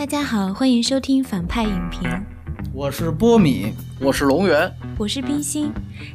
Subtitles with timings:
[0.00, 2.00] 大家好，欢迎收听反派影评，
[2.72, 5.70] 我是波米，我是龙源，我是冰心。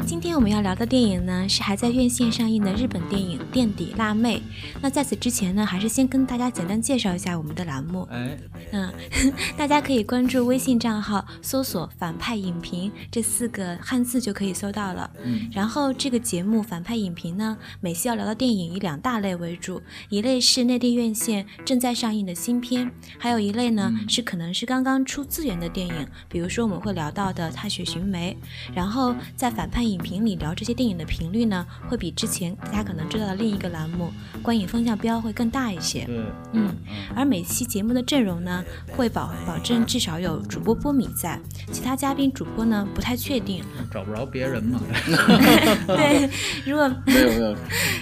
[0.05, 4.38] 今天我们要聊的电影呢，是还在院线上映的日本电影《垫底辣妹》。
[4.81, 8.07] 那在此之前呢，还是先跟大家简单介绍一下我们的栏目。
[8.11, 8.37] 哎，
[8.71, 8.93] 嗯，
[9.57, 15.09] 大家可以关注微信账号，搜索“反派影评”这四个汉字就可以搜到了。
[15.23, 28.36] 嗯，然后这个节目《反派影评》呢，每期要聊的电影以两大类为主，一类是内地院线正在上映的新片，还有一类呢是可能是刚刚出资源的电影，比如说我们会聊到的《踏雪寻梅》。
[28.75, 34.09] 然后在反派影评里聊这些电影的频率呢，会比之前大家可能知道的另一个栏目
[34.42, 36.06] 《观影风向标》会更大一些。
[36.06, 36.73] 对，嗯，
[37.14, 38.64] 而每期节目的阵容呢，
[38.95, 41.38] 会保保证至少有主播波米在，
[41.73, 43.66] 其他嘉宾主播呢不太确定。
[43.92, 44.80] 找不着别人嘛。
[45.88, 46.30] 对，
[46.66, 47.58] 如果 没有没有，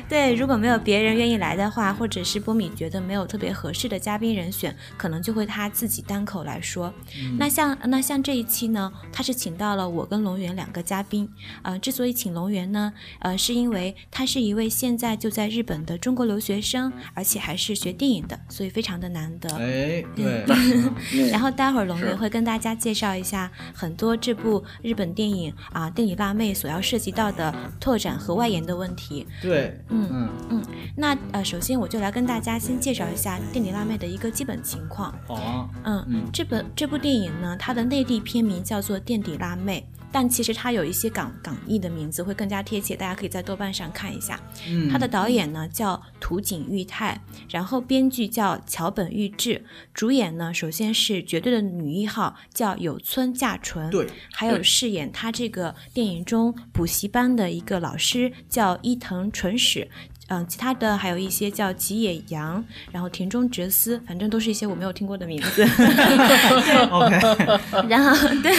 [0.07, 6.93] 对如果没有别人愿意来的话，或者是波米觉得没有特别合适的嘉宾人选，可能就会他自己单口来说。
[7.39, 11.27] 那像那像这一期呢，他是请到了我跟龙源两个嘉宾。
[11.63, 19.49] 呃，之所以请龙源呢，呃，是因为他是一位现在就在日本的中国留学生，而且还是学电影的，所以非常的难得。
[19.55, 29.25] 哎，对， 嗯然后待会儿龙源会跟大家介绍一下很多这部日本电影啊《电影辣妹》所要涉及到的拓展和外延的问题。
[29.41, 30.61] 对，嗯嗯，
[30.95, 35.13] 那呃，首先我就来跟大家先介绍一下《电影辣妹》的一个基本情况。
[35.27, 44.39] 好啊，嗯，嗯这本这部电影呢，它的内地片名叫做《垫底辣妹》，但其实它有一些港港译的名字会更加贴切，大家可以在豆瓣上看一下。
[44.67, 47.19] 嗯，它的导演呢叫土井裕太，
[47.49, 59.89] 然后编剧叫桥本裕志，主演呢首先是绝对的女一号叫有村架纯，对，还有饰演他这个电影中补习班的一个老师叫伊藤纯史。
[60.33, 65.63] 嗯，其他的还有一些叫吉野洋，然后田中哲司，反正都是一些我没有听过的名字。
[66.89, 68.51] OK， 然后对，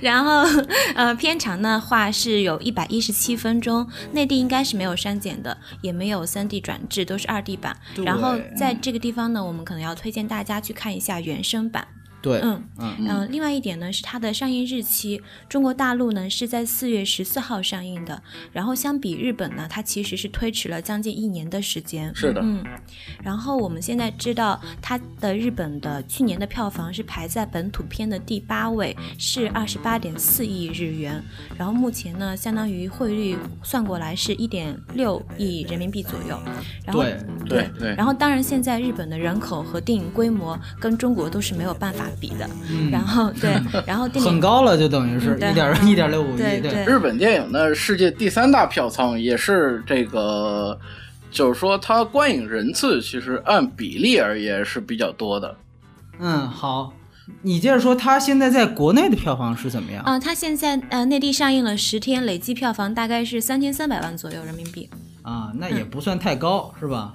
[0.00, 0.44] 然后
[0.94, 7.76] 呃，片长的话是有一百一十七分钟，内地应该是没有删减的，也没有三 D 转制，都是二 D 版。
[8.04, 11.88] 然后在这个地方呢，我们可能要推荐大家去看一下原声版。
[12.22, 12.96] 对，嗯嗯。
[13.08, 18.22] 嗯、另外一点呢是它的上映日期，中国大陆呢是在四月十四号上映的，
[18.52, 22.14] 然后相比日本呢，它其实是推迟了将近一年的时间。
[22.14, 22.40] 是的。
[22.42, 22.64] 嗯，
[23.22, 31.22] 然后我们现在知道它的日本的去年的票房是排在本土片的第八位，是二十八点四亿日元，
[31.58, 36.38] 然后目前呢，相当于汇率算过来是一点六亿人民币左右。
[36.84, 37.18] 然后对，
[37.48, 42.48] 对对，然后当然现在日本的人口和电影规模跟中国都是没有办法比的。
[42.70, 50.78] 嗯然后对， 然后电影很高了，就等于是一点一点六五亿，对对日本电影的，世界第三大票仓，也是这个，
[51.30, 55.56] 就是说它观影人次其实按比例而言是比较多的。
[56.18, 56.92] 嗯，好，
[57.42, 60.04] 你接着说，它现在在国内的票房是怎么样？
[60.04, 64.88] 啊、它现在呃内地上映了十天，累计票房大概是三千三百万左右人民币。
[65.22, 67.12] 啊，那也不算太高，是吧？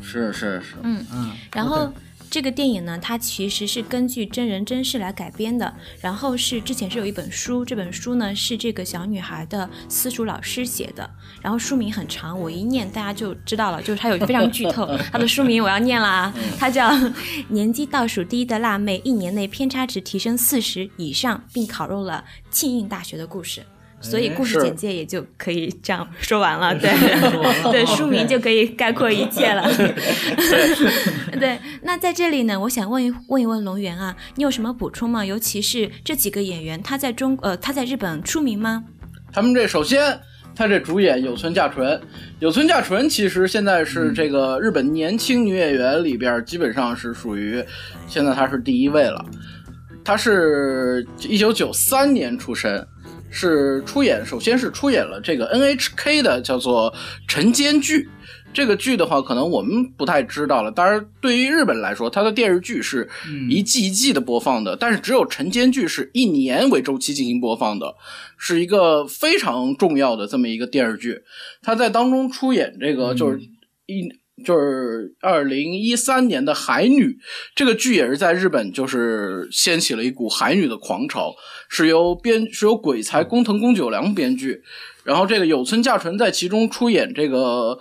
[0.00, 1.92] 是是是，嗯，嗯，然后。
[2.30, 5.74] 这个电影呢，它其实是根据真人真事来改编的。
[6.00, 11.10] 然后是之前是有一本书，这本书呢是这个小女孩的私塾老师写的。
[11.42, 14.86] 然后书名很长，我一念大家就知道了，就是它有非常剧透。
[15.10, 16.88] 它的书名我要念了啊，它叫
[17.48, 23.60] 《年级倒数第一的辣妹一年内偏差值提升四十以上，并考入了庆应大学的故事》。
[24.00, 26.90] 所以哎故事是简介也就可以这样说完了， 对
[27.70, 29.62] 对，书名就可以概括一切了。
[31.38, 35.24] 对，那在这里呢，我想问一问一问龙源啊，你有什么补充吗？
[35.24, 38.84] 尤其是这几个演员，他在中呃他在日本出名吗？
[39.32, 40.18] 他们这首先，
[40.56, 42.00] 他这主演有村架纯，
[42.40, 47.62] 有村架纯其实现在是这个日本年轻女演员里边基本上是属于，
[48.08, 49.24] 现在她是第一位了。
[50.02, 52.84] 她是一九九三年出生，
[53.30, 56.92] 是出演，首先是出演了这个 NHK 的叫做
[57.28, 57.98] 《晨间剧》。
[58.52, 60.72] 这个剧的话，可能我们不太知道了。
[60.72, 63.08] 当然，对于日本来说，它的电视剧是
[63.48, 67.94] 一季一季的播放的，但是只有晨间剧是一年为周期进行播放的，
[68.36, 71.22] 是一个非常重要的这么一个电视剧。
[71.62, 73.38] 他在当中出演这个就是
[73.86, 74.08] 一。
[74.44, 77.04] 就是二零一三年的《海女》
[77.54, 81.34] 这个剧也是在日本就是掀起了一股海女的狂潮，
[81.68, 84.62] 是由编是由鬼才工藤公九良编剧，
[85.04, 87.78] 然后这个有村架纯在其中出演这个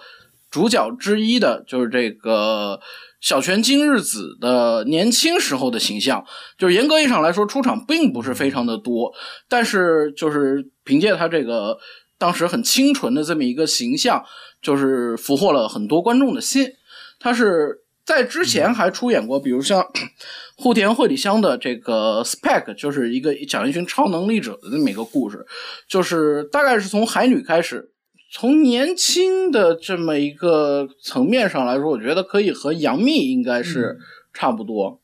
[0.49, 2.79] 主角之一的，就是这个
[3.21, 6.23] 小泉今日子的年轻时候的形象，
[6.57, 9.13] 就是严格意义上来说出场并不是非常的多，
[9.47, 11.77] 但是就是凭借他这个
[12.17, 14.23] 当时很清纯的这么一个形象，
[14.61, 16.73] 就是俘获了很多观众的心。
[17.19, 19.85] 他是在之前还出演过，比如像
[20.57, 25.45] 户田惠里香的这个《Spec》，就是一个讲一群超能力者的这么一个故事，
[25.87, 27.91] 就是大概是从海女开始，
[28.31, 33.97] 从年轻的这么一个层面上来说，我觉得可以和杨幂应该是
[34.33, 34.99] 差不多。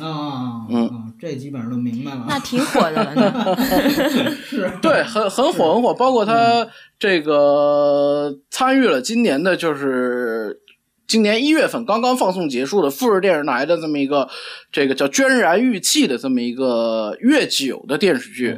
[0.00, 2.24] 啊，嗯，这基本上都明白了。
[2.28, 3.56] 那挺火的。
[4.44, 6.68] 是，对，很很火很火，包括他
[6.98, 10.60] 这个参与了今年的，就是
[11.06, 14.28] 今年一月份刚刚放送结束的富士电视台的这么一个
[14.72, 18.56] 这个叫《娟然玉器》的这么一个月九的电视剧。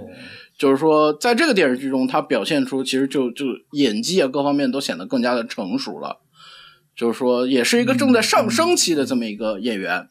[0.58, 6.20] 就是说，在这个电视剧中，他表现出其实就就演技啊各方面都显得更加的成熟了。
[6.94, 10.06] 就是说，也是一个正在上升期的这么一个演员。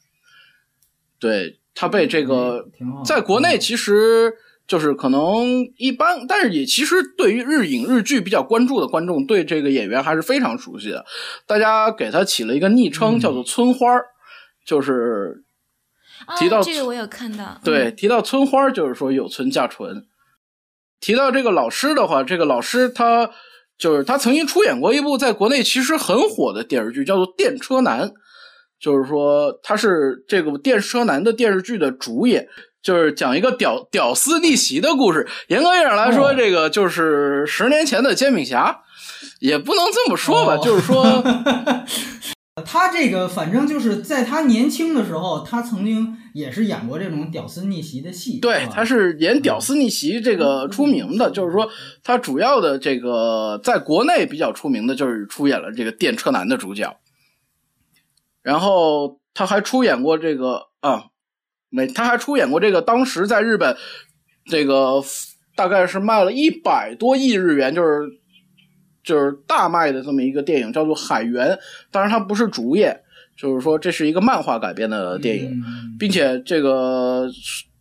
[1.19, 2.67] 对他被这个。
[3.05, 4.33] 在国内其实
[4.69, 11.03] 就是可能一般，但是也其实对于日影日剧比较关注的观众，对这个演员还是非常熟悉的。
[11.47, 14.05] 大家给他起了一个昵称，叫做“村花儿”，
[14.63, 15.43] 就是
[16.37, 17.59] 提到哦、这个我有看到。
[17.63, 20.05] 对提到村花儿，就是说有村架纯。
[20.99, 23.31] 提到这个老师的话，这个老师他
[23.75, 28.07] 就是他曾经出演过一部在国内其实很火的电视剧，叫做《电车男》。
[28.79, 32.47] 就是说，他是这个电车男的电视剧的主演，
[32.81, 35.27] 就是讲一个屌屌丝逆袭的故事。
[35.47, 36.33] 严格意义上来说，哦。
[36.35, 38.81] 这个就是十年前的煎饼侠，
[39.39, 40.61] 也不能这么说吧，哦。
[40.63, 41.23] 就是说，
[42.65, 48.39] 他这个反正就是在他年轻的时候，他曾经也是演过这种屌丝逆袭的戏。
[48.39, 51.69] 对，他是演屌丝逆袭这个出名的，就是说
[52.03, 56.97] 他主要的这个在国内比较出名的就是出演了这个电车男的主角，
[58.41, 61.05] 然后他还出演过这个啊，
[61.69, 63.75] 没，他还出演过这个当时在日本
[64.45, 65.03] 这个
[65.55, 68.07] 大概是卖了一百多亿日元，就是
[69.03, 71.49] 就是大卖的这么一个电影，叫做《海猿》，
[71.91, 72.99] 当然他不是主演，
[73.37, 75.51] 就是说这是一个漫画改编的电影。
[75.51, 77.29] 嗯并且这个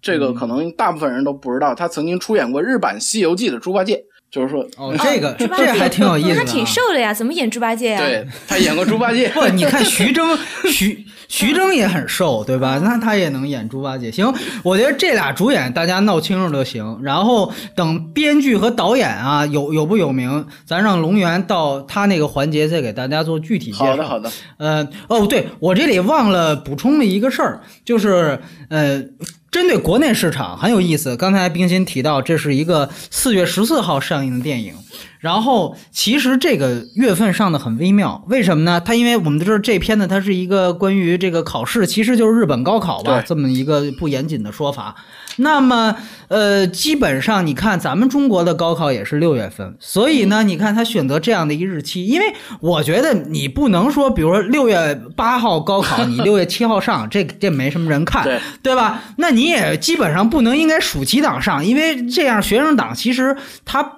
[0.03, 6.45] 这个可能大部分人都不知道，他曾经出演过日版《西游记》的猪八戒，就是说，哦，这个这还挺有意思的、啊。
[6.45, 7.99] 他挺瘦的呀，怎么演猪八戒呀？
[7.99, 9.31] 对他演过猪八戒。
[9.31, 10.39] 不，你看徐峥，
[10.71, 12.79] 徐徐峥也很瘦，对吧？
[12.85, 14.11] 那他也能演猪八戒。
[14.13, 14.31] 行，
[14.63, 16.99] 我觉得这俩主演大家闹清楚就行。
[17.03, 23.87] 然后等编剧和导演啊有有不有名，咱让龙源到他那个环节再给大家做具体介绍。
[23.87, 28.39] 好的，好的，呃，哦，对我这里忘了补充了一个事儿，就是
[28.69, 29.03] 呃，
[29.51, 31.17] 针对国内市场很有意思。
[31.17, 34.75] 刚才冰心提到，这是一个四月十四号上映的电影，
[35.21, 38.81] 然后其实这个月份上的很微妙，为什么呢？
[38.81, 44.95] 它因为我们都知道这片子它是一个关于这个考试，其实就是日本高考吧，这么一个不严谨的说法。
[45.39, 45.97] 那么，
[46.29, 52.27] 呃，基本上你看咱们中国的高考也是六月份，所以呢，你看他选择这样的一日期，因为
[52.61, 59.03] 我觉得你不能说，比如说六月八号高考，你六月七号上， 这这没什么人看，对对吧？
[59.17, 63.98] 那你也基本上不能应该暑期档上，因为这样学生党其实他。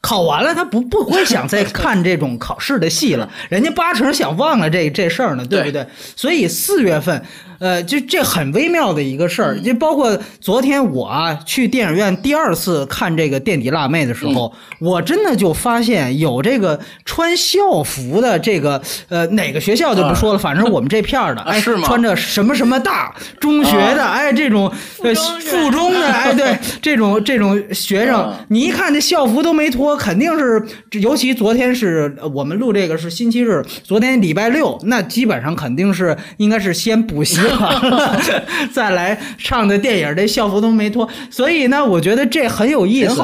[0.00, 5.62] 考完了，他不不会想再看这种考试的戏了， 人家八成想忘了这这事儿呢，对。
[5.64, 5.86] 不对？
[6.16, 7.22] 所以四月份，
[7.58, 21.86] 呃，就这很微妙的一个事儿，就包括昨天我啊去电影院第二次看这个《垫底辣妹》的时候，我真的就发现有这个穿校服的这个呃哪个学校就不说了，反正我们这片儿的， 哎，啊是吗？
[21.86, 24.72] 穿着什么什么大中学的，哎，这种
[25.02, 30.62] 呃中附中的，哎，对， 这种这种学生嗯，你一看这校服都没脱，肯定是，
[31.00, 38.20] 尤其昨天是呃我们录这个是星期日，昨天礼拜六，那基本上肯定是应该是先补习完了，
[38.72, 43.22] 再来上的电影，这校服都没脱，所以呢，我觉得这很有意思。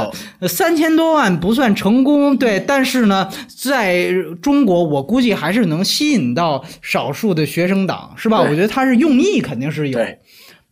[0.49, 8.41] 三千多万不算成功，对，但是呢，在中国，我估计还是能吸引到少数的学生党，是吧？
[8.43, 9.99] 我觉得他是用意肯定是有。
[9.99, 10.19] 对。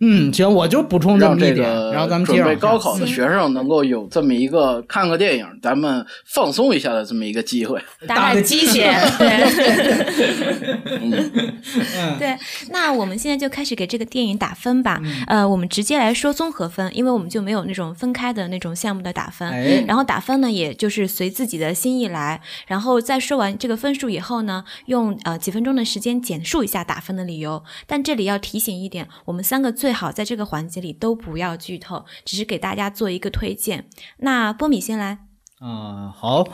[0.05, 7.81] 嗯，行，我就补充这让这么一点，个然后咱们接着准备高考的学生能够有这么一个看个电影，咱们放松一下的这么一个机会。
[8.05, 10.82] 打个鸡鸡血， 对。
[11.11, 12.37] 嗯，对，
[12.71, 15.01] 那我们现在就开始给这个电影打分吧。
[15.03, 19.49] 嗯呃，我们直接来说综合分，因为我们就没有那种分开的那种项目的打分。
[19.49, 22.41] 哎然后打分呢，也就是随自己的心意来。
[22.67, 27.63] 然后在说完这个分数以后呢，用呃几分钟的时间简述一下打分的理由。
[27.87, 33.87] 但这里要提醒一点，我们三个最好在这个环节里都不要剧透，只是给大家做一个推荐。
[34.19, 35.19] 那波米先来。
[35.59, 36.49] 啊、好，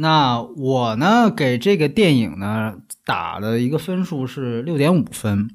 [0.00, 5.50] 那我呢给这个电影呢打的一个分数是六点五分。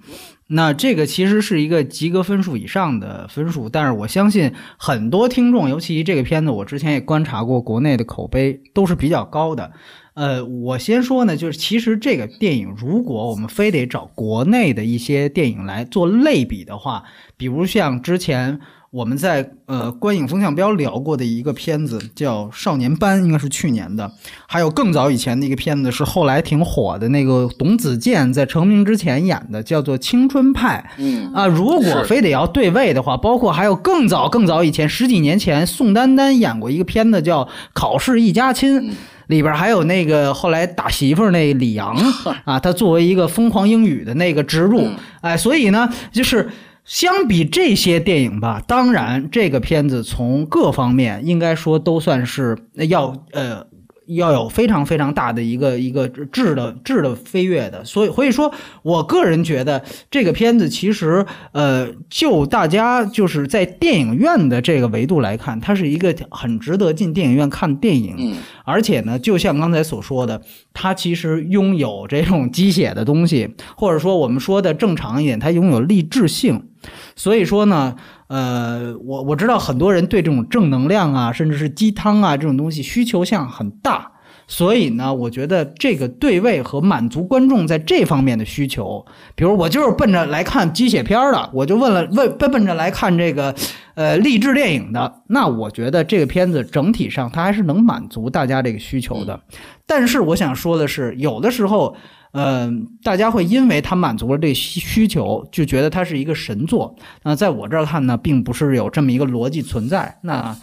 [0.47, 9.71] 那这个其实是一个及格分数以上的分数，但是我相信很多听众，尤其这个片子，我之前也观察过，国内的口碑都是比较高的。
[10.13, 18.59] 呃，我先说呢，就是其实这个电影，如果我们非得找国内的一些电影来做类比的话，比如像之前
[18.95, 24.09] 我们在呃观影风向标聊过的一个片子叫《少年班》，应该是去年的，
[24.47, 30.91] 还有更早以前的一个片子是后来挺火的那个董子健在成名之前演的，叫做《青春派》。
[30.97, 38.95] 嗯啊，如果非得要对位的话，包括还有更早更早以前十几年前，宋丹丹演过一个片子叫《考试一家亲》，嗯
[39.27, 41.97] 里边还有那个后来打媳妇儿那李阳
[42.45, 46.49] 啊，他作为一个疯狂英语的那个植入，嗯哎，所以呢，就是。
[46.85, 52.55] 相比这些电影吧，当然这个片子从各方面应该说都算是
[52.87, 53.65] 要呃
[54.07, 70.41] 要有非常非常大的一个一个质的质的飞跃的，所以所以说我个人觉得这个片子其实呃就大家就是在电影院的这个维度来看，它是一个很值得进电影院看电影，嗯而且呢，就像刚才所说的，
[70.73, 73.47] 它其实拥有这种鸡血的东西，
[73.77, 76.69] 或者说我们说的正常一点，它拥有励志性。
[77.15, 77.95] 所以说呢，
[78.27, 84.11] 呃，我我知道很多人对这种正能量啊，甚至是鸡汤啊这种东西需求项很大。
[84.47, 89.03] 所以呢，我觉得这个对位和满足观众在这方面的需求，
[89.33, 93.55] 比如我就是奔着来看鸡血片儿的，我就问了问奔奔着来看这个
[93.95, 99.39] 呃励志电影的，那我觉得这个片子整体上它还是能满足大家这个需求的。
[99.87, 101.95] 但是我想说的是，有的时候，
[102.37, 106.93] 嗯、大家会因为它满足了这需求，就觉得它是一个神作。
[107.23, 110.17] 那在我这儿看呢，并不是有这么一个逻辑存在。
[110.21, 110.55] 那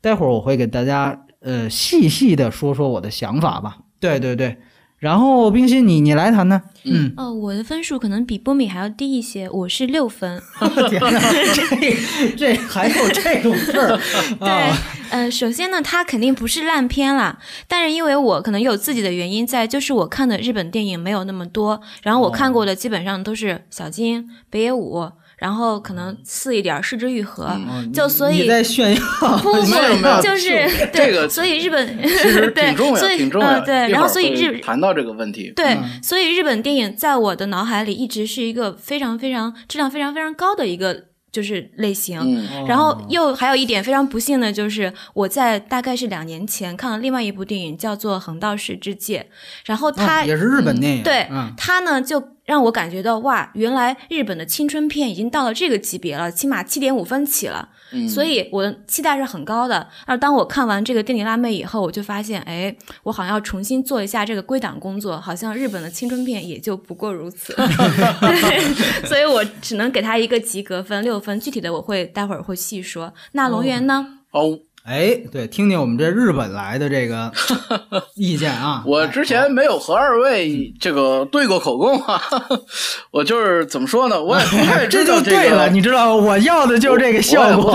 [0.00, 3.78] 待会儿我会给大家呃细细的说说我的想法吧。
[4.00, 4.56] 对对对，
[5.00, 6.62] 然后冰心你你来谈谈。
[6.84, 10.40] 嗯，哦，我的分数可能比波米还要低一些，我是六分。
[10.88, 11.20] 天哪，
[11.54, 13.98] 这这还有这种事儿
[14.38, 14.76] 对啊？，
[15.10, 29.00] 呃，首先呢，它肯定不是烂片啦，但是因为我可能有自己的原因在，就是我看的日本电影没有那么多，然后我看过的基本上都是小金、北野武，然后可能次一点儿《失之愈合》嗯就所以你在炫耀，
[29.42, 33.48] 不 不没有没有就是这对，个所以日本其实对挺重要，所以挺重要。
[33.58, 42.20] 嗯对，然后所以日谈到这个问题，对，嗯所以日本电影在我的脑海里一直是一个非常非常质量非常非常高的一个就是类型。
[42.20, 49.26] 嗯然后又还有一点非常不幸的就是，我在大概是两年前看了另外一部电影，叫做《横道世之介》，
[49.64, 52.20] 然后它、嗯也是日本电影，对嗯，它呢就
[52.50, 57.68] 让我感觉到哇，原来日本的青春片已经到了这个级别了，起码七点五分起了。
[57.92, 59.86] 嗯所以我的期待是很高的。
[60.04, 67.54] 而当我看完这个《电影辣妹》以后，我就发现，哎，我好像要重新做一下这个归档工作，好像日本的青春片也就不过如此。
[67.54, 73.14] 对，所以我只能给他一个及格分六分，具体的我会待会儿会细说。
[73.32, 74.06] 那龙源呢？
[74.32, 77.30] 哦，哎，对，听听我们这日本来的这个
[78.16, 78.82] 意见啊。
[78.86, 82.20] 我之前没有和二嗯位这个对过口供啊，
[83.12, 87.72] 我就是怎么说呢，我也不太 这知道这个就对了，你知道，我要的就是这个效果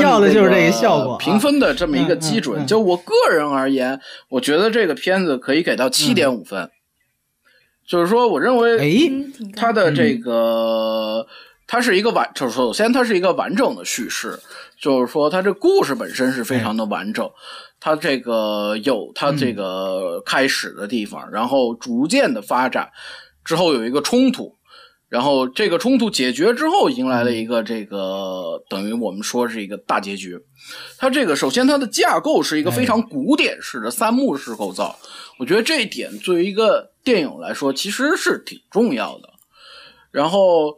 [0.00, 1.18] 要的就是这个个效果啊。
[1.20, 2.64] 评分的这么一个基准。
[2.64, 6.70] 嗯就我个人而言，我觉得这个片子可以给到七点五分，
[7.86, 11.26] 就是说，我认为哎，嗯，挺高它的这个，
[11.66, 14.38] 它是一个完，就是首先它是一个完整的叙事，
[14.80, 17.30] 就是说它这故事本身是非常的完整，
[17.78, 22.90] 它这个有它这个开始的地方，然后逐渐的发展，
[23.44, 24.56] 之后有一个冲突。
[25.10, 30.38] 然后这个冲突解决之后，迎来了一个这个等于我们说是一个大结局。
[30.98, 34.96] 它这个首先它的架构是一个非常古典式的三幕式构造，
[35.40, 39.28] 我觉得这一点作为一个电影来说其实是挺重要的。
[40.12, 40.76] 然后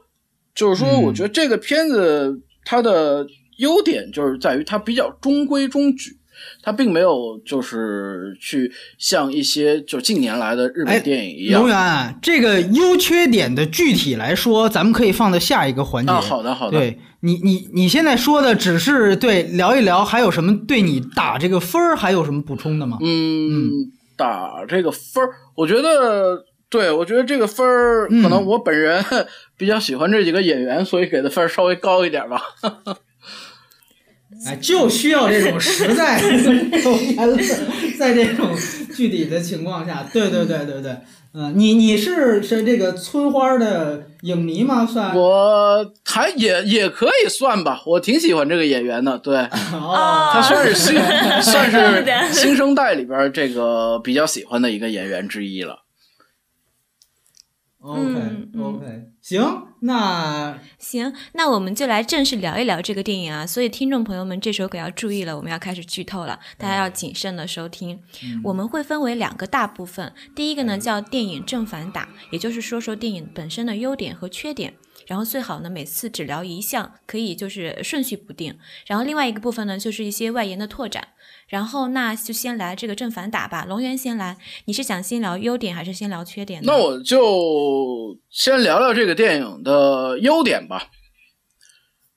[0.54, 3.26] 就是说，嗯我觉得这个片子它的
[3.62, 6.16] 优点就是在于它比较中规中矩，
[6.62, 11.68] 它并没有就是去像一些就近年来的日哎本电影一样龙。
[11.68, 16.12] 源，这个优缺点的具体来说，咱们可以放到下一个环节。
[16.12, 22.98] 啊，好的好的，对你，你你现在说的只是对聊一聊，还有什么对你打这个分儿还有什么补充的吗？
[23.00, 23.70] 嗯，
[24.16, 29.04] 打这个分儿，我觉得，对我觉得这个分儿，嗯可能我本人
[29.56, 32.42] 比较喜欢这几个演员，所以给的分儿稍微高一点吧。
[34.46, 36.30] 哎，就需要这种实在的
[36.70, 37.38] 这种言论，
[37.98, 38.50] 在这种
[38.94, 40.96] 具体的情况下，对对对对对，
[41.34, 44.84] 嗯、你你是是这个村花的影迷吗？
[44.84, 49.36] 算我还也也可以算吧，我挺喜欢这个演员的，对
[49.72, 50.94] 哦，他算是新
[51.42, 55.84] 算是新生代里边这个比较喜欢的一个演员之一了。
[57.80, 57.98] OK
[58.60, 58.86] OK，
[59.20, 59.40] 行，
[59.84, 63.44] 那行，那我们就来正式聊一聊这个电影啊。
[63.44, 68.00] 所以听众朋友们，这时候可要注意了，我们要开始剧透了，大家要谨慎的收听。
[68.44, 74.74] 我们会分为两个大部分，第一个呢叫电影正反打，也就是说说电影本身的优点和缺点。
[75.08, 78.56] 然后最好呢，每次只聊一项，可以就是顺序不定。
[78.86, 81.08] 然后另外一个部分呢，就是一些外延的拓展。
[81.52, 86.72] 然后那就先来这个正反打吧，龙源先来，你是想先聊优点还是先聊缺点呢？
[86.72, 90.86] 那我就先聊聊这个电影的优点吧。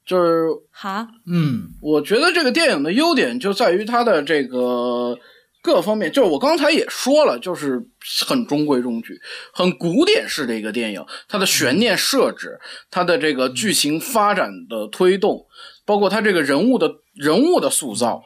[0.05, 5.17] 就是好，嗯我觉得这个电影的优点就在于它的这个
[5.61, 7.85] 各方面，就是我刚才也说了，就是
[8.25, 9.19] 很中规中矩、
[9.51, 11.05] 很古典式的一个电影。
[11.27, 12.57] 它的悬念设置，
[12.89, 15.45] 它的这个剧情发展的推动，
[15.83, 18.23] 包括它这个人物的人物的塑造，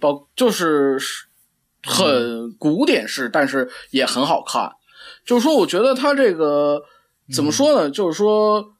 [0.00, 0.98] 包就是
[1.82, 4.70] 很古典式，但是也很好看。
[5.24, 6.82] 就是说，我觉得他这个
[7.34, 7.90] 怎么说呢？
[7.90, 8.74] 就是说，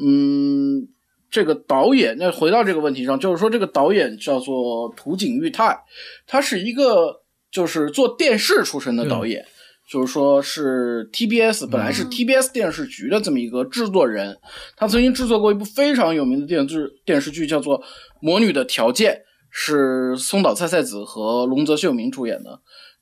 [0.00, 0.88] 嗯，
[1.30, 5.78] 这个导演，那回到这个问题上，就是说，这个导演叫做土井裕太，
[6.26, 9.44] 他是一个就是做电视出身的导演，
[9.88, 14.36] 就是说是 TBS 本来是 TBS 电视局的这么一个制作人，
[14.76, 17.80] 他曾经制作过一部非常有名的电视电视剧，叫做
[18.20, 19.12] 《魔女的条件》，
[19.50, 22.60] 是松岛菜菜子和龙泽秀明主演的，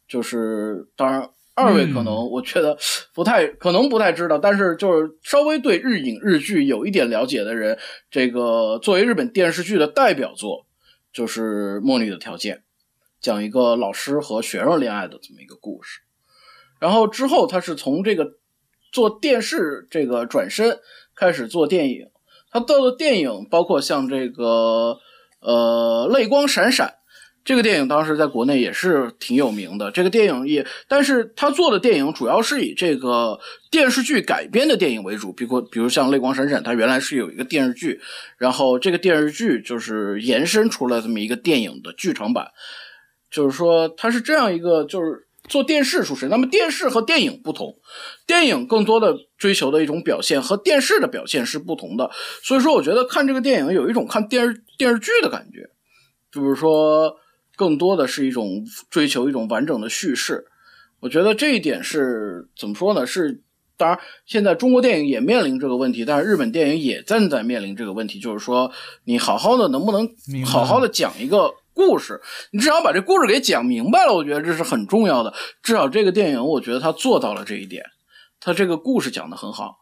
[0.09, 1.31] 就是当然。
[1.61, 2.79] 二位可能我觉得
[3.13, 7.77] 不太可能不太知道，但是就是稍微对日影日剧有一点了解的人，
[8.13, 10.67] 这个作为日本电视剧的代表作
[11.13, 12.57] 就是《魔女的条件》，
[13.21, 16.03] 讲一个老师和学生恋爱的这么一个故事。
[16.79, 18.35] 然后之后他是从这个
[18.93, 20.79] 做电视这个转身
[21.17, 22.09] 开始做电影，
[22.53, 25.01] 他到了电影包括像这个
[25.41, 26.87] 呃《泪光闪闪》。
[27.45, 29.91] 这个电影当时在国内也是挺有名的。
[29.91, 33.41] 这个电影也，但是他做的电影主要是以这个
[33.71, 37.99] 电视剧改编的电影为主，比如比如像《泪光闪闪》，它原来是有一个电视剧，
[38.37, 42.49] 然后这个电视剧就是延伸出了这么一个电影的剧场版，
[43.31, 46.29] 就是说它是这样一个，就是做电视出身。
[46.29, 47.75] 那么电视和电影不同，
[48.27, 52.11] 电影更多的追求的一种表现和电视的表现是不同的，
[52.43, 55.69] 所以说我觉得看这个电影有一种看电视电视剧的感觉，
[56.33, 57.19] 就是说。
[57.57, 60.47] 更多的是一种追求一种完整的叙事，
[61.01, 63.05] 我觉得这一点是怎么说呢？
[63.05, 63.43] 是
[63.77, 68.71] 当然，现在中国电影也面临这个问题，但是日本电影也正在面临这个问题，就是说
[69.07, 70.09] 你好好的能不能
[70.47, 72.21] 好好的讲一个故事，
[72.53, 75.35] 你至少把这故事给讲明白了，我觉得这是很重要的。
[75.61, 77.85] 至少这个电影，我觉得他做到了这一点，
[78.39, 79.79] 他这个故事讲得很好。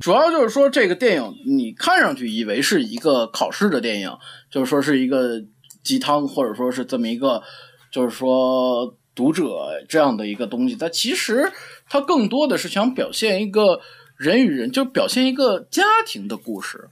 [0.00, 4.10] 主要就是说这个电影你看上去以为是一个考试的电影，
[4.50, 5.42] 就是说是一个。
[5.84, 7.42] 鸡汤，或者说是这么一个，
[7.90, 9.42] 就是说读者
[9.88, 11.50] 这样的一个东西，但其实
[11.88, 13.80] 它更多的是想表现一个
[14.16, 16.88] 人与人，就表现一个家庭的故事，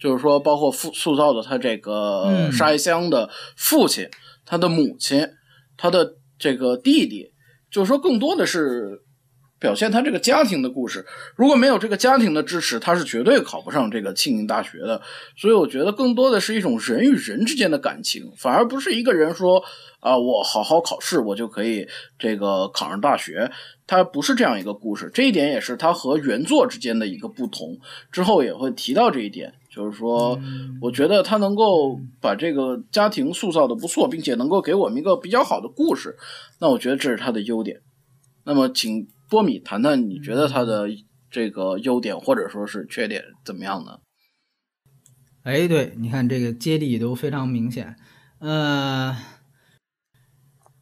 [0.00, 4.08] 就是说包括塑塑造的他这个沙一香的父亲、
[4.46, 5.28] 他的母亲、
[5.76, 7.34] 他的这个弟弟，
[7.70, 9.02] 就是说更多的是。
[9.62, 15.00] 表现他这个家庭的故事，如果没有这个家庭的支持，他是绝对考不上这个庆应大学的。
[15.36, 19.62] 所以我觉得更多的是一种人与人之间的感情，反而不是一个人说
[20.00, 21.86] 啊，我好好考试，我就可以
[22.18, 23.52] 这个考上大学。
[23.86, 27.78] 他不是这样一个故事，这一点也是他和原作之间的一个不同。
[28.10, 30.36] 之后也会提到这一点，就是说，
[30.80, 36.16] 我觉得他能够把这个家庭塑造的不错，并且能够给我们一个比较好的故事，
[36.58, 37.78] 那我觉得这是他的优点。
[38.44, 39.06] 那么，请。
[39.32, 40.88] 波米，谈谈你觉得他的
[41.30, 44.00] 这个优点或者说是缺点怎么样呢？
[45.42, 47.96] 哎，对，你看这个接力都非常明显。
[48.40, 49.16] 呃，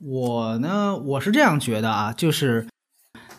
[0.00, 2.66] 我呢，我是这样觉得啊，就是，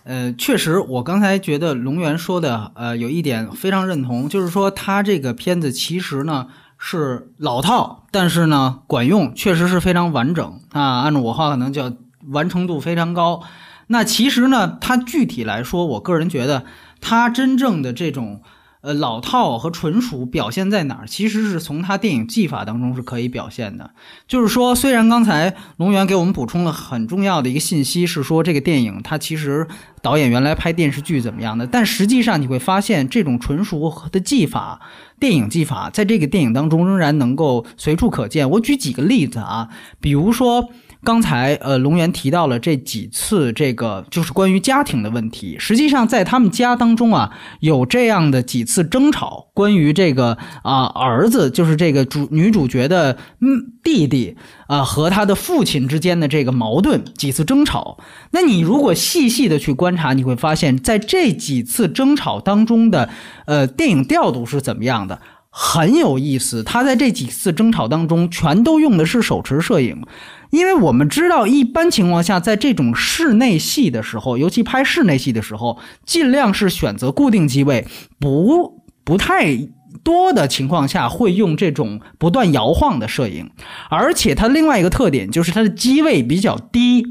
[0.06, 6.48] 呃，确实，我刚才觉得龙源说的，呃，有一点非常认同，就是说他这个片子其实呢
[6.78, 11.02] 是老套，但是呢管用，确实是非常完整啊。
[11.02, 11.92] 按照我话，可能叫
[12.30, 13.44] 完成度非常高。
[13.92, 16.64] 那其实呢，它具体来说，我个人觉得，
[17.02, 18.42] 它真正的这种
[18.80, 21.06] 呃老套和纯熟表现在哪儿？
[21.06, 23.92] 其实是从它电影技法当中是可以表现的。
[24.30, 29.68] 就是说，虽然刚才龙源给我们补充了很重要的一个信息，是说这个电影它其实
[30.02, 34.80] 导演原来拍电视剧怎么样的，但实际上你会发现，这种纯熟的技法，
[35.20, 38.50] 电影技法在这个电影当中仍然能够随处可见。
[38.52, 39.68] 我举几个例子啊，
[40.00, 40.70] 比如说。
[41.04, 54.38] 刚才呃龙源提到了这几次这个就是关于家庭的问题，实际上在他们家当中啊有这样的几次争吵，关于这个啊、儿子就是这个主女主角的嗯弟弟
[54.68, 57.98] 啊、和他的父亲之间的这个矛盾几次争吵。
[58.32, 63.10] 那你如果细细的去观察，你会发现在这几次争吵当中的
[63.46, 65.20] 呃电影调度是怎么样的。
[65.54, 70.02] 很有意思，他在这几次争吵当中，全都用的是手持摄影，
[70.50, 77.86] 因为我们知道，一般情况下，在这种室内戏的时候，尤其拍室内戏的时候，尽量是选择固定机位，
[78.18, 79.58] 不不太
[80.06, 83.52] 多的情况下会用这种不断摇晃的摄影，
[83.90, 87.06] 而且它另外一个特点就是它的机位比较低，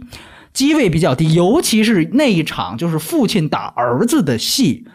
[0.54, 4.86] 机位比较低，尤其是那一场就是父亲打儿子的戏。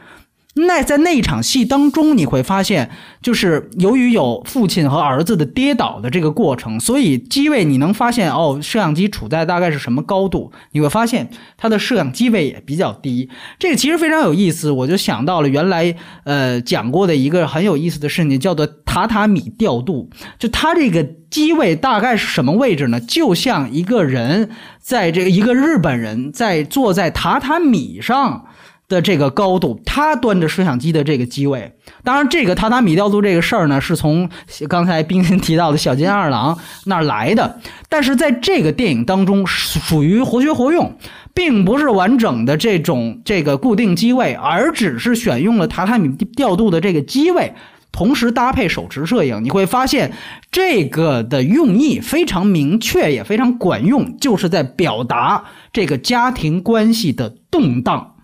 [0.57, 2.89] 那在那一场戏当中，你会发现，
[3.21, 10.53] 就是由于有父亲和儿子的跌倒的这个过程，所以机位你能发现哦，摄像机处在大概是什么高度？
[10.71, 13.29] 你会发现它的摄像机位也比较低。
[13.59, 20.09] 这个其实非常有意思，我就想到了原来呃讲过的一个很有意思的事情，叫做榻榻米调度。
[20.39, 23.01] 就它这个机位大概是什么位置呢？
[23.01, 28.45] 就像一个人在这个一个日本人在坐在榻榻米上。
[28.87, 34.29] 的这个高度，他端着摄像机的这个机位，当然，这个榻榻米调度这个事儿呢，是从
[34.69, 37.59] 刚才冰心提到的小金二郎那儿来的。
[37.89, 40.97] 但是在这个电影当中，属于活学活用，
[41.33, 47.55] 并不是完整的这种这个固定机位，而只是选用了榻榻米调度的这个机位，
[47.91, 50.13] 同时搭配手持摄影，你会发现
[50.51, 58.14] 这个的用意非常明确，也非常管用，就是在表达这个家庭关系的动荡。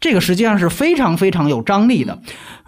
[0.00, 2.18] 这个实际上是非常非常有张力的，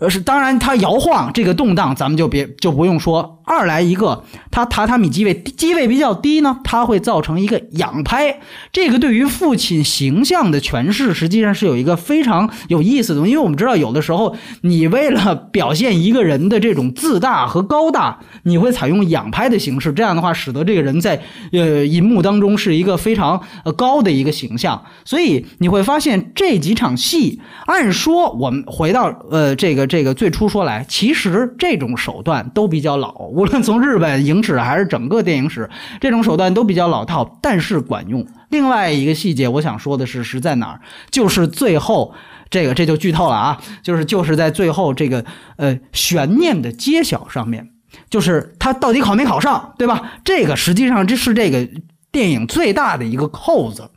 [0.03, 3.38] 呃，是当然它摇晃这个动荡，咱们就别就不用说。
[3.45, 8.41] 二来一个，它榻榻米机位机位比较低呢，它会造成一个仰拍，
[8.73, 13.21] 这个对于父亲形象的诠释，实际上是有一个非常有意思的。
[13.29, 21.21] 因为我们知道，有的时候你为了表现一个人的这种自大和高大，你会采用仰拍的形式，这样的话使得这个人在
[21.53, 24.83] 呃银幕当中是一个非常呃高的一个形象。
[25.05, 33.27] 所以你会发现这几场戏，按说我们回到呃这个这个最初说来，其实这种手段都比较老。
[33.27, 35.69] 无论从日本影史还是整个电影史，
[36.01, 38.27] 这种手段都比较老套，但是管用。
[38.49, 40.81] 另外一个细节，我想说的是，是在哪儿？
[41.11, 42.15] 就是最后
[42.49, 43.61] 这个这就剧透了啊！
[43.83, 45.23] 就是就是在最后这个
[45.57, 47.69] 呃悬念的揭晓上面，
[48.09, 50.13] 就是他到底考没考上，对吧？
[50.25, 51.69] 这个实际上这是这个
[52.11, 53.91] 电影最大的一个扣子。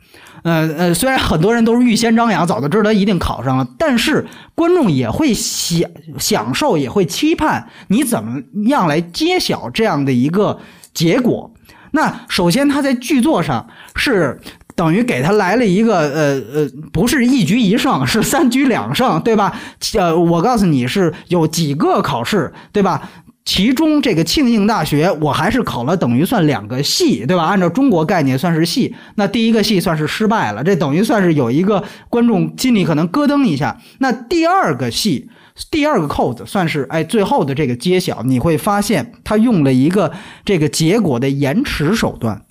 [0.45, 10.59] 呃呃，虽然很多人都是预先张扬，早就知道他一定考上了，但是观众也会享享受，也会期盼你怎么样来揭晓这样的一个
[10.93, 11.51] 结果。
[11.91, 14.39] 那首先他在剧作上是
[14.75, 19.51] 等于给他来了一个呃呃，不是一局一胜，是三局两胜，对吧？
[19.97, 23.09] 呃，我告诉你是有几个考试，对吧？
[23.45, 27.43] 其中这个庆应大学，我还是考了等于算两个系，对吧？
[27.43, 33.79] 按照中国概念算是系，那第一个系算是失败了，这等于算是有一个观众心里可能咯噔一下。
[33.99, 35.29] 那第二个系，
[35.69, 40.11] 第二个扣子算是哎最后的这个揭晓，你会发现他用了一个
[40.43, 42.41] 这个结果的延迟手段，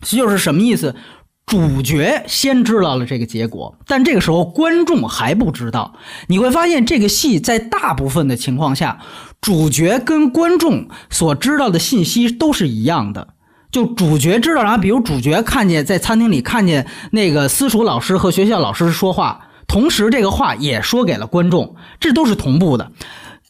[0.00, 0.96] 就是什么意思？
[1.44, 5.94] 主角先知道了这个结果，但这个时候观众还不知道。
[6.28, 9.00] 你会发现这个戏在大部分的情况下。
[9.44, 13.28] 主角跟观众所知道的信息都是一样的，
[13.70, 22.92] 就主角知道，然后比如主角看见在餐厅里看见那个私塾老师和学校老师说话，同时这个话也说给了观众，这都是同步的。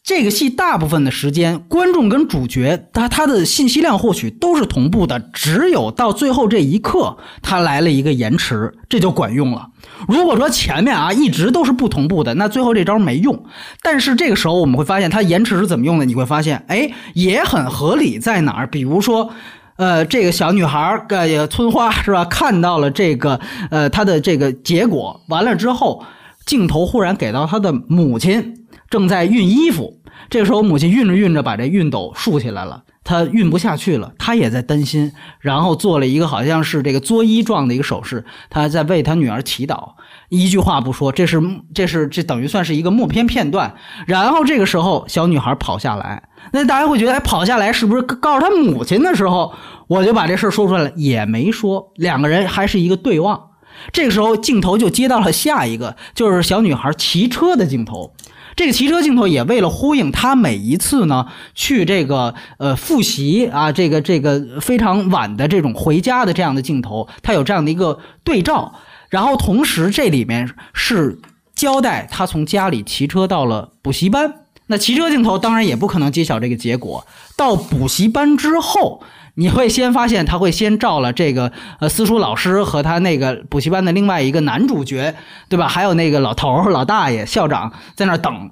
[0.05, 9.69] 这个戏大部分的时间，观众跟主角他他的信息量获取都是同步的，只有到最后这一刻，他来了一个延迟，这就管用了。
[10.07, 13.47] 如果说前面啊一直都是不同步的，那最后这招没用。
[13.81, 16.05] 但是这个时候我们会发现，它延迟是怎么用的？
[16.05, 18.67] 你会发现，哎，也很合理，在哪儿？
[18.67, 19.31] 比如说，
[19.77, 22.27] 呃，这个小女孩儿，呃，村花是吧？
[22.27, 23.41] 看到了这个，
[23.71, 26.05] 呃，她的这个结果完了之后，
[26.45, 28.64] 镜头忽然给到她的母亲。
[28.91, 39.93] 正在熨衣服，这个时候母亲熨着熨着，把这熨斗竖起来了，她熨不下去了，她也在担心，然后做了一个好像是这个作揖状的一个手势，她在为她女儿祈祷，
[40.29, 41.43] 一句话不说，这是
[41.75, 43.75] 这是这等于算是一个默片片段。
[44.07, 49.53] 然后这个时候小女孩跑下来，那大家会觉得，哎，跑下来是不是告诉她母亲的时候，
[49.89, 53.51] 我就把这事说出来了，也没说，两个人还是一个对望。
[53.93, 58.13] 这个时候镜头就接到了下一个，就是小女孩骑车的镜头。
[58.57, 68.75] 这个骑车镜头也为了呼应他每一次呢去这个呃复习啊，这个这个非常晚的这种回家的这样的镜头，他有这样的一个对照。
[69.11, 71.21] 然后同时这里面是
[71.55, 74.35] 交代他从家里骑车到了补习班。
[74.67, 77.07] 那骑车镜头当然也不可能揭晓这个结果。
[77.37, 79.03] 到补习班之后，
[79.37, 85.17] 你会先发现他会先照了这个呃私塾老师和他那个补习班的另外一个男主角，
[85.49, 85.67] 对吧？
[85.67, 88.51] 还有那个老头儿、老大爷、校长在那儿等，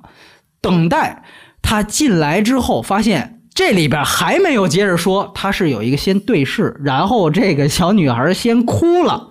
[0.60, 1.22] 等待
[1.62, 9.28] 他进来之后，发现这里边还没有接着说，他是有一个先对视，然后这个小女孩先哭了。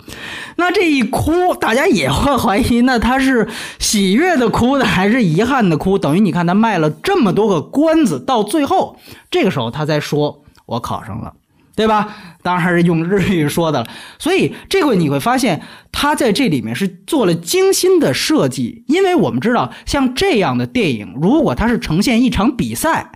[0.55, 5.97] 那这一哭，大家也会怀疑，那他是喜悦的哭呢，还是遗憾的哭？
[5.97, 8.97] 等于你看他卖了这么多个关子，到最后
[9.29, 11.33] 这个时候他才说：“我考上了。”
[11.81, 12.15] 对吧？
[12.43, 13.87] 当然还是用日语说的了。
[14.19, 23.11] 所以这回你会发现，他在这里面是做了精心的设计，因为我们知道，像这样的电影，如果它是呈现一场比赛。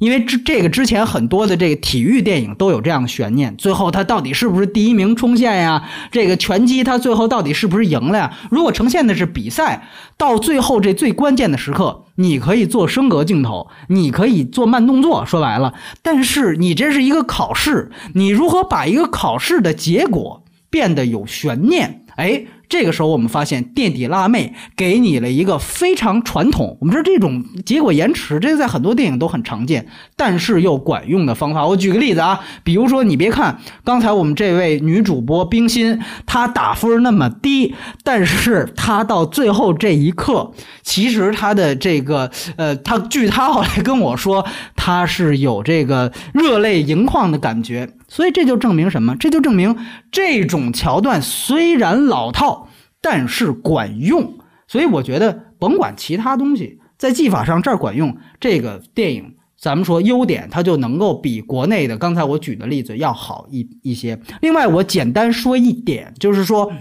[0.00, 5.88] 因为这这个之前很多的这个体育电影都有这样的悬念，最后他到底是不是第一名冲线呀？
[6.10, 8.38] 这个拳击他最后到底是不是赢了呀？
[8.50, 9.86] 如果呈现的是比赛，
[10.16, 22.02] 到最后这最关键的时刻，你可以做升格镜头，你可以做慢动作，说白了，但是你这是一个考试，你如何把一个考试的结果变得有悬念？
[22.16, 22.46] 哎。
[22.70, 31.66] 这个时候，我们发现垫底辣妹给你了一个非常传统，我们说这种结果延迟，这个在很多电影都很常见，但是又管用的方法。
[31.66, 40.52] 我举个例子啊，比如说你别看刚才我们这位女主播冰心，她打分那么低，但是她到最后这一刻，
[40.82, 47.90] 其实她的这个呃，她据她后来跟我说，她是有这个热泪盈眶的感觉。
[48.10, 49.16] 所以这就证明什么？
[49.16, 49.74] 这就证明
[50.10, 52.68] 这种桥段虽然老套，
[53.00, 54.36] 但是管用。
[54.66, 64.20] 所以我觉得，甭管其他东西，在技法上这儿管用，这个电影咱们说优点，它就能够比国内的刚才我举的例子要好一一些。
[64.42, 66.72] 另外，我简单说一点，就是说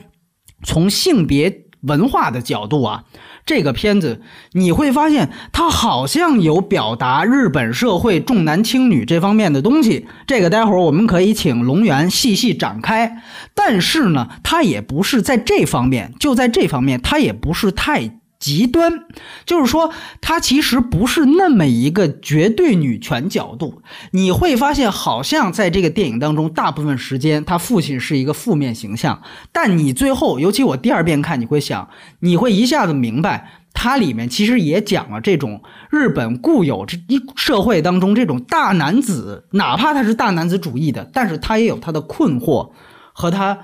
[0.64, 3.04] 从性别文化的角度啊。
[3.50, 10.06] 这个片子你会发现，它好像有表达日本社会重男轻女这方面的东西。
[10.28, 13.24] 这个待会儿我们可以请龙源细细展开。
[13.56, 18.19] 但是呢，它也不是在这方面，就在这方面，它也不是太。
[18.40, 19.06] 极端，
[19.46, 23.82] 就是说，他其实不是那么一个绝对女权角度。
[24.12, 29.22] 你会发现，好像在这个电影当中，大部分时间他父亲是一个负面形象。
[29.52, 31.90] 但你最后，尤其我第二遍看，你会想，
[32.22, 42.72] 你会一下子明白，它里面其实也讲了这种日本固有这一社会当中这种大男子，哪怕他是大男子主义的，但是他也有他的困惑
[43.12, 43.60] 和他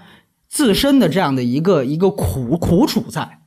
[0.49, 3.39] 自身的这样的一个一个苦苦楚在。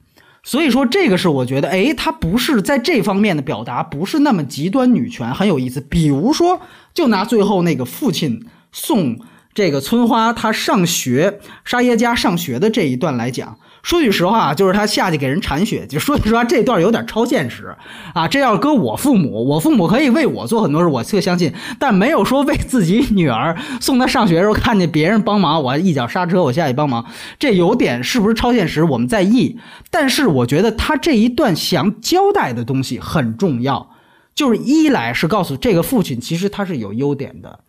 [0.48, 5.78] 所以说，这个是我觉得，哎，他不是在这方面的表达，不是那么极端女权，很有意思。
[5.78, 6.58] 比如说，
[6.94, 9.18] 就拿最后那个父亲送
[9.52, 13.58] 这个村花她上学，沙耶加上学的这一段来讲。
[13.83, 15.87] 说句实话，就是他下去给人铲雪。
[15.87, 17.75] 就说句实话，这段有点超现实
[18.14, 18.27] 啊！
[18.29, 27.07] 这要搁我父母，我父母可以为我做很多事，我特相信，但没有说为自己女儿送她上学的时候看见别人帮忙，我一脚刹车，我下去帮忙。
[27.38, 28.85] 这有点是不是超现实？
[28.85, 29.59] 我们在意。
[29.91, 33.91] 但是我觉得他这一段想交代的东西很重要，
[34.35, 37.61] 就是一来是告诉这个父亲，其实他是有优点的。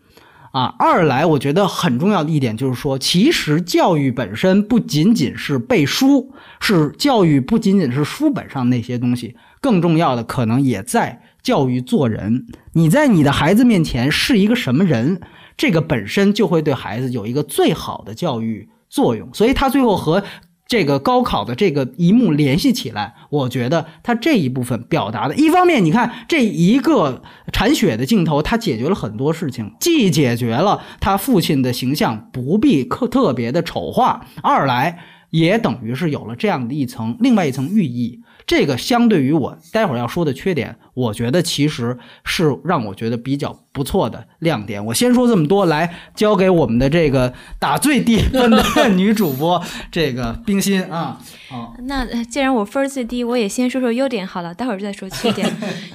[0.51, 12.47] 啊，二来我觉得很重要的一点就是说，其实教育本身不仅仅是背书，是教育不仅仅是书本上那些东西，更重要的可能也在教育做人。
[12.73, 15.21] 你在你的孩子面前是一个什么人，
[15.55, 19.29] 这个本身就会对孩子有一个最好的教育作用。
[19.33, 20.23] 所以他最后和。
[20.69, 34.99] 这个高考的这个一幕联系起来，我觉得他这一部分表达的，一方面你看这一个铲雪的镜头，他解决了很多事情，既解决了他父亲的形象不必特特别的丑化，二来
[35.31, 38.21] 也等于是有了这样的一层另外一层寓意。
[38.49, 44.83] 这个相对于我待会儿要说的缺点，我觉得其实是让我觉得比较不错的亮点。
[44.87, 51.21] 我先说这么多，来交给我们的这个打最低分的女主播，这个冰心啊。
[51.47, 55.47] 好， 那既然我分最低，我也先说说优点好了，待会儿再说缺点。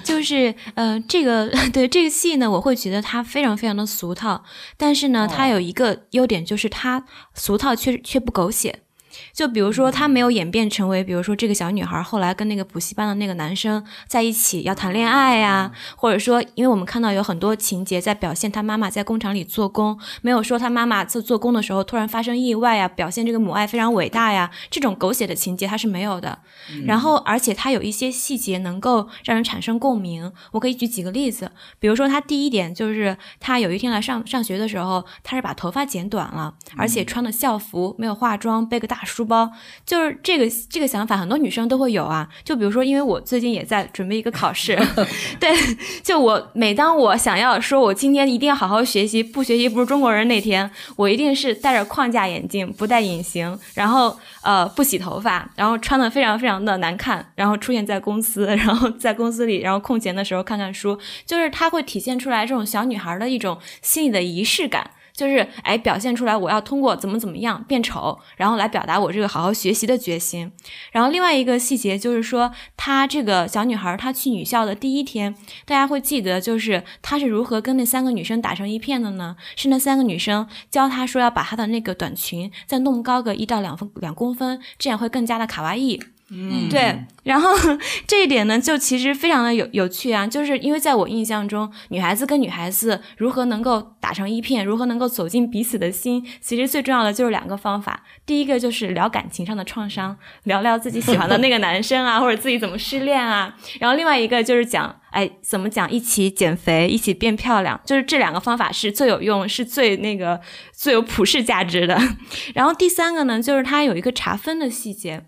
[0.05, 4.45] 就是呃，这个 对这个戏呢，我会觉得它非常非常的俗套，
[4.77, 8.84] 但是呢，它有一个优点，就是它俗套却却不狗血。
[9.33, 26.39] 就比如说，他没有演变成为，比如说这个小女孩后来跟那个补习班的那个男生在一起要谈恋爱呀，或者说，因为我们看到有很多情节在表现他妈妈在工厂里做工，没有说他妈妈在做工的时候突然发生意外呀，表现这个母爱非常伟大呀，这种狗血的情节他是没有的。
[26.87, 30.33] 然后，而且他有一些细节能够让人产生共鸣。
[30.53, 39.51] 我可以举几个例子，比如说他第一点就是他有一天来上上学的时候，他是把头发剪短了，而且穿的校服，没有化妆，背个大书包，
[39.85, 42.29] 就是这个这个想法，很多女生都会有啊。
[42.43, 44.77] 就比如说，因为我最近也在准备一个考试，
[45.39, 45.51] 对，
[46.03, 64.91] 就我每当我想要说我今天一定要好好学习，不学习不是中国人那天，我一定是戴着框架眼镜，不戴隐形，然后呃不洗头发，然后穿的非常非常的难看，然后出现在公司，然后在公司里，然后空闲的时候看看书，就是它会体现出来这种小女孩的一种心理的仪式感。
[65.15, 70.51] 就是哎，表现出来我要通过怎么怎么样变丑，然后来表达我这个好好学习的决心。
[70.91, 79.37] 然后另外一个细节就是说，她这个小女孩她去女校的第一天，大家会记得就是她是如何跟那三个女生打成一片的呢？
[79.55, 86.01] 是那三个女生教她说要把她的那个短裙再弄高个一到两分两公分，这样会更加的卡哇伊。
[86.31, 87.51] 嗯，对，然后
[88.09, 110.41] 这一点呢，就其实非常的有有趣啊，就是因为在我印象中，女孩子跟女孩子如何能够打成一片，如何能够走进彼此的心，其实最重要的就是两个方法，第一个就是聊感情上的创伤，聊聊自己喜欢的那个男生啊， 或者自己怎么失恋啊，然后另外一个就是讲，哎，怎么讲一起减肥，一起变漂亮，就是这两个方法是最有用，是最那个
[110.73, 112.01] 最有普世价值的。
[112.55, 115.27] 然后第三个呢，就是它有一个查分的细节。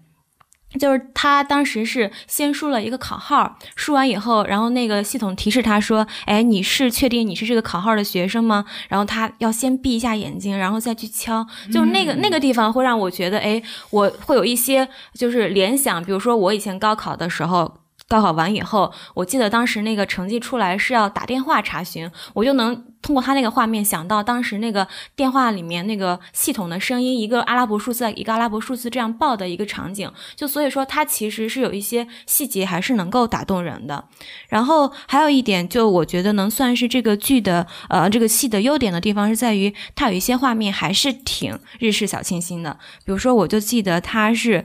[0.78, 11.46] 就是他当时是先输了一个考号，输完以后，然后那个系统提示他说：“哎，你是确定你是这个考号的学生吗？”然后他要先闭一下眼睛，然后再去敲。
[11.72, 17.85] 就是那个那个地方会让我觉得，哎，我会有一些就是联想，比如说我以前高考的时候。
[18.08, 30.08] 高考完以后，我记得当时那个成绩出来是要打电话查询，我就能通过他那个画面想到当时那个电话里面那个系统的声音，一个阿拉伯数字一个阿拉伯数字这样报的一个场景。
[30.36, 34.04] 就所以说，它其实是有一些细节还是能够打动人的。
[34.48, 42.78] 然后还有一点，就我觉得能算是这个剧的呃这个戏的优点的地方，是在于它有一些画面还是挺日式小清新的。
[43.04, 44.64] 比如说，我就记得它是。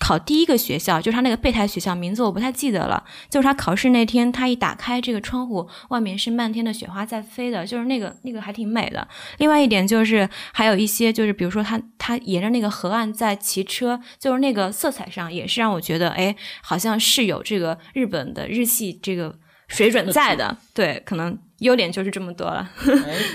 [0.00, 3.04] 考第一个学校就是他那个备胎学校，名字我不太记得了。
[3.28, 9.06] 就是他考试那天，他一打开这个窗户，外面是漫天的雪花在飞的，就是那个那个还挺美的。
[9.36, 20.56] 另外一点就是还有一些就是比如说他他沿着那个河岸在骑车，就是那个色彩上也是让我觉得哎，好像是有这个日本的日系这个水准在的。
[20.72, 22.70] 对，可能优点就是这么多了。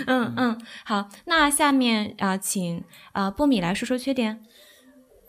[0.07, 4.41] 嗯嗯，好，那下面啊，请啊波米来说说缺点。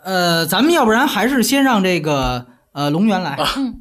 [0.07, 3.37] 呃，咱们要不然还是先让这个呃龙源来，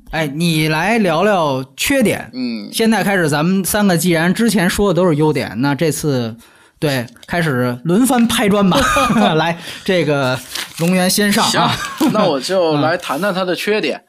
[0.09, 2.31] 哎，你来聊聊缺点。
[2.33, 6.35] 嗯，现在开始，咱们三个既然之前说的都是优点，那这次
[6.79, 8.79] 对开始轮番拍砖吧。
[9.37, 10.39] 来，这个
[10.79, 11.45] 龙源先上。
[11.45, 11.69] 行，
[12.11, 14.01] 那我就来谈谈他的缺点。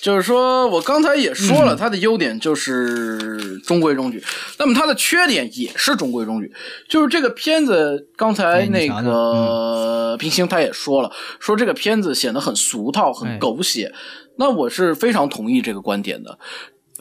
[0.00, 4.22] 就是说，我刚才也说了，它的优点就是中规中矩，
[4.58, 6.50] 那么它的缺点也是中规中矩。
[6.88, 13.92] 就是这个片子，刚才那个冰星他也说了，说这个片子显得很俗套、很狗血。
[14.36, 16.38] 那我是非常同意这个观点的，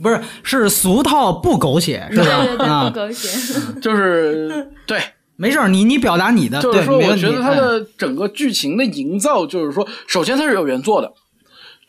[0.03, 2.43] 不是是俗套不狗血，是吧？
[2.45, 3.29] 对对对，不狗血，
[3.81, 4.99] 就是 对，
[5.37, 11.09] 没事儿你你表达你的，就是说，我觉得它的整个剧情的营造，就是说，首先它是有原作的。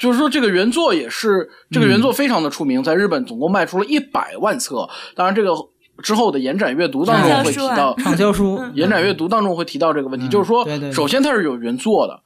[0.01, 4.89] 就是说，这个原作也是这个原作非常的出名，在日本总共卖出了一百万册。
[5.15, 5.53] 当然，这个
[6.03, 10.27] 之后的延展阅读当中会提到畅销书，延展阅读当中会提到这个问题。
[10.29, 12.19] 就是说，首先它是有原作的，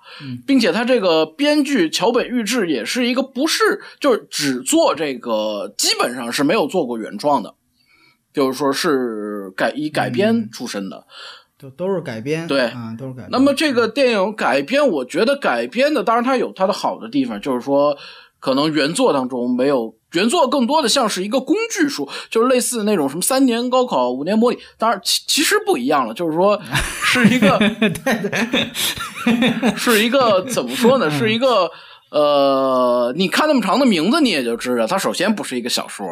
[0.46, 7.56] 并且它这个编剧桥本裕志也是一个不是就是只做这个，基本上是没有做过原创的，
[8.32, 11.04] 就是说是改以改编出身的。
[11.64, 13.28] 都都是改编，对，啊，都是改编。
[13.30, 17.96] 那么这个电影改编，我觉得改编的，当然它有它的好的地方，就是说
[18.38, 26.60] 可能原作当中没有，原作更多的像是一个工具书，就是类似那种什么三年高考五年模拟，当然其其实不一样了，就是说
[27.02, 27.90] 是一个， 对
[28.28, 31.10] 对， 是一个怎么说呢？
[31.10, 31.70] 是一个
[32.10, 36.06] 呃，你看那么长的名字，你也就知道，它首先不是一个小说，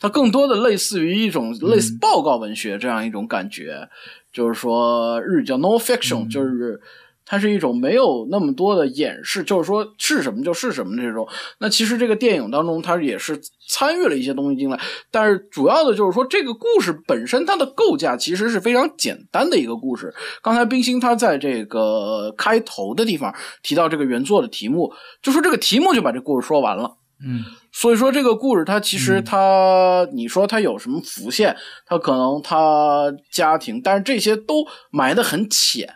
[0.00, 3.88] 它更多的类似于一种类似报告文学这样一种感觉。
[4.32, 6.80] 就是说，日语叫 “no fiction”，就是
[7.24, 11.28] 它是一种没有那么多的掩饰，就是说是什么就是什么这种。
[11.58, 14.80] 那其实这个电影当中，它也是参与了一些东西进来，
[15.12, 20.12] 但是主要的就是说这个故事本身它的构架其实是非常简单的一个故事。
[20.42, 26.96] 刚才冰心他在这个开头的地方提到这个原作的题目，就说这个题目就把这故事说完了。
[27.24, 31.56] 嗯，所以说这个故事它其实它，你说它有什么浮现，
[31.86, 35.94] 它可能它家庭，但是这些都埋得很浅，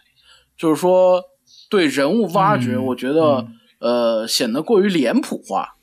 [0.57, 1.23] 就是说
[1.69, 3.47] 对人物挖掘，嗯我觉得、
[3.81, 5.75] 呃显得过于脸谱化，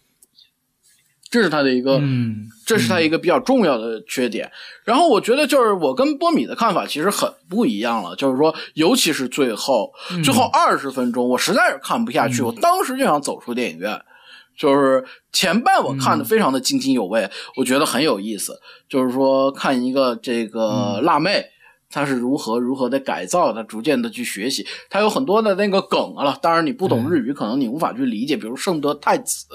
[1.30, 4.50] 这是他的一个，嗯这是他一个比较重要的缺点。
[4.86, 10.24] 然后我觉得就是我跟波米的看法其实很不一样了，就是说，尤其是最后嗯。
[10.24, 14.02] 最后二十分钟，我实在是看不下去，我当时就想走出电影院。
[14.62, 15.04] 就是
[15.34, 18.62] 前半我看的非常的津津有味，我觉得很有意思。
[18.88, 21.44] 就是说看一个这个辣妹，
[21.90, 26.38] 她是如何如何的改造，她逐渐的去学习，她有很多的那个梗啊了。
[26.44, 28.38] 当然你不懂日语，可能你无法去理解。
[28.38, 29.48] 比如圣德太子，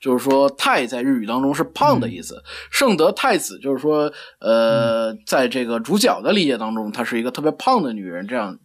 [0.00, 2.42] 就是说太在日语当中是胖的意思，
[2.72, 8.58] 圣德太子就是说呃，在这个主角的理解当中，她是一个特别胖的女人，这样。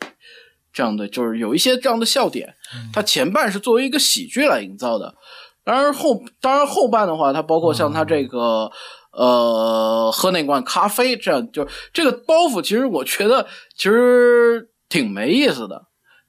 [0.73, 2.53] 这样的就是有一些这样的笑点，
[2.91, 5.15] 它前半是作为一个喜剧来营造的，
[5.65, 8.71] 当然后当然后半的话，它包括像它这个、
[9.11, 13.45] 呃喝那罐咖啡，这样就这个包袱，其实我觉得
[13.75, 15.81] 其实挺没意思的。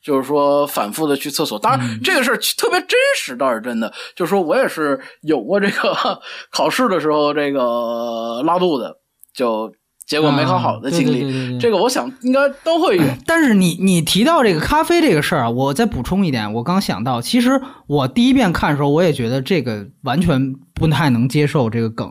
[0.03, 3.93] 就是说反复的去厕所，当然这个事儿特别真实，倒是真的。
[4.14, 6.20] 就是说我也是有过这个
[6.53, 8.95] 考试的时候这个拉肚子，
[9.34, 9.72] 就
[10.07, 11.05] 结果没考好的经历。
[11.05, 13.03] 啊对对对对对这个我想应该都会有。
[13.27, 22.09] 但是你你提到这个咖啡这个事儿啊，我再补充一点，我刚想到，其实我第一遍看的时候，我也觉得这个完全不太能接受这个梗。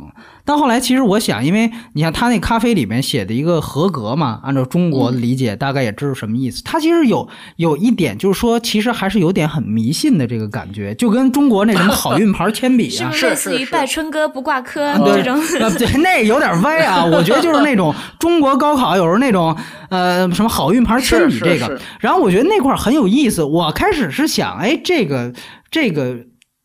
[0.48, 6.62] 但后来其实我想，因为你像他那咖啡里面写的一个合格嘛，按照中国的理解，大概也知道什么意思。
[6.64, 15.36] 他其实有有一点就是说，其实还是有点很迷信的这个感觉，就跟中国那什么好运牌铅笔啊是不，是类似于拜春哥不挂科啊这种？
[15.60, 17.04] 呃，对， 那有点歪啊。
[17.04, 19.56] 我觉得就是那种中国高考有时候那种
[19.90, 23.44] 呃什么好运牌铅笔这个，然后我觉得那块儿很有意思。
[23.44, 25.34] 我开始是想，哎，这个
[25.72, 26.18] 这个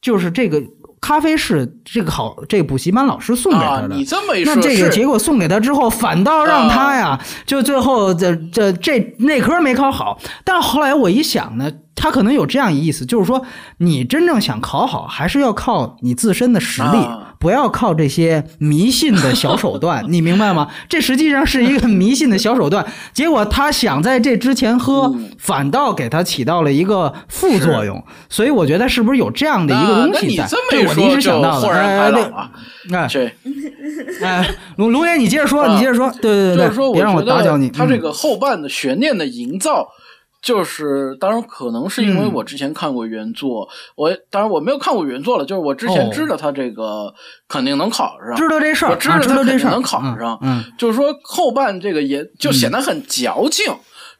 [0.02, 0.62] 就是这个
[1.00, 3.94] 咖啡是这个好这个补习班老师送给他啊，的。
[3.94, 10.18] 你这么一说，那这个结果送给他之后，反倒让他呀，就最后这这这那科没考好。
[10.44, 13.42] 但后来我一想呢，他可能有这样一意思，就是说
[13.78, 20.68] 你真正想考好，还是要靠你自身的实力，啊不要靠这些迷信的小手段， 你明白吗？
[20.88, 22.86] 这实际上是一个迷信的小手段。
[23.14, 28.04] 结果他想在这之前喝，嗯反倒给他起到了一个副作用。
[28.28, 30.44] 所以我觉得是不是有这样的一个东西在？
[30.44, 31.66] 你这我临时想到的。
[31.66, 32.50] 豁然哎对开朗了。
[32.92, 33.32] 哎这
[34.24, 37.68] 哎，龙龙爷，你接着说，啊你接着说，对对对对，就是说，别让我打搅你。
[37.68, 39.88] 嗯他这个后半的悬念的营造，
[40.42, 47.12] 就是当然可能是因为嗯我之前看过原作，我当然我没有看过原作了，就是我之前哦知道他这个
[47.46, 53.66] 肯定能考上，知道这事儿，我知道他肯定能考上嗯，就是说后半这个也就显得很矫情，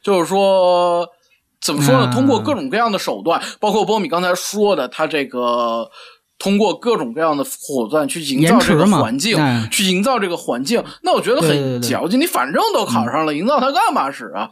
[0.03, 1.07] 就是说
[1.59, 2.09] 怎么说呢？
[2.09, 5.89] 嗯通过各种各样的手段，包括波米刚才说的，他这个
[6.37, 12.21] 通过各种各样的手段去营造这个环境，哎去营造这个环境，那我觉得很对矫情。
[12.21, 14.51] 你反正都考上了，营造它干嘛使啊？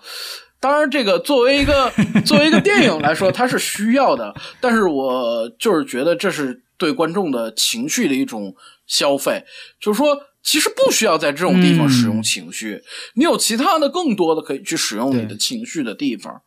[0.60, 1.92] 当然，这个作为一个
[2.26, 8.54] 作为一个电影来说，它是需要的，但是我就是觉得这是对观众的情绪的一种
[8.86, 9.46] 消费，
[9.80, 12.82] 就是说，其实不需要在这种地方使用嗯情绪，
[13.16, 16.42] 你有其他的更多的可以去使用你的情绪的地方。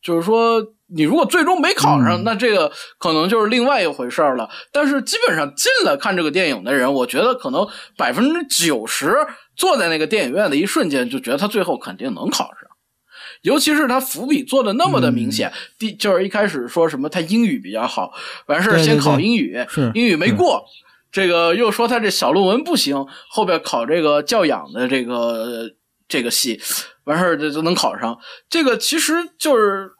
[0.00, 0.60] 就是说，
[0.94, 4.50] 你如果最终没考上，嗯那这个可能就是另外一回事儿了。
[4.72, 7.66] 但是基本上进来看这个电影的人，我觉得可能
[7.96, 9.16] 百分之九十
[9.56, 12.61] 坐在那个电影院的一瞬间，就觉得他最后肯定能考上。
[13.42, 15.54] 尤其是他伏笔做的那么的明显，嗯。
[15.78, 18.12] 第就是一开始说什么他英语比较好，
[18.46, 19.90] 完事儿先考英语，是。
[19.94, 20.64] 英语没过，
[21.10, 25.72] 这个又说他这小论文不行，后边考这个教养的这个
[26.08, 26.60] 这个系，
[27.04, 28.18] 完事儿就就能考上。
[28.48, 29.90] 这个其实就是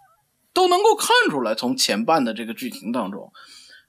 [0.54, 3.32] 都能够看出来，从前半的这个剧情当中。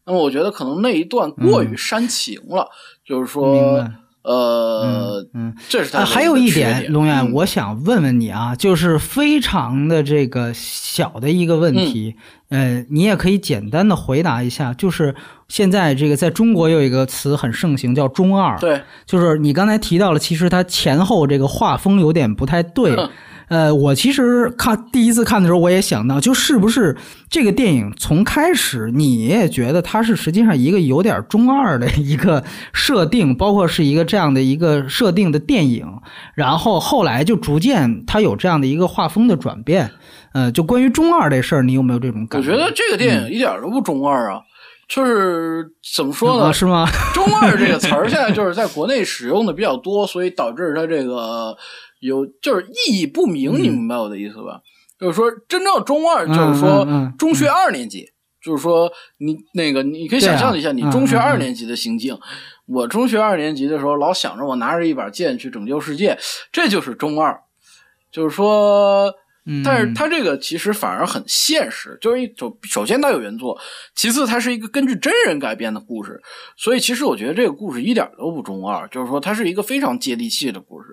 [0.06, 2.70] 那么我觉得可能那一段过于煽情了，
[3.06, 3.91] 就是说白，
[4.24, 5.53] 呃，嗯。
[5.69, 7.32] 这是他啊，还有一点，龙岩，嗯。
[7.34, 12.15] 我想问问你啊，就是非常的这个小的一个问题，
[12.49, 12.80] 嗯。
[12.80, 15.13] 呃，你也可以简单的回答一下，就是
[15.47, 23.09] 现在这个在中国有一个词很盛行，叫中二，对，就是你刚才提到了，其实它前后这个画风有点不太对哼。
[23.49, 26.95] 呃，我其实看第一次看的时候，我也想到，就是不是
[27.29, 35.85] 这个电影从开始你也觉得它是实际上一个有点中二的一个设定，包括是一个这样的一个设定的电影，
[36.35, 39.91] 然后后来就逐渐它有这样的一个画风的转变。
[40.33, 44.41] 呃，就关于中二这事儿，你有没有这种感觉我觉得这个电影一点都不中二啊，
[44.89, 45.63] 就是
[45.95, 46.45] 怎么说呢？
[46.45, 46.87] 啊是吗？
[47.13, 51.55] 中二这个词儿现在就是在国内使用的比较多，所以导致它这个
[52.06, 54.62] 有就是意义不明，你明白我的意思吧？
[54.99, 56.88] 就是说，真正中二就是说
[57.18, 58.06] 中学二年级，
[58.41, 62.18] 就是说你那个你可以想象一下，你中学二年级的心境。
[62.66, 66.18] 我中学二年级的时候，老想着我拿着一把剑去拯救世界，
[66.51, 67.38] 这就是中二。
[68.10, 69.14] 就是说，
[69.45, 73.60] 嗯，但是他这个其实反而很现实，就是一首首先它有原作，
[73.95, 76.22] 其次它是一个根据真人改编的故事，
[76.56, 80.88] 所以其实我觉得这个故事一点都不中二，就是说它是一个非常接地气的故事，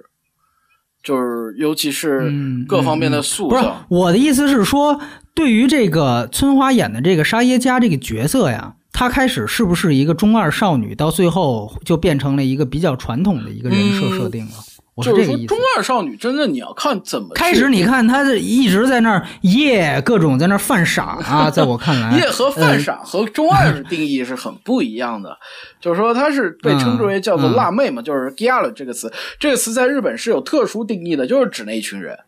[1.02, 3.64] 就是尤其是嗯各方面的嗯不是。
[3.88, 5.00] 我的意思是说，
[5.34, 14.52] 对于这个村花演的这个沙耶加这个角色呀，她开始是不是一个中二少女，到最后就变成了一个比较传统的一个人设设定了？
[15.00, 15.58] 我就是说，这个意思中。
[15.76, 25.36] 二少女真的你要看怎么开始你看她这一直在那儿耶，各种在那儿犯傻啊，在我看来， 耶和犯傻和中二的定义是很不一样的，
[25.80, 32.18] 就是说她是被称之为叫做辣妹嘛，就是 i a l 这个词，这个词在日本是有特殊定义的，就是指那一群人，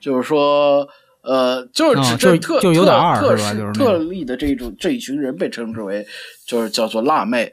[0.00, 0.88] 就是说。
[1.26, 6.06] 呃，就是指这特、就是有点二特是吧就是特例的这种这一群人被称之为
[6.46, 7.50] 就是叫做辣妹。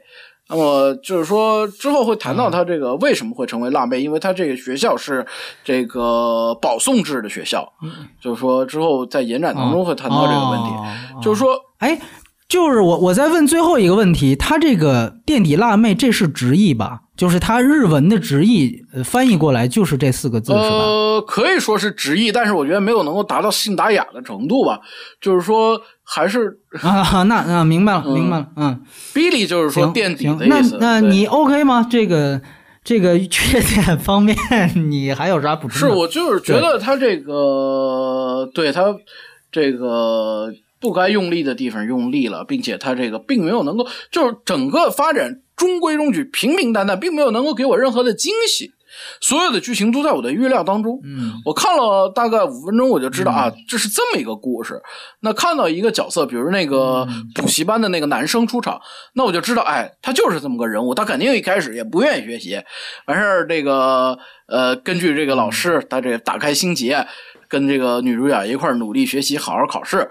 [0.48, 5.24] 那么就是说之后会谈到嗯他这个为什么会成为辣妹，因为他这个学校是
[5.64, 7.72] 这个保送制的学校，
[8.20, 10.68] 就是说之后在延展当中会谈到这个问题，
[11.14, 11.98] 哦就是说哎，
[12.48, 17.00] 就是我我再问最后一个问题，他这个垫底辣妹这是直译吧？
[17.22, 20.64] 就是它日文的直译，呃翻译过来就是这四个字是吧？
[20.66, 24.80] 呃，可以说是直译，但是我觉得没有能够达到信达雅的程度吧。
[25.20, 28.82] 就是说，还是啊， 那啊，明白了，明白了，嗯
[29.14, 30.70] ，Billy 就是说行垫底的意思。
[30.70, 31.86] 对那你 OK 吗？
[31.88, 32.42] 这个
[32.82, 34.36] 这个缺点方面，
[34.90, 35.94] 你还有啥补充是？
[35.94, 38.86] 我就是觉得他这个对他
[39.52, 40.52] 这个
[40.82, 48.72] 不该用力的地方用力了，并且他这个并没有能够，就是整个发展中规中矩、平平淡淡，并没有能够给我任何的惊喜。
[49.22, 51.00] 所有的剧情都在我的预料当中。
[51.02, 54.82] 嗯我看了大概五分钟，我就知道、啊，这是这么一个故事。
[55.20, 58.78] 那看到一个角色，比如那个嗯补习班的那个男生出场，
[59.14, 62.60] 那我就知道，哎，他就是这么个人物，他肯定一开始也不愿意学习，
[63.06, 67.06] 完事儿这个呃，根据这个老师，他这个打开心结，
[67.48, 70.10] 跟这个女主角一块儿努力学习，好好考试。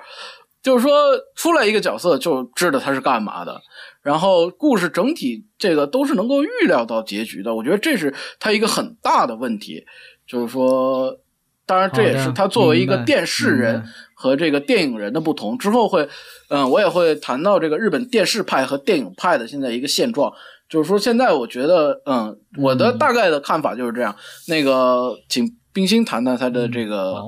[0.62, 0.92] 就是说，
[1.36, 3.62] 出来一个角色就知道他是干嘛的，
[4.02, 7.56] 然后故事整体这个都是能够预料到结局的。
[7.56, 9.86] 我觉得这是他一个很大的问题，
[10.28, 11.18] 就是说，
[11.66, 13.84] 当然这也是他作为一个电视人
[14.14, 15.58] 和这个电影人的不同。
[15.58, 16.08] 之后会，
[16.50, 20.32] 嗯，我也会谈到这个日本电视派和电影派的现在一个现状。
[20.70, 24.16] 就是说，现在我觉得，嗯，我的大概的看法就是这样。
[24.48, 27.22] 那个，请冰心谈谈他的这个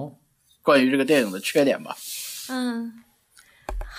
[0.61, 1.93] 关于这个电影的缺点吧。
[2.49, 3.03] 嗯，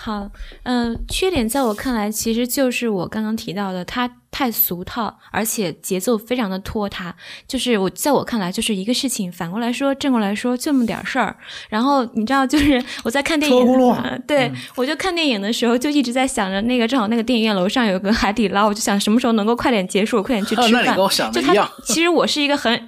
[0.05, 0.29] 好，
[0.61, 7.15] 嗯、缺点在我看来，其实就是我刚刚提到的，它太俗套，而且节奏非常的拖沓。
[7.47, 11.35] 就是我在我看来，就是一个事情，反过来说，正过来说，这么点事儿。
[11.69, 13.65] 然后你知道，就是 我在看电影，
[14.27, 20.71] 对、我就看电影的时候，就一直在想着那个，正好那个电影院楼上有个海底捞，我就想什么时候能够快点结束，快点去 吃饭。
[20.71, 21.67] 那你跟我想的就它一样。
[21.83, 22.87] 其实我是一个很。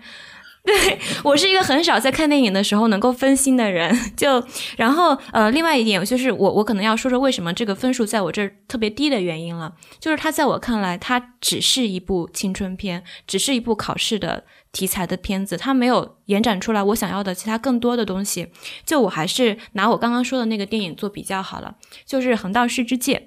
[0.76, 4.44] 对我是一个很少在看电影的时候能够分心的人， 就
[4.76, 14.44] 然后呃，另外一点就是我我可能要说说为什么这个分数在我这儿特别低的原因了，就是它在我看来，它只是一部青春片，只是一部考试的
[14.74, 18.50] 题材的片子，它没有延展出来我想要的其他更多的东西。
[18.86, 23.14] 就我还是拿我刚刚说的那个电影做比较好了，就是《横道世之介》。《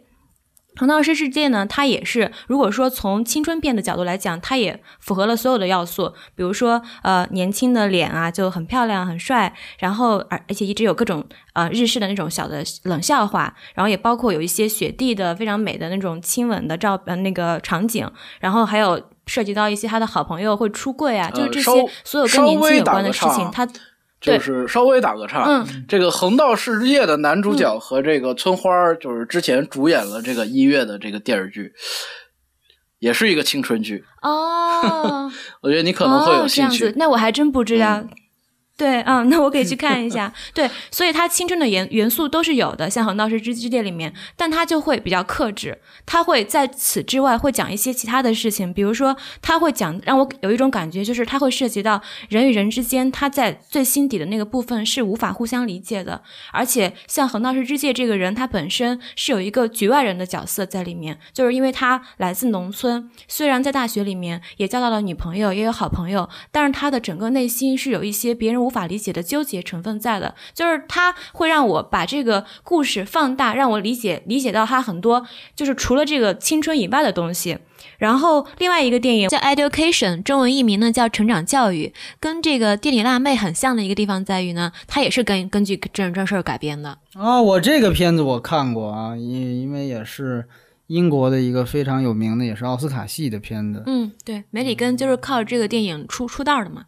[0.81, 11.23] 横道世之介》呢，它也是，如果说从青春片的角度来讲，它也符合了所有的要素，比如说，呃，年轻的脸啊，就很漂亮、很帅，然后而而且一直有各种
[11.53, 18.11] 呃日式的那种小的冷笑话，然后也包括有一些雪地的非常美的那种亲吻的照呃那个场景，
[18.41, 23.69] 然后还有涉及到一些他的好朋友会出柜啊，就是这些所有跟年轻有关的事情它
[24.21, 31.73] 就是稍微打个岔，嗯这个《横道世之介》的男主角和这个村花，就是之前主演了这个音乐的这个电视剧，
[32.99, 34.05] 也是一个青春剧。
[34.23, 35.31] 哦。
[35.63, 36.93] 我觉得你可能会有兴趣。
[36.97, 37.99] 那我还真不知道。
[37.99, 38.09] 嗯
[38.81, 40.33] 对，嗯，那我可以去 看一下。
[40.55, 52.01] 对，所以它青春的元元素都是有的，像《横道世之之介》里面，但它就会比较克制，它会在此之外会讲一些其他的事情，比如说，它会讲让我有一种感觉，就是它会涉及到
[52.31, 77.59] 人与人之间，他在最心底的那个部分是无法互相理解的，而且像横道世之介这个人，他本身是有一个局外人的角色在里面，就是因为他来自农村，虽然在大学里面也交到了女朋友，也有好朋友，但是他的整个内心是有一些别人无无法理解的纠结成分在的，就是它会让我把这个故事放大，让我理解理解到它很多就是除了这个青春以外的东西。
[77.99, 81.87] 然后另外一个电影叫《Education》，中文译名呢叫《成长教育》，
[82.21, 86.97] 跟这个《电影辣妹》很像的一个地方在于呢，它也是根根据真人真事儿改编的。
[87.15, 90.47] 啊，我这个片子我看过啊，因因为也是
[90.87, 93.83] 英国的一个非常有名的，也是奥斯卡系的片子。
[93.87, 96.85] 嗯，对，梅里根就是靠这个电影出出道的嘛。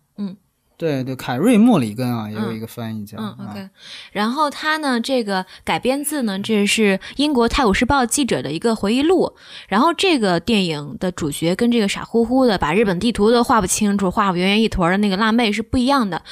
[0.83, 1.05] 嗯。
[1.05, 3.17] 对对，凯瑞·莫里根啊，也有一个翻译叫。
[3.19, 3.69] 嗯，OK。
[4.11, 9.33] 然后他呢，这个改编自呢，这是英国《泰晤士报》记者的一个回忆录。
[9.69, 16.23] 然后这个电影的主角跟这个傻乎乎的把日本地图都画不清楚、画不圆圆一坨的那个辣妹是不一样的。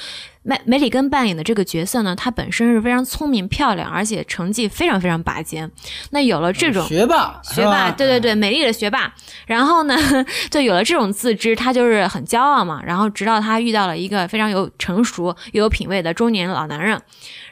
[0.43, 5.69] 梅梅里根扮演的这个角色呢，她本身是非常聪明漂亮，而且成绩非常非常拔尖。
[6.09, 9.13] 那有了这种学霸，学霸，对对对，美丽的学霸。
[9.45, 9.95] 然后呢，
[10.49, 12.81] 就有了这种自知，她就是很骄傲嘛。
[12.83, 16.99] 然后直到她遇到了一个非常有成熟又有品味的中年老男人。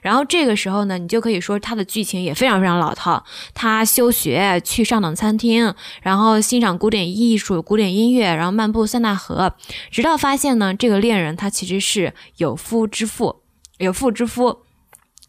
[0.01, 3.23] 然后这个时候呢，你就可以说他的剧情也非常非常老套。
[3.53, 9.53] 他休学去上等餐厅，然后欣赏古典艺术、古典音乐，然后漫步塞纳河，
[9.91, 13.41] 直到发现呢，这个恋人他其实是有夫之妇，
[13.77, 14.59] 有妇之夫，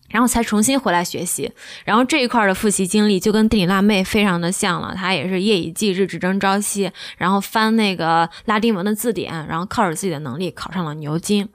[0.08, 1.52] 然后才重新回来学习。
[1.84, 11.48] 然后这一块的复习经历就跟地理辣妹非常的像了，他也是夜以继日、只争朝夕，然后翻那个拉丁文的字典，然后靠着自己的能力考上了牛津。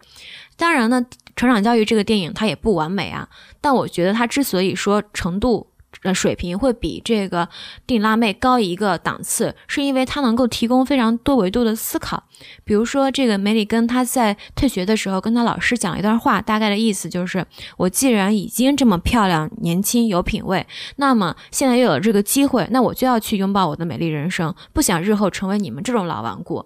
[0.57, 1.05] 当然呢。
[1.35, 3.27] 成长教育这个电影它也不完美啊，
[3.59, 5.67] 但我觉得它之所以说程度
[6.03, 7.45] 呃水平会比这个
[7.87, 12.23] 《定辣妹》高一个档次，是因为它能够提供非常多维度的思考。
[12.63, 17.45] 比如说，这个梅里根他在退学的时候跟他老师讲了一段话，大概的意思就是：
[17.77, 20.67] 我既然已经这么漂亮、年轻、有品位，
[20.97, 26.65] 那么现在又有了这个机会，那我就要去拥抱我的美丽人生，不想日后成为你们这种老顽固。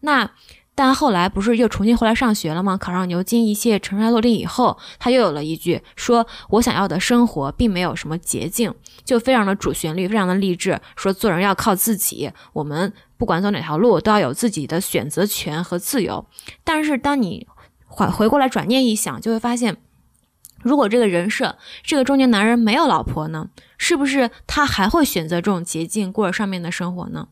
[0.00, 0.30] 那。
[0.78, 2.76] 但后来不是又重新回来上学了吗？
[2.76, 8.72] 考上牛津，一切尘埃落定以后，他又有了一句说：“我想要的生活并没有什么捷径，
[9.04, 10.80] 就非常的主旋律，非常的励志。
[10.94, 16.24] 说做人要靠自己，我们不管走哪条路都要有自己的选择权和自由。
[16.62, 17.48] 但是当你
[17.88, 19.78] 回回过来转念一想，就会发现，
[20.62, 23.48] 如果这个人设这个中年男人没有老婆呢，
[23.78, 27.26] 是不是他还会选择这种捷径过着上面的生活呢？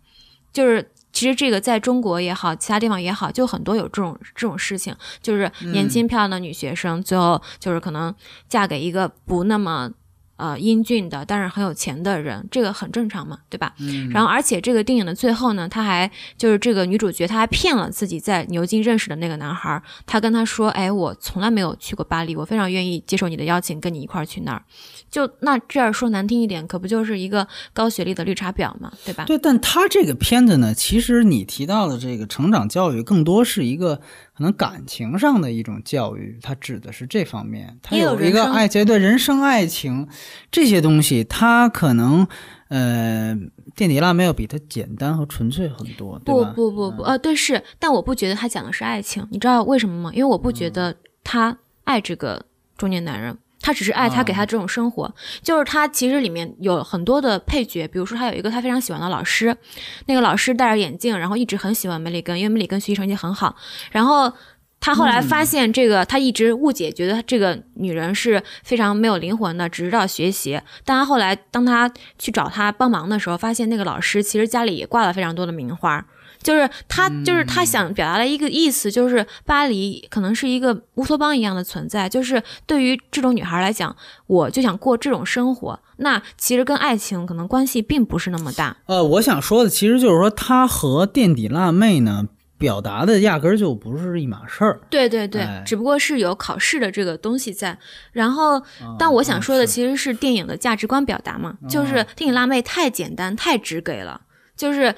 [0.53, 0.91] 就是。
[1.17, 8.15] 其实这个在中国也好，其他地方也好，就很多有这种这种事情，就是年轻漂亮的女学生，最后就是可能
[8.51, 9.91] 嫁给一个不那么。
[10.37, 13.75] 呃，英俊的，但是很有钱的人，这个很正常嘛，对吧？
[13.79, 14.11] 嗯。
[14.11, 24.63] 然后，而且这个电影的最后呢，他还就是这个女主角，她还骗了自己在牛津认识的那个男孩，她跟他说：“哎，我从来没有去过巴黎，我非常愿意接受你的邀请，跟你一块儿去那儿。”
[25.11, 29.25] 就那这样说难听一点，可不就是一个高学历的绿茶婊嘛，对吧？
[29.25, 34.01] 对，但他这个片子呢，其实你提到的这个成长教育，更多是一个。
[34.37, 37.79] 可能感情上的一种教育，它指的是这方面。
[37.83, 40.07] 它有一个爱情，对人生、爱情
[40.51, 42.27] 这些东西，它可能
[42.69, 43.37] 呃，
[43.75, 50.11] 垫底辣妹要比它简单和纯粹很多，不不不不，呃，对是，但我不觉得他讲的是爱情，你知道为什么吗？
[50.13, 52.45] 因为我不觉得他爱这个
[52.77, 53.37] 中年男人。
[53.59, 55.13] 他只是爱他给他这种生活，
[55.43, 59.57] 就是他其实里面有很多的配角，比如说他有一个他非常喜欢的老师，
[60.05, 63.57] 那个老师戴着眼镜，然后一直很喜欢梅里根，因为梅里根学习成绩很好。
[63.91, 64.33] 然后
[64.81, 70.61] 他后来发现这个，他一直误解，觉得这个女人是非常没有灵魂的，只知道学习。
[70.85, 76.05] 但他后来当他去找他帮忙的时候，发现那个老师其实家里也挂了非常多的名花。
[76.43, 82.09] 就是他，就是他想表达的一个意思，就是巴黎可能是一个乌托邦一样的存在。
[82.09, 83.97] 就是对于这种女孩来讲，
[84.29, 85.81] 我就想过这种生活。
[85.97, 88.77] 那其实跟爱情可能关系并不是那么大。
[88.87, 92.27] 呃，我想说的其实就是说，他和垫底辣妹呢，
[92.59, 94.81] 表达的压根儿就不是一码事儿。
[94.91, 97.79] 对对对，只不过是有考试的这个东西在。
[98.13, 98.63] 然后，
[98.99, 104.23] 但我想说的其实是电影的价值观表达嘛，就是电影辣妹太简单太直给了，
[104.57, 104.95] 就是。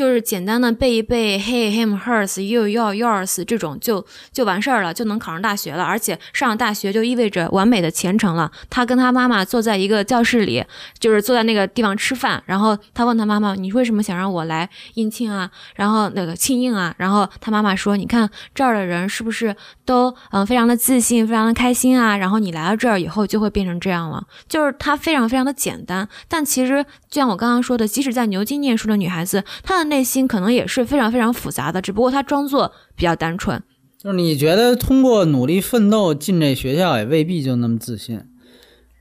[0.00, 5.84] 就是简单的背一背，he him hers you your yours 这种就就完事儿了，就能考上大学了。
[5.84, 8.50] 而且上了大学就意味着完美的前程了。
[8.70, 10.64] 他跟他妈妈坐在一个教室里，
[10.98, 12.42] 就是坐在那个地方吃饭。
[12.46, 15.50] 然后他问他妈妈：“你为什么想让我来应庆啊？
[15.74, 22.16] 然后那个庆应啊？”然后他妈妈说：“你看这儿的人是不是都嗯非常的自信，非常的开心啊？
[22.16, 29.89] 然后你来了这儿以后就会变成这样了。”就是他非常非常的简单，但其实就像我刚刚说的，即使在牛津念书的女孩子，她的。
[29.90, 33.62] 内心可能也是非常非常复杂的，只不过他装作比较单纯。
[33.98, 38.22] 就是你觉得通过努力奋斗进这学校，也未必就那么自信，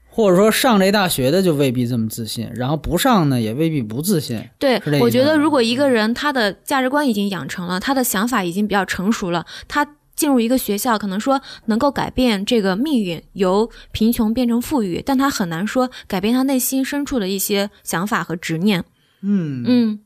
[0.09, 4.43] 或者说上这大学的就未必这么自信，然后不上呢也未必不自信。
[4.59, 9.87] 对，我觉得如果一个人他的价值观已经养成了，他的想法已经比较成熟了，他。
[10.19, 18.83] 进入一个学校，可能说能够改变这个命运，由贫穷变成富裕，但他很难说改变他内心深处的一些想法和执念。
[19.21, 19.99] 嗯嗯，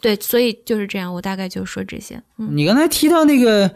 [0.00, 2.20] 对，所以就是这样，我大概就说这些。
[2.38, 3.70] 嗯你刚才提到那个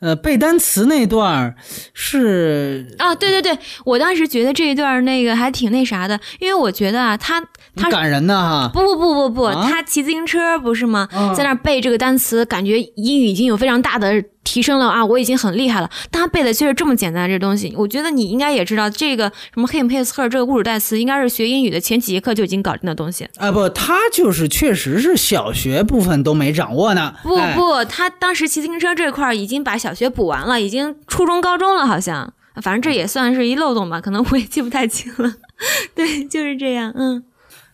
[0.00, 1.54] 呃背单词那段儿
[1.92, 7.44] 是啊，对对对，我当时觉得这一段儿那个还挺那啥的，因为我觉得啊，他
[7.78, 8.70] 他感人的哈。
[8.72, 11.08] 不不不不不，啊他骑自行车不是吗？
[11.14, 15.04] 嗯在那背这个单词，感觉英语已经有非常大的提升了啊！
[15.04, 15.90] 我已经很厉害了。
[16.10, 23.28] 但他背的却是这么简单的这东西，我觉得你应该也知道，这个什么 him、his、her 这个物主代词，应该是学英语的前几节课就已经搞定的东西。
[23.36, 27.14] 啊不，他就是确实是小学部分都没掌握呢。
[27.22, 32.32] 不哎不，他当时骑自行车这块儿已经把小学补完了，已经初中、高中了，好像。
[32.60, 35.32] 反正这也算是一漏洞吧，可能我也记不太清了。
[35.94, 36.92] 对，就是这样。
[36.96, 37.22] 嗯，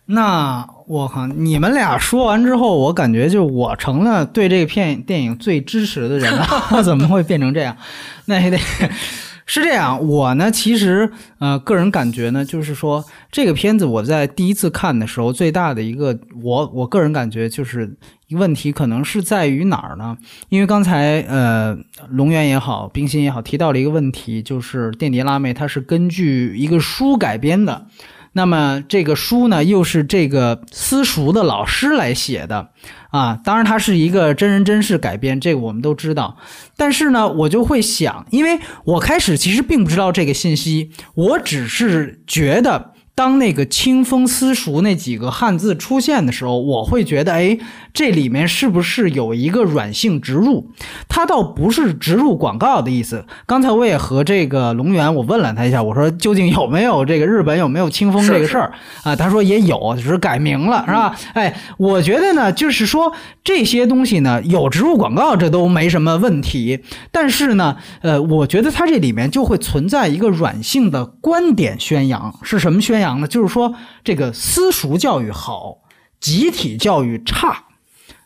[0.07, 6.47] 那我靠，你们俩说完之后，我感觉就我成了对这个片电影最支持的人了。
[6.85, 7.75] 怎么会变成这样？
[8.25, 8.57] 那也得
[9.47, 10.07] 是这样。
[10.07, 17.97] 我呢，其实呃，个人感觉呢，就是说这个片子我在第一次看的时候，最大的一个我我个人感觉就是
[18.29, 20.15] 问题，可能是在于哪儿呢？
[20.49, 21.75] 因为刚才呃，
[22.09, 27.87] 龙源也好，冰心也好，提到了一个问题，就是《垫底辣妹》它是根据一个书改编的。
[28.37, 32.69] 那么这个书呢，又是这个私塾的老师来写的
[33.11, 36.35] 啊，当然它是一个真人真事改编，这个我们都知道。
[36.75, 42.94] 但是呢，我就会想，因为我开始其实并不知道这个信息，我只是觉得。
[43.15, 47.57] 当那个“清风私塾”那几个汉字出现的时候，我会觉得，哎，
[47.93, 50.69] 这里面是不是有一个软性植入？
[51.07, 53.25] 它倒不是植入广告的意思。
[53.45, 59.15] 刚才我也和这个龙源我问了他一下，我说究竟有没有这个日本有没有清风这个事儿啊？
[59.15, 61.15] 他说也有，只是改名了，是吧？
[61.35, 63.13] 哎，我觉得呢，就是说
[63.45, 66.81] 这些东西呢，有植入广告这都没什么问题，
[67.13, 73.27] 但是呢，呃，我觉得它这里面就会存在一个软性的观点宣扬，是什么宣扬呢？
[73.27, 75.77] 就是说这个私塾教育好，
[76.19, 77.65] 集体教育差。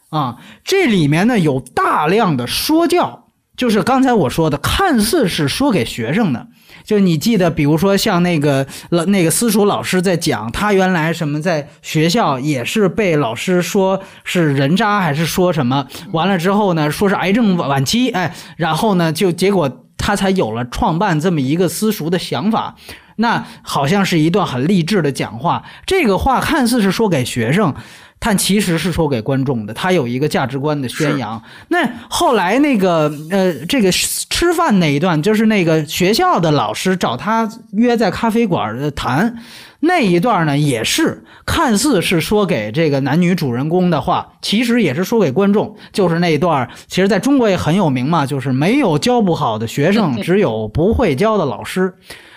[0.09, 6.47] 啊，这里面呢有大量的说教，就是刚才我说的，看似是说给学生的。
[6.84, 15.86] 就你记得，比如说像那个老那个私塾老师在讲，他原来什么在学校也是被老师说是人渣，还是说什么？
[16.11, 22.75] 完了之后呢，说是癌症晚期，哎，然后呢，就结果他才有了创办这么一个私塾的想法。
[23.20, 27.74] 那好像是一段很励志的讲话，这个话看似是说给学生。
[28.22, 31.41] 但其实是说给观众的，他有一个价值观的宣扬。
[31.70, 39.38] 那后来那个呃，这个吃饭那一段，就是那个学校的老师找他约在咖啡馆谈
[39.80, 45.78] 那一段呢，也是看似是说给这个男女主人公的话，其实也是说给观众。
[45.93, 51.93] 就是那一段，其实在中国也很有名嘛，就是没有教不好的学生， 只有不会教的老师。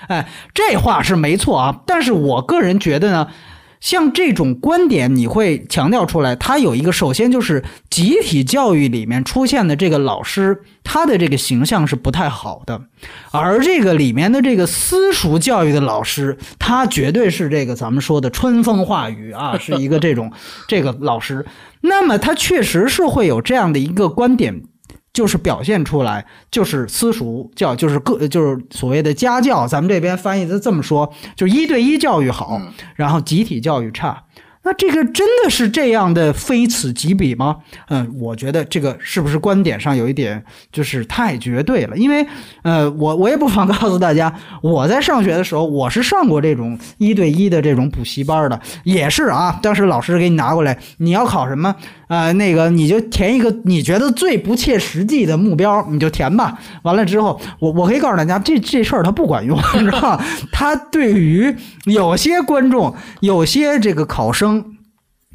[0.09, 3.28] 哎，这话是没错啊，但是我个人觉得呢。
[3.82, 12.80] 像这种观点，你会强调出来，它有一个，首先就是集体教育里面出现的这个老师，他的这个形象是不太好的，
[13.32, 20.30] 而这个里面的这个私塾教育的老师，他绝对是这个咱们说的春风化雨啊，是一个这种
[20.68, 21.44] 这个老师，
[21.80, 24.62] 那么他确实是会有这样的一个观点。
[25.13, 29.67] 就是表现出来，就是私塾教，就是个，就是所谓的家教。
[29.67, 32.61] 咱们这边翻译的这么说，就一对一教育好，
[32.97, 34.25] 然后集体教育差。
[34.65, 37.57] 那这个真的是这样的非此即彼吗？
[37.89, 41.97] 嗯，我觉得这个是不是观点上有一点就是太绝对了？
[41.97, 42.25] 因为，
[42.63, 44.33] 呃，我我也不妨告诉大家，
[44.63, 49.59] 我在上学的时候，我是上过这种一对一的这种补习班的，也是啊。
[49.61, 51.75] 当时老师给你拿过来，你要考什么？
[52.07, 56.57] 呃，那个你就填一个你觉得最不切实际的目标，你就填吧。
[56.83, 60.25] 完了之后，我我可以告诉大家，这这事儿它不管用， 你知道吧？
[60.53, 61.53] 它对于
[61.87, 64.51] 有些观众、有些这个考生。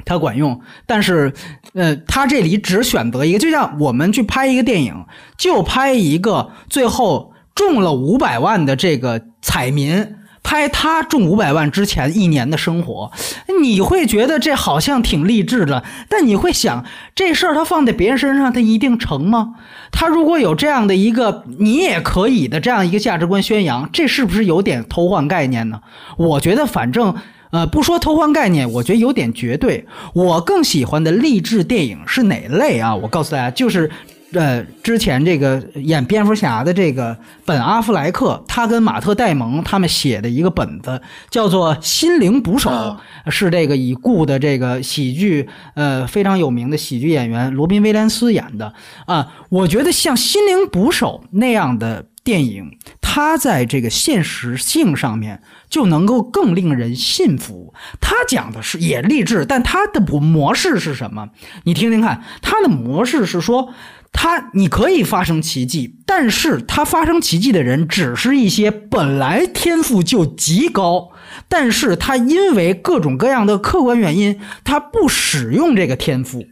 [0.08, 1.34] 它管用，但是，
[1.74, 5.04] 呃，他这里只选择一个，就像我们去拍一个电影，
[5.36, 13.12] 就拍一个最后中了五百万的这个彩民，拍他中五百万之前一年的生活，
[13.60, 19.56] 你会觉得这好像挺励志的，但你会想，这事儿他放在别人身上，他一定成吗？
[19.92, 25.82] 他如果有这样的一个你也可以的这样一个价值观宣扬，这是不是有点偷换概念呢？
[26.16, 27.14] 我觉得，反正。
[27.50, 29.86] 呃，不说偷换概念，我觉得有点绝对。
[30.14, 32.94] 我更喜欢的励志电影是哪类啊？
[32.94, 33.90] 我告诉大家，就是
[34.34, 37.16] 呃，之前这个演蝙蝠侠的这个
[37.46, 41.00] 本·阿弗莱克，他跟马特·戴蒙他们写的一个本子，
[41.30, 43.00] 叫做《心灵捕手》，啊
[43.30, 48.74] 是这个已故的这个喜剧呃非常有名的喜剧演员罗宾·威廉斯演的
[49.06, 49.32] 啊。
[49.48, 57.72] 我觉得像《心灵捕手》那样的电影，它在这个现实性上面就能够更令人信服。
[57.98, 61.30] 他讲的是也励志，但他的模式是什么？
[61.64, 63.72] 你听听看，他的模式是说。
[64.12, 71.10] 它你可以发生奇迹，但是它发生奇迹的人只是一些本来天赋就极高，
[71.48, 76.46] 但是他因为各种各样的客观原因，他不使用这个天赋。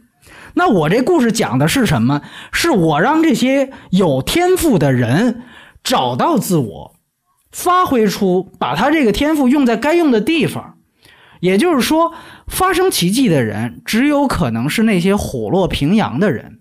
[0.53, 2.21] 那我这故事讲的是什么？
[2.51, 5.43] 是我让这些有天赋的人
[5.83, 6.95] 找到自我，
[7.51, 10.75] 发挥出把他这个天赋用在该用的地方。
[11.41, 12.13] 也就是说，
[12.47, 16.56] 发生奇迹的人只有可能是那些虎落平阳的人。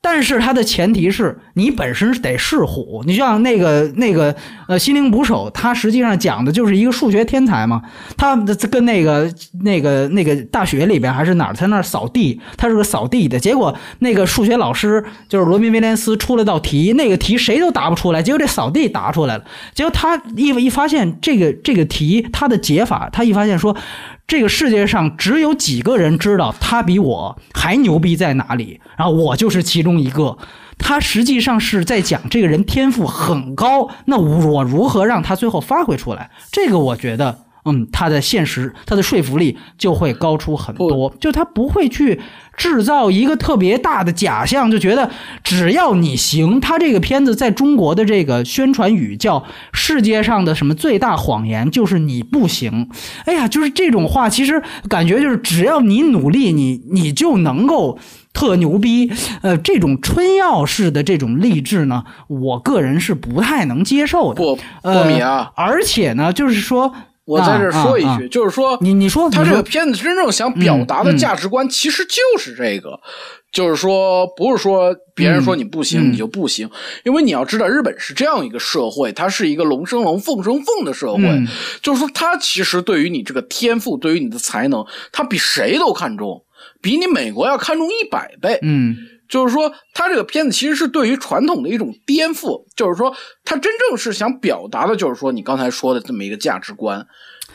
[0.00, 4.34] 但是它的前提是你本身得是虎，你像那个那个
[4.68, 7.82] 呃心灵捕手，他实际上讲的就是一个数学天才嘛，
[8.16, 8.36] 他
[8.70, 9.28] 跟那个
[9.62, 19.44] 那个那个大学里边还是哪儿，他那儿扫地，他是个扫地的，结果那个数学老师就是罗宾威廉斯出了道题，那个题谁都答不出来，结果这扫地答出来了，
[19.74, 23.76] 结果他一一发现这个这个题他的解法，他一发现说。
[24.28, 30.36] 这个世界上只有几个人知道他比我还牛逼在哪里，然后我就是其中一个。
[30.76, 36.30] 他实际上是在讲这个人天赋很高，那我如何让他最后发挥出来？
[36.52, 37.38] 这个我觉得，
[37.68, 42.20] 嗯，它的现实，它的说服力就会高出很多，就他不会去。
[42.58, 45.08] 制造一个特别大的假象，就觉得
[45.44, 52.90] 只要你行，他这个片子在中国的这个宣传语叫“世界上的什么最大谎言就是你不行”。
[53.26, 57.96] 哎呀，就是这种话，其实感觉就是只要你努力，你你就能够
[58.32, 59.08] 特牛逼。
[59.42, 64.42] 呃，这种春药式的这种励志呢，我个人是不太能接受的。
[64.42, 66.92] 不，呃波米啊，而且呢，就是说。
[67.28, 68.12] 我在这儿说一句，啊。
[68.12, 72.98] 啊啊就是说，你你说他这个片子真正想表达的价值观，其实就是这个，
[73.52, 76.12] 就是说，不是说别人说你不行，嗯。
[76.12, 76.70] 你就不行，
[77.04, 81.46] 因为你要知道，日本是这样一个社会，它是一个龙生龙，凤生凤的社会，嗯。
[81.82, 86.42] 就是说，他其实对于你这个天赋，对于你的才能，他比谁都看重，
[86.80, 88.58] 比你美国要看重一百倍。
[88.62, 88.96] 嗯
[89.28, 93.14] 就是说，他这个片子其实是对于传统的一种颠覆，就是说，
[93.44, 97.06] 他真正是想表达的，就是说你刚才说的这么一个价值观，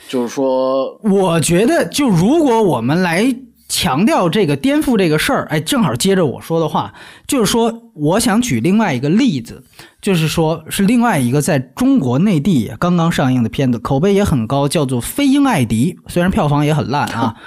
[0.08, 3.36] 就是说，我觉得，就如果我们来
[3.68, 6.94] 强调这个颠覆这个事儿，哎，正好接着我说的话，
[7.28, 9.64] 就是说，我想举另外一个例子，
[10.00, 17.36] 就是说是另外一个在中国内地也刚刚上映的片子，口碑也很高，叫做《飞鹰艾迪》，虽然票房也很烂啊。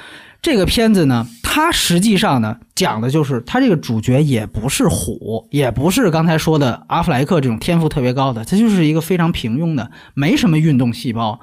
[0.47, 11.41] 这个片子呢，它实际上呢讲的就是它这个主角也不是虎，也不是刚才说的阿弗莱克这种天赋特别高的，他就是一个非常平庸的，没什么运动细胞。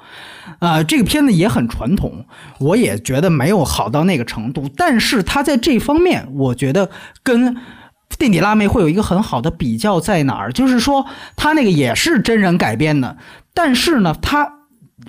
[0.58, 2.24] 啊、这个片子也很传统，
[2.58, 6.88] 我也觉得没有好到那个程度，但是它在这方面，我觉得
[7.22, 7.54] 跟。
[8.16, 10.52] 垫底辣妹会有一个很好的比较在哪儿？
[10.52, 13.16] 就是说，它那个也是真人改编的，
[13.52, 14.48] 但是呢，它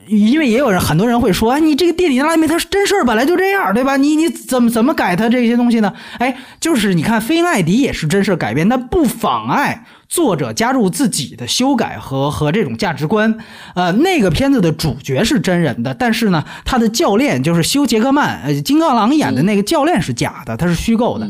[0.08, 3.98] 因为也有人很多人会说，哎，你这个垫底拉面它是真事儿，本来就这样，对吧？
[3.98, 5.94] 你你怎么怎么改它这些东西呢？
[6.18, 13.38] 哎，就是你看《飞鹰艾迪》也是真事儿改编，但不妨碍作者加入自己的修改和和这种价值观。
[13.76, 21.30] 呃，那个片子的主角是真人的，但是呢，他的教练就是休·杰克曼，呃，金刚狼演的那个教练是假的，他是虚构的。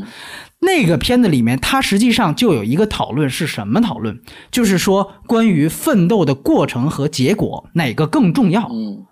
[0.65, 4.19] 那个片子里面，它实际上就有一个讨论是什么讨论？
[4.51, 8.67] 就是说关于奋斗的过程和结果哪个更重要？
[8.71, 9.05] 嗯，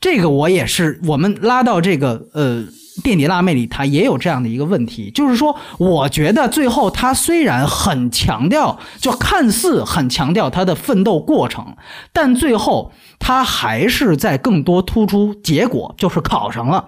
[0.00, 2.64] 这个我也是，我们拉到这个呃
[3.04, 11.76] 垫底辣妹里，它也有这样的一个问题，就是说，我觉得最后他虽然很强调，就看似很强调他的奋斗过程，
[12.12, 16.84] 但最后他还是在更多突出结果，就是考上了。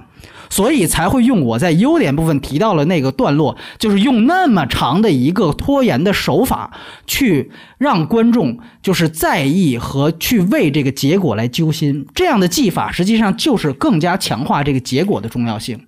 [0.49, 6.71] 所以才会用我在优点部分提到了那个段落，就是用那么长的一个拖延的手法，
[7.07, 12.07] 去让观众就是在意和去为这个结果来揪心。
[12.15, 15.81] 这样的技法实际上就是更加强化这个结果的重要性。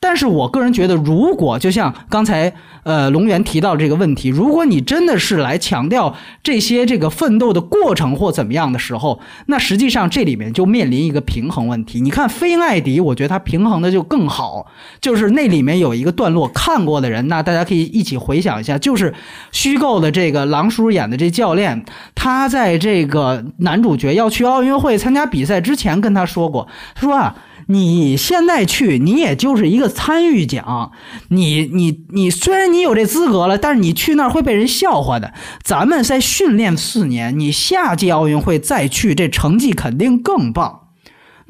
[0.00, 12.00] 但是我个人觉得，如果就像刚才呃龙源提到这个问题，如果你真的是来强调这些这个奋斗的过程或怎么样的时候，那实际上这里面就面临一个平衡问题。
[12.00, 14.66] 你看《飞鹰艾迪》，我觉得它平衡的就更好，
[15.00, 19.12] 就是那里面有一个段落，看过的人，那大家可以一起回想一下，就是
[19.50, 21.84] 虚构的这个狼叔演的这教练，
[22.14, 27.34] 他在这个男主角要去奥运会参加比赛之前跟他说过，他说啊。
[27.70, 30.92] 你现在去，你也就是一个参与奖，
[31.28, 35.34] 你你你虽然你有这资格了，但是你去那儿会被人笑话的。
[35.62, 40.80] 咱们再训练四年，你下届奥运会再去，这成绩肯定更棒。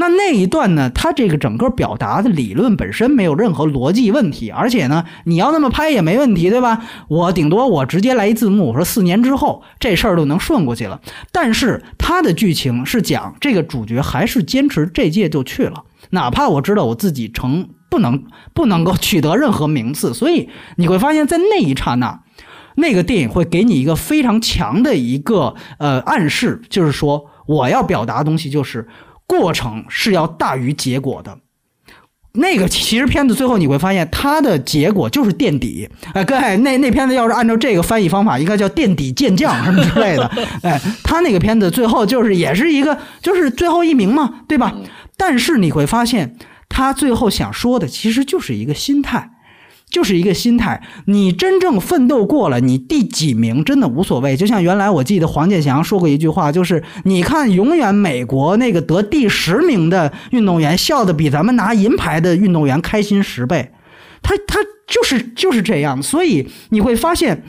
[0.00, 0.90] 那那一段呢？
[0.90, 6.84] 他这个整个表达的理论本身没有任何逻辑问题，而且呢，你要那么拍也没问题，对吧？
[7.08, 11.00] 我顶多我直接来一字幕，我说四年之后这事儿都能顺过去了。
[11.32, 22.20] 但是他的剧情是讲这个主角还是坚持这届就去了，哪怕我知道我自己成不能不能够取得任何名次，所以你会发现在那一刹那，
[22.76, 28.88] 那个电影会给你一个非常强的一个呃暗示，就是说我要表达的东西就是。
[29.30, 31.36] 过程是要大于结果的，
[32.32, 35.86] 那个其实片子最后你会发现，它的结果就是垫底。
[36.14, 40.26] 哎，各位，那那片子要是按照这个翻译方法，应该叫垫底健将什么之类的。
[40.62, 44.74] 哎，他那个片子最后就是也是一个，就是最后一名嘛，对吧？
[45.18, 46.36] 但是你会发现，
[46.70, 49.32] 他最后想说的其实就是一个心态。
[49.90, 54.36] 就是一个心态，你真正奋斗过了，你第几名真的无所谓。
[54.36, 63.72] 就像原来我记得黄健翔说过一句话，就是你看，永远美国那个得第十名的运动员笑的比咱们拿银牌的运动员开心十倍，
[64.20, 66.02] 他他就是就是这样。
[66.02, 67.44] 所以你会发现。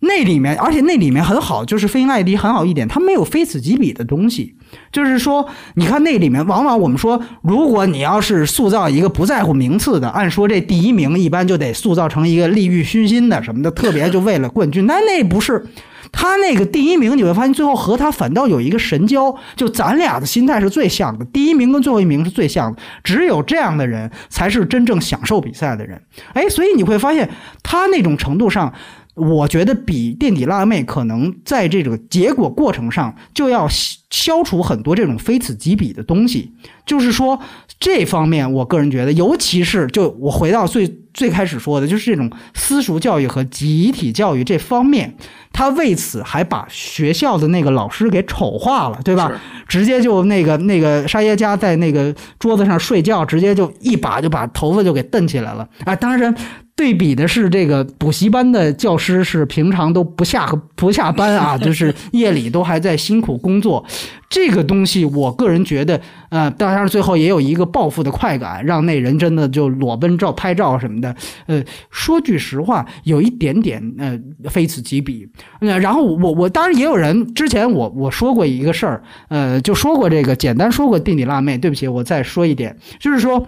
[0.00, 4.54] 那里面，而且那里面很好，就是飞鹰艾迪很好一点，它没有非此即彼的东西。
[4.92, 14.86] 就是说，你看那里面，往往我们说，如果你要是塑造一个不在乎名次的，按说这第一名一般就得塑造成一个利欲熏心的什么的，特别就为了冠军。
[14.86, 15.66] 那那不是
[16.12, 21.24] 他那个第一名，你会发现最后和他反倒有一个神交，就咱俩的心态是最像的。
[21.26, 26.00] 第一名跟最后一名是最像的，只有这样的人才是真正享受比赛的人。
[26.32, 27.28] 哎，所以你会发现
[27.62, 28.72] 他那种程度上。
[29.16, 33.68] 我觉得比垫底辣妹可能在这个结果过程上就要
[34.14, 36.52] 消除很多这种非此即彼的东西，
[36.86, 37.36] 就是说
[37.80, 45.12] 这方面，我个人觉得，尤其是就我回到最最开始说的，就是这种私塾教育和集体教育这方面，
[45.52, 49.32] 他为此还把学校的那个老师给丑化了，对吧？
[49.66, 55.96] 直接就那个那个沙耶加在那个桌子上睡觉，直接就一把就把头发就给蹬起来了啊！
[55.96, 56.32] 当然。
[56.76, 60.44] 对比的是这个补习班的教师是平常都不下
[60.74, 63.84] 不下班啊，就是夜里都还在辛苦工作。
[64.28, 66.00] 这个东西，我个人觉得，
[66.30, 71.14] 呃，当然最后也有一个报复的快感，让那人真的就裸奔照拍照什么的。
[71.46, 74.18] 呃，说句实话，有一点点呃
[74.50, 75.28] 非此即彼。
[75.60, 81.56] 呃，然后我我当然也有人之前我我说过一个事儿，呃，就说过这个简单说过地底辣妹。
[81.58, 83.46] 对不起，我再说一点，就是说。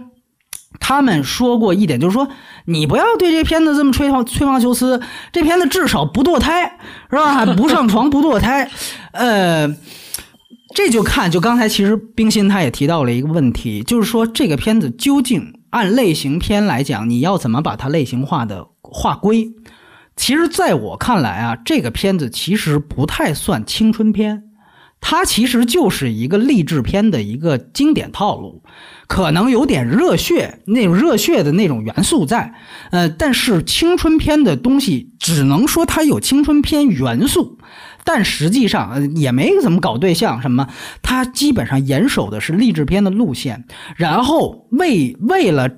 [0.79, 2.29] 他们说过一点，就是说
[2.67, 5.01] 你不要对这片子这么吹毛吹毛求疵，
[5.33, 6.79] 这片子至少不堕胎，
[7.09, 7.47] 是吧？
[7.47, 8.69] 不上床不堕胎，
[9.13, 9.67] 呃，
[10.77, 19.49] 这就看就刚才其实冰心他也提到了一个问题，就是说这个片子究竟按类型片来讲，你要怎么把它类型化的划归？
[20.17, 24.43] 其实在我看来啊，这个片子其实不太算青春片。
[25.01, 28.63] 它其实就是一个励志片的一个经典套路，
[29.07, 32.53] 可能有点热血那种热血的那种元素在，
[32.91, 37.59] 呃，但是青春片的东西只能说它有青春片元素，
[38.07, 40.67] 但实际上也没怎么搞对象什么，
[41.03, 43.65] 他基本上严守的是励志片的路线，
[43.97, 45.69] 然后为为了。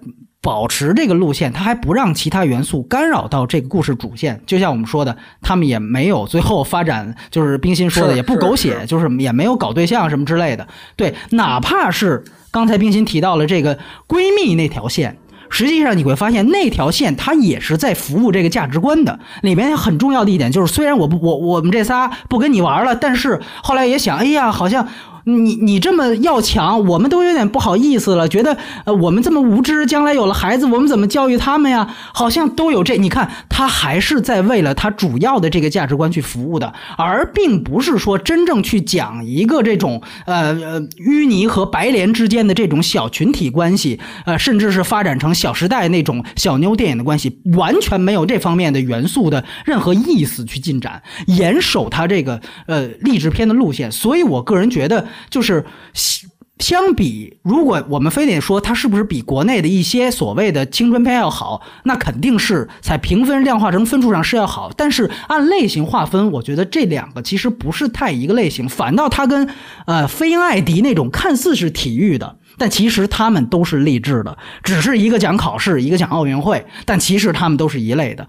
[0.40, 4.40] 保持这个路线，他还不让其他元素干扰到这个故事主线。
[4.46, 10.66] 就像我们说的，他们也没有最后发展，就是冰心说的也不狗血，就是也没有搞对象什么之类的。
[10.94, 12.22] 对，哪怕是
[12.52, 13.76] 刚才冰心提到了这个
[14.06, 15.18] 闺蜜那条线，
[15.50, 19.18] 实际上你会发现那条线它也是在服务这个价值观的。
[19.42, 24.88] 里面很重要的一点就是，虽然我不我我们这仨不跟你玩了，但是后来也想，哎呀，好像。
[25.28, 28.56] 你你这么要强，我们都有点不好意思了，觉得
[28.86, 31.94] 呃我们这么无知，将来有了孩子，我们怎么教育他们呀？
[32.14, 55.06] 好像都有这，你看他还是在为了他主要的这个价值观去服务的，而并不是说真正去讲一个这种呃呃淤泥和白莲之间的这种小群体关系，呃甚至是发展成小时代那种小妞电影的关系，完全没有这方面的元素的任何意思去进展，严守他这个呃励志片的路线，所以我个人觉得。
[55.30, 55.64] 就是
[55.94, 64.72] 相相比，如果我们非得说它是不是比国内的一些所谓的青春片要好，那肯定是在评分量化成分数上是要好。
[64.76, 69.48] 但是按类型划分，我觉得这两个其实不是太一个类型，反倒它跟
[69.86, 72.38] 呃飞鹰艾迪那种看似是体育的。
[72.58, 78.26] 但其实他们都是励志的，只是一个讲考试，一个讲奥运会，但其实他们都是一类的。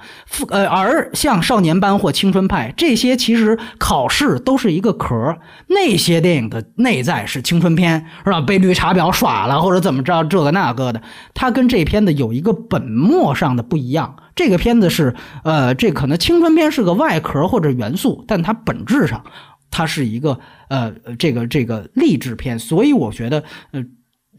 [0.49, 8.39] 呃，而像少年班或青春派这些，其实考试都是一个壳儿，那些电影的内在是青春片，是吧？
[8.39, 11.01] 被绿茶婊耍了或者怎么着，这个那个的，
[11.33, 14.15] 它跟这片子有一个本末上的不一样。
[14.35, 19.23] 这个片子是呃，这可能青春片是个外壳或者元素，但它本质上
[19.71, 23.83] 它是一个呃这个这个励志片，所以我觉得呃。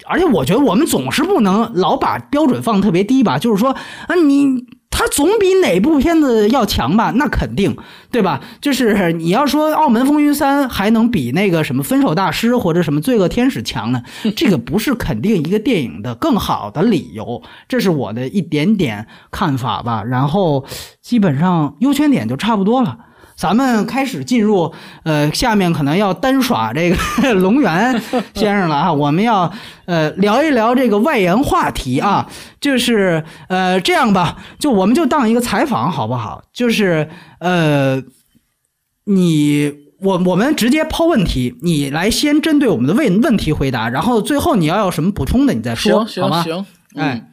[0.07, 7.13] 而且我觉得我们总是不能老把标准放特别低吧，就是说啊，你他总比哪部片子要强吧？
[7.17, 7.77] 那肯定，
[8.11, 8.41] 对吧？
[8.61, 14.03] 就是你要说《澳门风云三》还能比那个什么《分手大师》或者什么《罪恶天使》强呢？
[14.37, 20.03] 这个不是肯定一个电影的更好的理由，这是我的一点点看法吧。
[20.05, 20.67] 然后
[21.01, 22.99] 基本上优缺点就差不多了。
[23.41, 24.71] 咱们开始进入，
[25.03, 27.99] 呃，下面可能要单耍这个 龙源
[28.35, 28.93] 先生了啊。
[28.93, 29.51] 我们要
[29.87, 32.29] 呃聊一聊这个外延话题啊，
[32.61, 36.43] 就是呃这样吧，就我们就当一个采访好不好？
[36.53, 38.03] 就是呃，
[39.05, 39.73] 你
[40.03, 46.43] 我我们直接抛问题，你来先针对我们的问问题回答，然后最后你要有什么补充的，你再说，好吗？
[46.43, 47.31] 行，哎，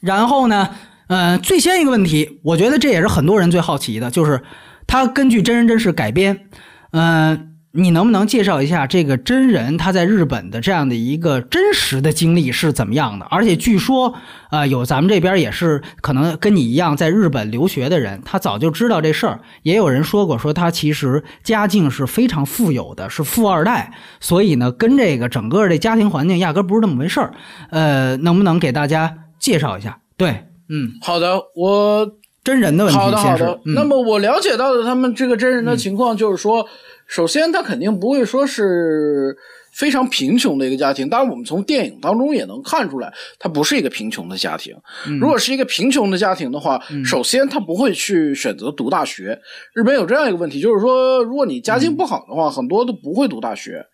[0.00, 0.70] 然后呢，
[1.06, 4.42] 呃，最先一个问题，我觉得这也是很多人最好奇的，就是。
[4.86, 6.46] 他根据真人真事改编，
[6.90, 13.24] 嗯，你能不能介绍一下这个真人他在日本的这样的一个真实的经历是怎么样的？
[13.30, 14.14] 而且据说，
[14.50, 19.40] 呃，有咱们这边也是可能跟你一样在日本留学的人，他早就知道这事儿。
[19.62, 27.32] 也有人说过，说他其实家境是非常富有的，是富二代，所以呢，跟这个整个这家庭环境压根不是那么回事儿。
[27.70, 29.98] 呃，能不能给大家介绍一下？
[30.18, 32.06] 对，嗯，好的，我。
[32.44, 33.60] 真人的问题，好的好的。
[33.66, 36.66] 那么我了解到的他们这个真人的情况，就是说，
[37.06, 39.36] 首先他肯定不会说是
[39.72, 41.08] 非常贫穷的一个家庭。
[41.08, 44.74] 当然，我们从电影当中也能看出来，他不是一个贫穷的家庭。
[45.20, 49.38] 如果是一个贫穷的家庭的话，首先他不会去选择读大学。
[49.72, 53.86] 日本有这样一个问题，就是说，如果你家境不好的话，很多都不会读大学。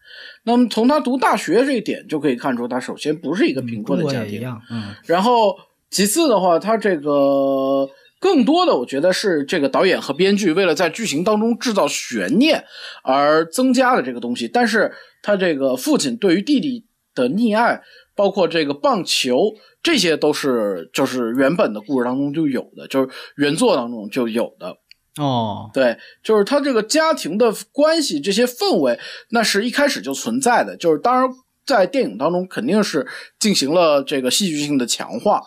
[0.45, 4.43] 那么从他读大学这一点就可以看出，他首先不是一个贫困的家庭。
[4.71, 4.95] 嗯。
[5.05, 5.55] 然后
[5.91, 7.87] 其次的话，他这个。
[8.21, 12.65] 更多的，我觉得是这个导演和编剧为了在剧情当中制造悬念
[13.03, 14.49] 而增加的这个东西。
[14.49, 14.93] 但是
[15.23, 17.81] 他这个父亲对于弟弟的溺爱，
[18.17, 19.39] 包括这个棒球，
[19.83, 24.77] 这些都是就是原本的故事当中就有的，就是原作当中就有的。
[25.23, 28.99] 哦，对，就是他这个家庭的关系，这些氛围，
[29.31, 30.77] 那是一开始就存在的。
[30.77, 31.29] 就是当然
[31.67, 33.07] 在电影当中肯定是
[33.39, 35.41] 进行了这个戏剧性的强化。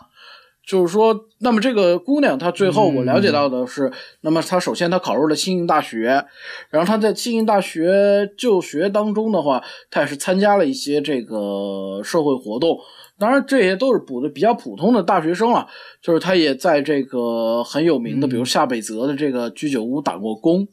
[0.64, 3.91] 就是说，那么这个姑娘，她最后我了解到的是，
[4.22, 6.24] 那么她首先她考入了庆应大学，
[6.70, 12.78] 然后她在庆应大学就学当中的话，她也是参加了一些这个社会活动，
[13.18, 15.68] 当然这些都是补的比较普通的大学生了。
[16.01, 20.68] 就是她也在这个很有名的，比如夏北泽的这个居酒屋打过工。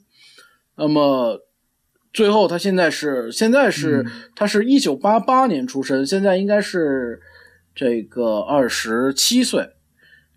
[0.77, 1.41] 那么
[2.13, 4.05] 最后她现在是现在是
[4.37, 7.21] 她是一九八八年出生，现在应该是
[7.75, 9.71] 这个二十七岁。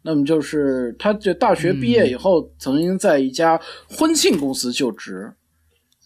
[0.03, 5.31] 那么就是他这大学毕业以后，曾经在一家婚庆公司就职，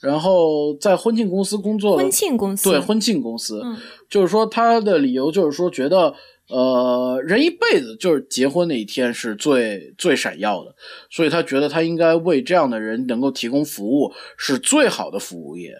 [0.02, 1.96] 然后在婚庆公司工作。
[1.98, 3.64] 婚庆公司对婚庆公司，
[4.10, 6.14] 就是说他的理由就是说觉得，
[6.50, 10.76] 呃，人一辈子就是结婚那一天是最最闪耀的，
[11.10, 15.74] 所以他觉得他应该为这样的人能够提供服务是最好的服务业，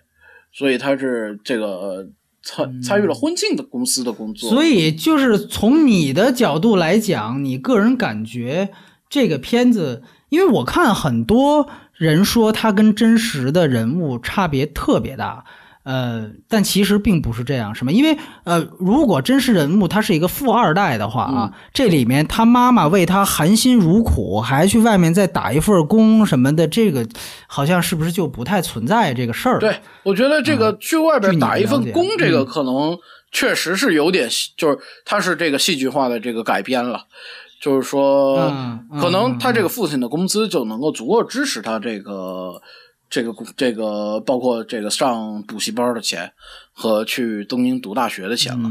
[0.54, 2.08] 所以他是这个。
[2.46, 8.70] 参参与了婚庆的公司的工作，所以就是从你的角度来讲，你个人感觉
[9.10, 15.44] 这个片子，因为我看很多人说他跟真实的人物差别特别大。
[15.86, 17.92] 呃，但其实并不是这样，什么？
[17.92, 27.08] 因为呃，如果真实人物他是一个富二代的话啊，这里面他妈妈为他含辛茹苦，还去外面再打一份工什么的，这个
[27.46, 29.60] 好像是不是就不太存在这个事儿？
[29.60, 32.98] 对，我觉得这个去外边打一份工，这个可能
[33.32, 34.28] 确实是有点，
[34.58, 37.02] 就是他是这个戏剧化的这个改编了，
[37.62, 38.52] 就是说，
[39.00, 42.60] 可能他这个父亲的工资就能够足够支持他这个。
[43.16, 46.30] 这个这个包括这个上补习班的钱
[46.74, 48.70] 和去东京读大学的钱了。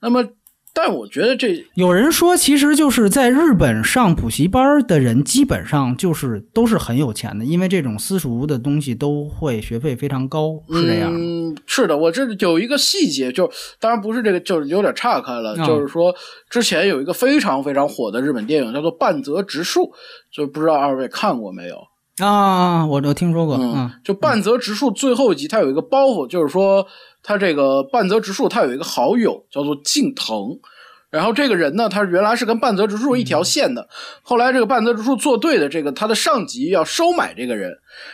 [0.00, 0.24] 那么，
[0.72, 11.12] 但我觉得这有人说，其实就是在日本上补习班的人，基本上就是都是很有钱的，因为这种私塾的东西都会学费非常高，是这样。
[11.14, 15.56] 嗯，是的，我这有一个细节，就当然不是这个，就是有点岔开了。
[15.58, 16.12] 就是说，
[16.50, 19.82] 之前有一个非常非常火的日本电影叫做《半泽直树》，
[20.32, 21.76] 就不知道二位看过没有？
[22.18, 26.86] 啊，我都听说过，嗯，就半泽直树最后一集，他有一个包袱，就是说
[27.22, 30.60] 他这个半泽直树他有一个好友叫做近藤，
[31.10, 33.88] 然后这个人呢，他原来是跟半泽直树一条线的，
[34.22, 37.72] 后来这个半泽直树做对的，这个他的上级要收买这个人，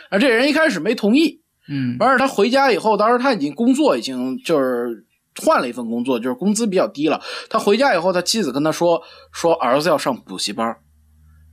[0.09, 1.39] 而这人一开始没同意，
[1.69, 5.05] 嗯，完事他回家以后，当时他已经工作已经就是
[5.43, 7.21] 换了一份工作，就是工资比较低了。
[7.51, 8.99] 他回家以后，他妻子跟他说
[9.31, 10.75] 说儿子要上补习班，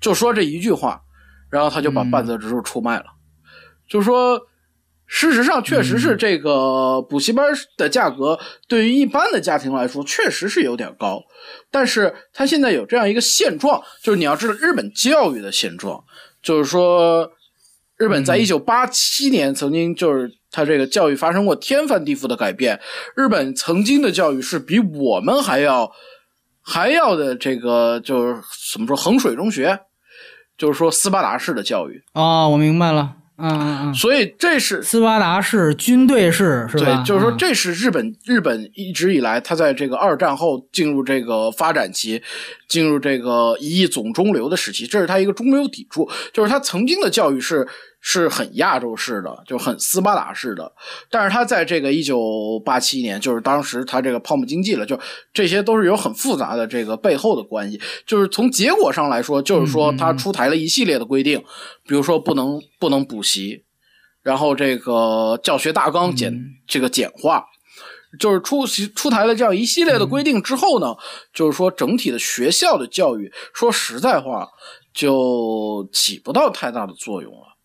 [0.01, 1.03] 就说这一句话，
[1.51, 3.07] 然后他就把半泽直树出卖了，
[3.89, 4.41] 就说。
[5.11, 8.39] 事实上，确实是这个补习班的价格
[8.69, 11.23] 对于一般的家庭来说，确实是有点高。
[11.71, 16.05] 但是他现在有这样一个现状，就是你要知道日本教育的现状，
[16.43, 17.27] 就是说，
[17.97, 22.79] 日本在一九八七年曾经就是他这个教育发生过天翻地覆的改变。
[23.17, 25.91] 日本曾经的教育是比我们还要
[26.61, 29.81] 还要的这个就是怎么说衡水中学，
[30.59, 32.03] 就是说斯巴达式的教育。
[32.13, 33.15] 哦，我明白了。
[33.41, 36.85] 嗯嗯嗯，所以这是斯巴达式军队式是吧？
[36.85, 42.21] 对，就是说这是日本日本一直以来，他在这个二战后进入这个发展期，
[42.69, 47.67] 进入这个一亿总中流的时期，这是他一个中流砥柱，就是他曾经的教育是。
[48.01, 50.73] 是很亚洲式的，就很斯巴达式的，
[51.11, 54.99] 但是他在这个一九八七年，就是当时他这个泡沫经济了，就
[55.33, 57.81] 这些都是有很复杂的这个背后的关系。
[58.07, 61.43] 就是从结果上来说，就是说他出台了一系列的规定，
[61.87, 63.65] 比如说不能不能补习，
[64.23, 66.33] 然后这个教学大纲简
[66.67, 67.45] 这个简化，
[68.21, 70.95] 就是出出台了这样一系列的规定之后呢，
[71.35, 74.47] 就是说整体的学校的教育，说实在话，
[74.95, 77.58] 就起不到太大的作用了。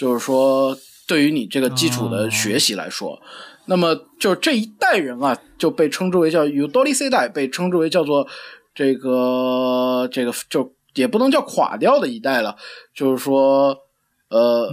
[0.00, 0.74] 就是说，
[1.06, 3.20] 对于你这个基础的学习来说，
[3.66, 8.26] 那么就是这一代人啊，就被称之为叫 u d o l i C 代，被称之为叫做
[8.74, 12.56] 这个这个就也不能叫垮掉的一代了。
[12.94, 13.76] 就是说，
[14.30, 14.72] 呃，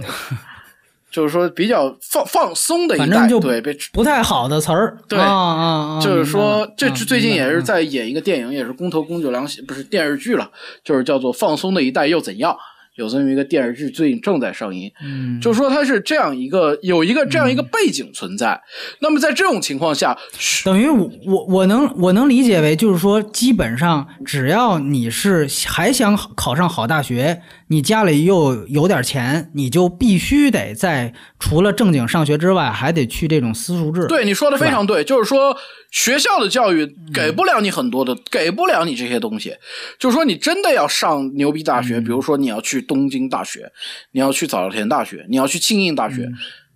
[1.12, 10.50] 就是说比较放放松的一代，对，被不太好的词儿，对啊啊，就是说，这最近也是在演一个电影，也是宫头宫九良不是电视剧了，
[10.82, 12.52] 就是叫做《放松的一代又怎样》。
[12.98, 18.60] 有这么一个电视剧，最近正在上映，嗯，就说它是这样一个有一个这样一个背景存在。
[19.00, 20.18] 那么在这种情况下，
[20.64, 34.06] 等于我我我能我能理解为，就是说，基本上只要你是还想考上好大学，你家里又有点钱，你就必须得在除了正经上学之外，还得去这种私塾制。
[34.06, 35.56] 对，你说的非常对，就是说。
[35.90, 39.54] 学校的教育给不了你很多的，给不了你这些东西。
[39.98, 43.72] 就是说，你真的要上牛逼大学，比如说你要去东京大学，
[44.12, 46.28] 你要去早稻田大学，你要去庆应大学，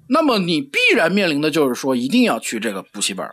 [0.09, 3.29] 那么你必然面临的就是说，一定要去这个补习班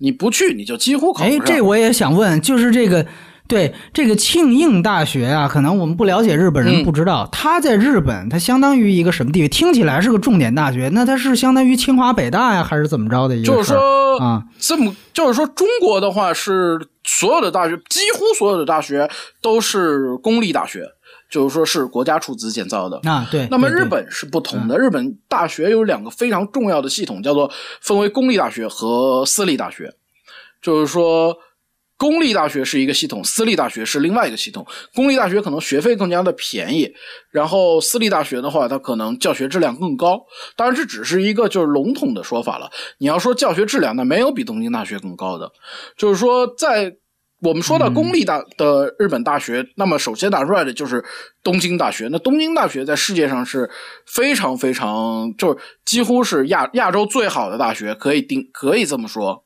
[0.00, 1.38] 你不去，你就几乎考不上。
[1.38, 3.06] 哎，这我也想问，就是这个。
[3.50, 9.48] 对这个庆应大学啊，可能我们不了解日本人不知道，它在日本它相当于一个什么地位？
[9.48, 13.46] 听起来是个重点大学，那它是相当于清华北大呀，还是怎么着的一个？
[13.46, 19.10] 就是说啊，这么就是说，中国的话是所有的大学，几乎所有的大学
[19.42, 20.86] 都是公立大学，
[21.28, 23.26] 就是说是国家出资建造的啊。
[23.30, 23.48] 对。
[23.50, 27.50] 那么日本是不同的，日本大学有两个非常重要的系统，叫做
[27.80, 29.92] 分为公立大学和私立大学，
[30.62, 31.36] 就是说。
[32.00, 34.66] 公立大学是一个系统，私立大学是另外一个系统。
[34.94, 36.90] 公立大学可能学费更加的便宜，
[37.30, 40.18] 然后私立大学的话，它可能教学质量更高。
[40.56, 42.70] 当然，这只是一个就是笼统的说法了。
[42.96, 45.52] 你要说教学质量，那没有比东京大学更高的。
[45.94, 46.96] 就是说，在
[47.42, 51.04] 我们说到公立大的日本大学，那么首先打出来的就是
[51.42, 52.08] 东京大学。
[52.10, 53.68] 那东京大学在世界上是
[54.06, 59.44] 非常非常，就是几乎是亚亚洲最好的大学，可以定可以这么说，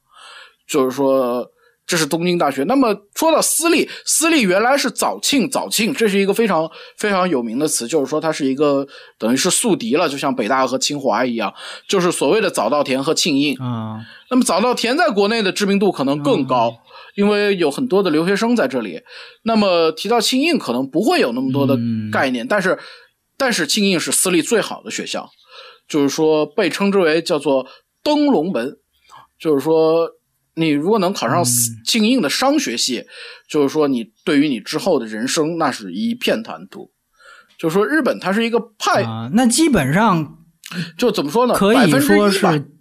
[0.68, 1.50] 就是说。
[1.86, 2.64] 这是东京大学。
[2.64, 8.86] 那么说到私立，私立原来是早庆，早庆这是一个非常非常有名的词，就是说它是一个
[9.18, 11.52] 等于是宿敌了，就像北大和清华一样，
[11.86, 14.00] 就是所谓的早稻田和庆应啊。
[14.30, 16.72] 那么早稻田在国内的知名度可能更高，
[17.16, 19.02] 因为有很多的留学生在这里。
[19.42, 21.78] 那么提到庆应，可能不会有那么多的
[22.10, 22.78] 概念，但是
[23.36, 25.28] 但是庆应是私立最好的学校，
[25.86, 27.66] 就是说被称之为叫做
[28.02, 28.78] 登龙门，
[29.38, 30.08] 就是说。
[30.56, 31.44] 你如果能考上
[31.84, 33.04] 庆应的商学系，
[33.48, 36.90] 就是说你对于你之后的人生那是一片坦途。
[37.56, 40.38] 就是说日本它是一个派，那基本上
[40.98, 41.54] 就怎么说呢？
[41.54, 42.40] 可以说是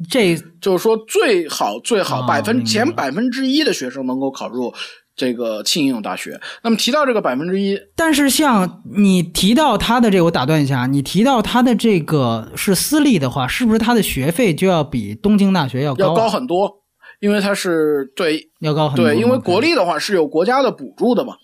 [0.10, 4.74] 这，就是说最好最好百分前百分之一的学生能够考入
[5.16, 6.41] 这个庆应大学。
[6.64, 16.06] 那么提到这个百分之一，但是像你提到他的这个，我打断一下，你提到他的这个是私立的话，是不是他的学费就要比东京大学要高？
[16.06, 16.82] 要高很多。
[17.24, 21.38] 因为它是对要高很多，对，因为国力的话是有国家的补助的嘛，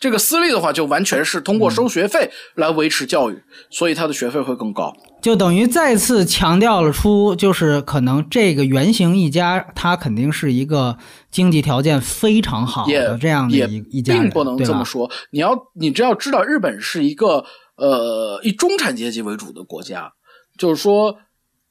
[0.00, 3.38] 这个私立的话，就完全是通过收学费来维持教育，
[3.68, 4.90] 所以它的学费会更高。
[5.20, 10.96] 就等于再次强调了出，就是可能这个原型一家，他肯定是一个
[11.30, 15.10] 经济条件非常好也的这样的也一一家，并不能这么说。
[15.30, 17.44] 你要你只要知道，日本是一个
[17.76, 20.10] 呃以中产阶级为主的国家，
[20.56, 21.10] 就是说，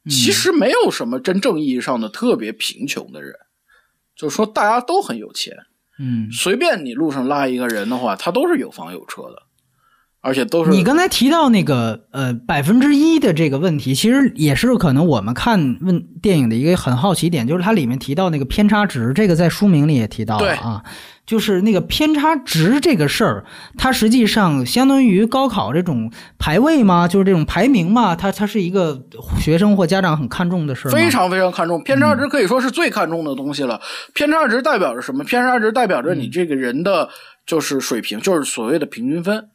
[0.05, 3.33] 嗯其实没有什么真正意义上的特别贫穷的人，
[4.17, 5.53] 就是说大家都很有钱，
[5.99, 6.27] 嗯。
[6.31, 9.43] 随便你路上拉一个人的话，他都是有房有车的，
[10.21, 20.83] 而且都是你刚才提到那个呃百分之一的这个问题，其实也是可能我们看问电影的一个很好奇点，就是它里面提到那个偏差值，这个在书名里也提到了啊，
[21.27, 23.45] 就是那个偏差值这个事儿，
[23.77, 26.09] 它实际上相当于高考这种
[26.39, 28.99] 排位嘛，就是这种排名嘛，它它是一个
[29.39, 33.79] 学生或家长很看重的事儿，非常非常看重偏差值，可以说是最看重的东西了。
[34.13, 35.21] 偏差值代表着什么？
[35.25, 37.09] 偏差值代表着你这个人的
[37.45, 39.49] 就是水平，就是所谓的平均分。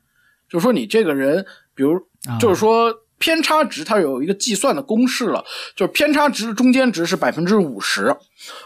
[0.51, 1.94] 就是说你这个人，比如
[2.28, 5.43] 啊就是说偏差值，它有一个计算的公式了，
[5.74, 8.15] 就是偏差值中间值是百分之五十，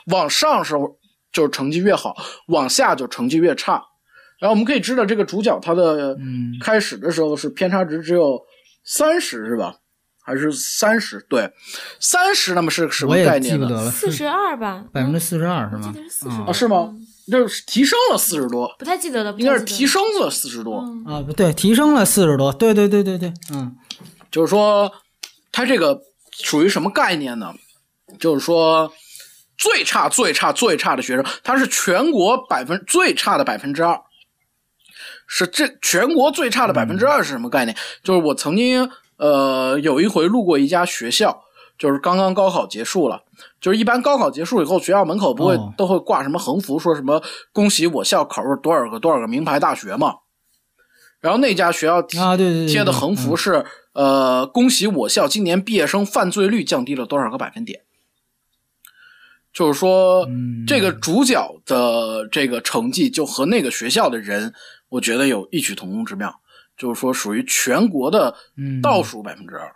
[0.07, 0.75] 往上是
[1.37, 2.17] 就是成绩越好，
[2.49, 3.73] 往下就成绩越差。
[4.39, 8.41] 然后我们可以知道，这个主角他的嗯开始的时候是偏差值只有
[8.85, 9.77] 三十，是吧？
[10.25, 11.25] 还是三十？
[11.29, 11.53] 对，
[12.01, 13.49] 三十，那么是什么概念呢？
[13.51, 15.95] 记不得了，四十二吧，百分之四十二是吗
[16.25, 16.91] 啊啊，是吗？
[17.31, 20.81] 就是提升了四十多，不太记得了，应该是提升了四十多。
[20.81, 23.77] 嗯啊，不对，提升了四十多，对对对对对，嗯
[24.31, 24.91] 就是说，
[25.53, 26.01] 它这个
[26.33, 27.53] 属于什么概念呢？
[28.19, 28.91] 就是说，
[29.57, 34.01] 最差、最差、最差的学生，他是全国百分最差的百分之二。
[35.27, 37.77] 是这全国最差的百分之二是什么概念？
[38.03, 41.43] 就是我曾经呃有一回路过一家学校，
[41.77, 43.25] 就是刚刚高考结束了，
[43.61, 47.21] 就是一般高考结束以后，学校门口不会、哦都会挂什么横幅，说什么
[47.53, 50.15] 恭喜我校考入多少个多少个名牌大学嘛。
[51.19, 53.65] 然后那家学校贴啊对对对贴的横幅是、
[53.95, 57.81] 呃恭喜我校今年毕业生犯罪率降低了多少个百分点。
[59.57, 64.53] 就是说，嗯这个主角的这个成绩就和那个学校的人，
[64.91, 66.31] 我觉得有异曲同工之妙，
[66.77, 69.73] 就是说属于全国的嗯倒数百分之二。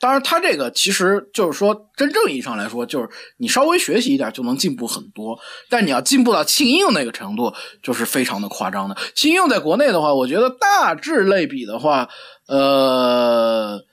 [0.00, 5.38] 当然，他这个其实就是说，真正意义上来说，就是你稍微学习一点就能进步很多。
[5.68, 7.54] 但你要进步到庆应那个程度，
[7.84, 8.96] 就是非常的夸张的。
[9.14, 12.08] 庆应在国内的话，我觉得大致类比的话，
[12.48, 13.84] 呃，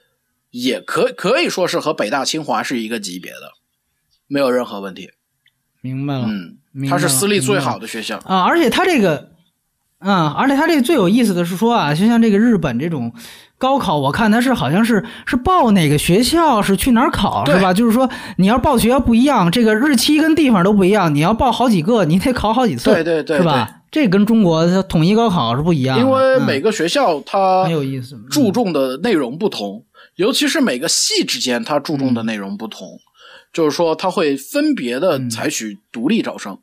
[0.50, 3.52] 也可可以说是和北大、清华是一个级别的，
[4.28, 5.10] 没有任何问题。
[5.80, 6.26] 明白了。
[6.28, 8.18] 嗯，它是私立最好的学校。
[8.24, 9.30] 啊，而且它这个，
[9.98, 13.12] 啊，而且它这个最有意思的是说啊，就像这个日本这种
[13.56, 17.72] 高考，我看它是好像是是报哪个学校，是去哪儿考，对是吧？
[17.72, 23.76] 就是说你要报学校不一样，这个日期跟地方都不一样，你要报好几个，你得考好几次，对对对是吧？
[23.90, 29.84] 这跟中国的统一高考是不一样的，因为嗯每个学校它很有意思，嗯注重的内容不同，
[30.16, 33.00] 尤其是每个系之间它注重的内容不同，
[33.52, 36.58] 就是说他会分别的嗯采取独立招生。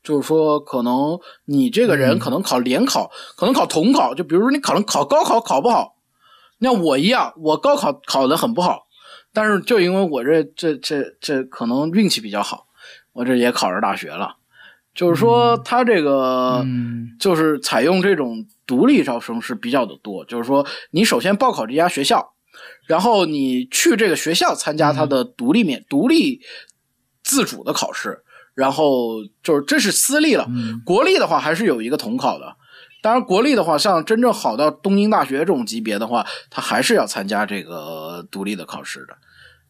[0.00, 5.96] 就是说，可能你这个人嗯可能考联考，可能考统考，就比如说你可能考高考考不好，
[6.58, 8.86] 那我一样，我高考考得很不好，
[9.34, 12.68] 但是就因为我这这这这可能运气比较好，
[13.12, 14.36] 我这也考上大学了。
[14.94, 20.24] 就是说，他这个嗯就是采用这种独立招生是比较的多。
[20.24, 22.32] 就是说，你首先报考这家学校，
[22.86, 26.40] 然后你去这个学校参加他的独立面、独立
[27.22, 28.22] 自主的考试，
[28.54, 30.46] 然后就是这是私立了。
[30.48, 32.56] 嗯国立的话还是有一个统考的。
[33.00, 39.16] 当然，国立的话，像真正好到东京大学这种级别的话，他还是要参加这个独立的考试的。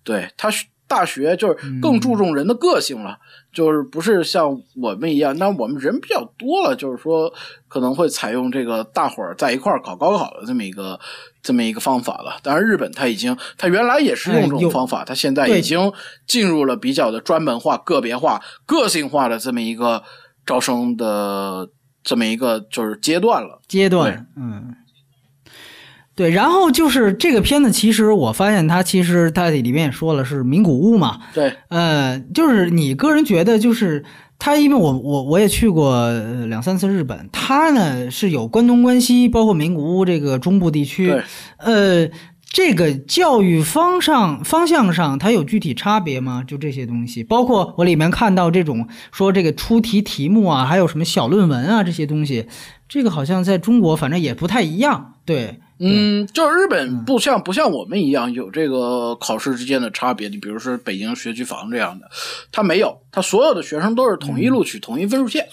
[0.03, 0.49] 对他
[0.87, 3.19] 大学就是更注重人的个性了，
[3.59, 7.35] 就是不是像我们一样，那我们人比较多了，就是说
[7.67, 10.97] 可能会采用这个大伙儿在一块儿考高考的这么一个
[11.43, 12.39] 这么一个方法了。
[12.41, 15.93] 当然，日本它已经，它原来也是用这种方法，它现在已经
[16.25, 20.05] 进入了比较的专门化、个别化、个性化的这么一个
[20.47, 21.69] 招生的
[22.05, 23.61] 这么一个就是阶段了。
[23.67, 24.73] 阶段，嗯，
[26.19, 34.05] 对，然后就是这个片子，其实我发现它其实它里面也说了是名古屋嘛，对，呃，就是你个人觉得就是。
[34.41, 41.23] 它因为我我我也去过呃两三次日本，它呢是有关东关西，包括名古屋这个中部地区对，
[41.57, 42.09] 呃，
[42.53, 46.45] 这个教育方上方向上，它有具体差别吗？
[46.47, 52.47] 就这些东西，包括我里面看到这种说这个出题题目啊，还有什么小论文啊这些东西，
[52.89, 55.15] 这个好像在中国反正也不太一样。
[55.25, 60.29] 对，嗯，就是日本不像不像我们一样有这个考试之间的差别。
[60.29, 62.11] 你比如说北京学区房这样的，
[62.51, 65.49] 他没有，他所有的学生都是统一录取、统一分数线。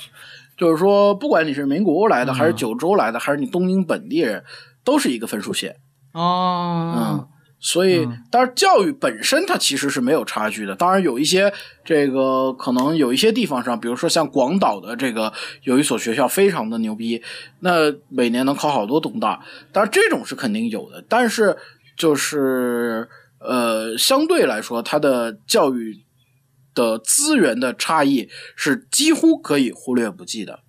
[0.58, 4.42] 就是说，不管你是名古屋来的，还是嗯九州来的，还是你东京本地人，
[4.86, 5.76] 都是一个分数线。
[6.14, 7.28] 哦，
[7.68, 10.76] 所以嗯，当然教育本身它其实是没有差距的。
[10.76, 11.52] 当然有一些
[11.84, 15.34] 这个可能有一些地方上，比如说像广岛的这个
[15.64, 17.24] 有一所学校非常的牛逼，
[17.62, 21.04] 那每年能考好多东大，当然这种是肯定有的。
[21.10, 21.58] 但是
[21.98, 23.10] 就是
[23.40, 26.04] 呃，相对来说，它的教育
[26.76, 30.60] 的资源的差异是几乎可以忽略不计的。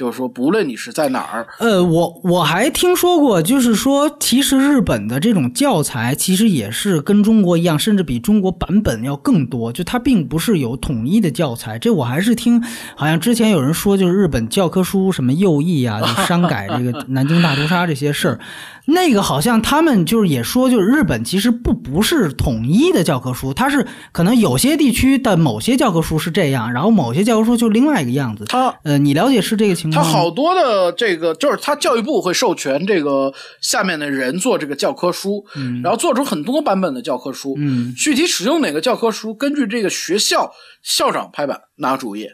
[0.00, 9.70] 就是说，不论你是在哪儿，呃，我我还听说过，就是说，其实日本的这种教材其实也是跟中国一样，甚至比中国版本要更多。
[9.70, 12.62] 就它并不是有统一的教材，这我还是听，
[12.96, 18.40] 好像之前有人说，就是日本教科书什么右翼啊，就 删改这个南京大屠杀这些事儿，
[18.86, 28.46] 那个好像他们就是也说，就是日本其实不不是统一的教科书，它是可能有些地区的某些教科书是这样，然后某些教科书就另外一个样子。
[28.56, 35.44] 啊呃，你了解是这个情他好多的这个就是他教育部会授权这个下面的人做这个教科书，
[35.82, 37.54] 然后做出很多版本的教科书。
[37.58, 37.94] 嗯。
[37.94, 40.52] 具体使用哪个教科书，根据这个学校
[40.82, 42.28] 校长拍板拿主意。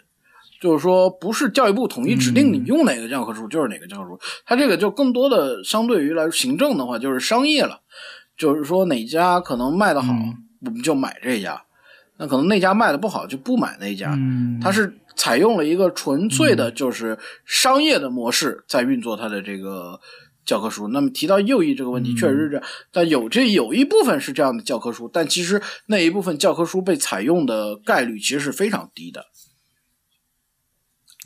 [0.61, 7.81] 就是说，不是教育部统一指定你用哪个教科书就是哪个教科书，它这个就更多的相对于来说行政的话就是商业了，
[8.39, 10.35] 就是说哪家可能卖的好，嗯。
[10.65, 11.63] 我们就买这家，
[12.17, 14.15] 那可能那家卖的不好就不买那家。
[14.17, 19.99] 嗯，它是采用了一个纯粹的，就是商业的模式在运作它的这个
[20.45, 20.87] 教科书。
[20.89, 29.25] 那么提到右翼这个问题，确实是这样，但有这有一部分是这样的教科书，但其实那一部分教科书被采用的概率其实是非常低的。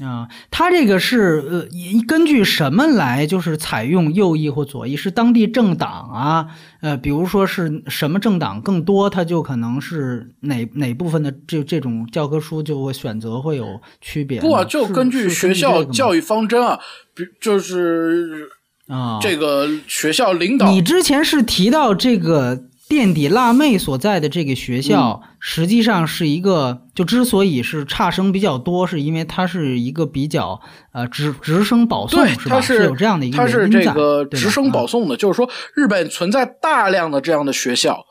[0.03, 4.97] 啊，它这个是呃，以根据什么来就是采用右翼或左翼？
[4.97, 6.47] 是当地政党啊，
[6.81, 14.41] 呃，比如说是什么政党更多，他就可能是哪哪部分的这这种教科书就会选择会有区别。
[14.41, 16.79] 不啊，就根据学校教育育方针啊，
[17.15, 18.49] 比就是
[18.89, 25.37] 啊，这个学校领导你之前是提到这个垫底辣妹所在的这个学校，嗯。
[25.39, 30.61] 实际上是一个，就之所以是差生比较多，是因为它是一个比较
[30.93, 32.57] 呃直直升保送对，是吧？
[32.57, 38.05] 它是有这样的一个它是这个直升保啊送的，就是说日本存在大量的这样的学校，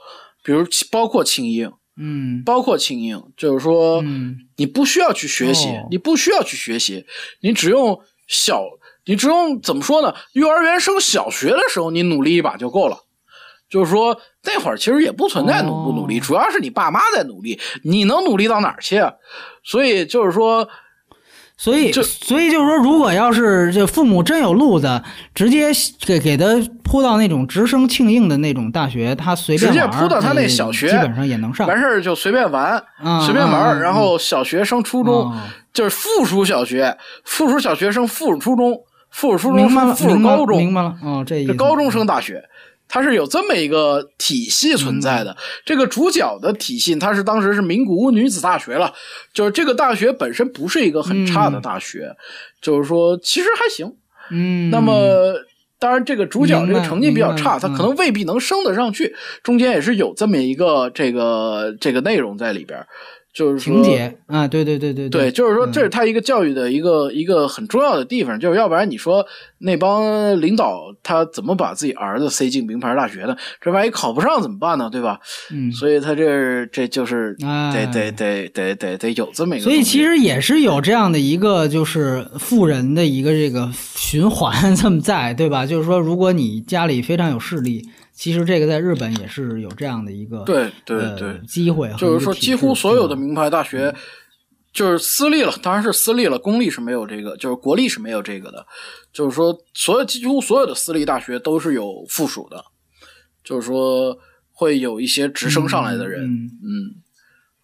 [0.45, 2.41] 比如包括庆应，嗯。
[2.45, 4.37] 包括庆应，就是说嗯。
[4.55, 5.87] 你不需要去学习，哦。
[5.91, 7.05] 你不需要去学习，
[7.41, 7.99] 你只用
[8.29, 8.63] 小，
[9.05, 10.15] 你只用怎么说呢？
[10.31, 12.97] 幼儿园升小学的时候，你努力一把就够了。
[13.69, 19.13] 就是说那会儿其实也不存在努不努力，哦主要是你爸妈在努力，你能努力到哪儿去啊？
[19.63, 20.67] 所以就是说，
[21.57, 25.01] 所以这所以就是说，如果要是这父母真有路子，
[25.35, 25.67] 直接
[26.05, 26.45] 给给他
[26.83, 31.67] 扑到那种直升庆应的那种大学，他随便直接玩儿扑到他那呃小学基本上也能上。
[31.67, 35.37] 完事儿就随便玩，啊随便玩然后小学升初中，哦
[35.71, 38.81] 就是附属小学，附属小学升附属初中，
[39.11, 40.95] 附属初中升附属高中，明白了。
[41.03, 41.45] 哦，这。
[41.45, 42.43] 这高中升大学，
[42.89, 45.37] 它是有这么一个体系存在嗯的。
[45.63, 48.93] 这个主角的体系，它是当时是名古屋女子大学了，
[49.33, 52.13] 就是这个大学本身不是一个很差的大学，
[52.61, 53.95] 就是说其实还行。
[54.31, 55.35] 嗯，那么。
[55.81, 59.15] 当然，这个主角这个成绩比较差，他可能未必能升得上去。
[59.41, 62.85] 中间也是有这么一个这个这个内容在里边儿，
[63.31, 69.25] 就是说情节啊，对对对对对，就是说嗯这是他一个教育的一个一个很重要的地方，就是要不然你说
[69.59, 73.35] 那帮领导他怎么把自己儿子塞进名牌大学呢？
[73.61, 74.89] 这万一考不上怎么办呢？
[74.91, 75.19] 对吧？
[75.51, 79.63] 嗯，所以他这这就是哎得得得得得得有这么一个。
[79.63, 85.65] 所以其实也是有这样的一个，就是富人的一个这个循环 这么在，对吧？
[85.65, 87.87] 就是说，如果你家里非常有势力，
[88.19, 93.95] 其实这个在日本也是有这样的一个对对呃对，机会和一个体制，就是说几乎所有的名牌大学。
[94.71, 98.63] 就是私立了，当然是私立了，公立是没有这个，就是国立是没有这个的。
[99.11, 102.63] 就是说，所有几乎所有的私立大学都是有附属的，
[103.43, 104.15] 就是说
[104.51, 106.69] 会有一些直升上来的人，嗯，嗯，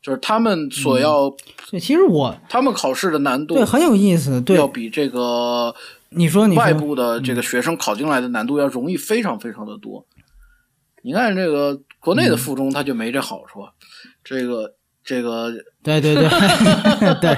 [0.01, 1.29] 就是他们所要，
[1.69, 4.57] 对，其实我他们考试的难度对很有意思，对。
[4.57, 5.73] 要，比这个
[6.09, 10.03] 你说你外部的这个学生考进来的难度要容易非常非常的多。
[11.05, 13.59] 你看这个国内的附中，它就没这好处，
[14.23, 14.73] 这个
[15.03, 15.51] 这个
[15.83, 16.27] 对对对
[17.21, 17.37] 对。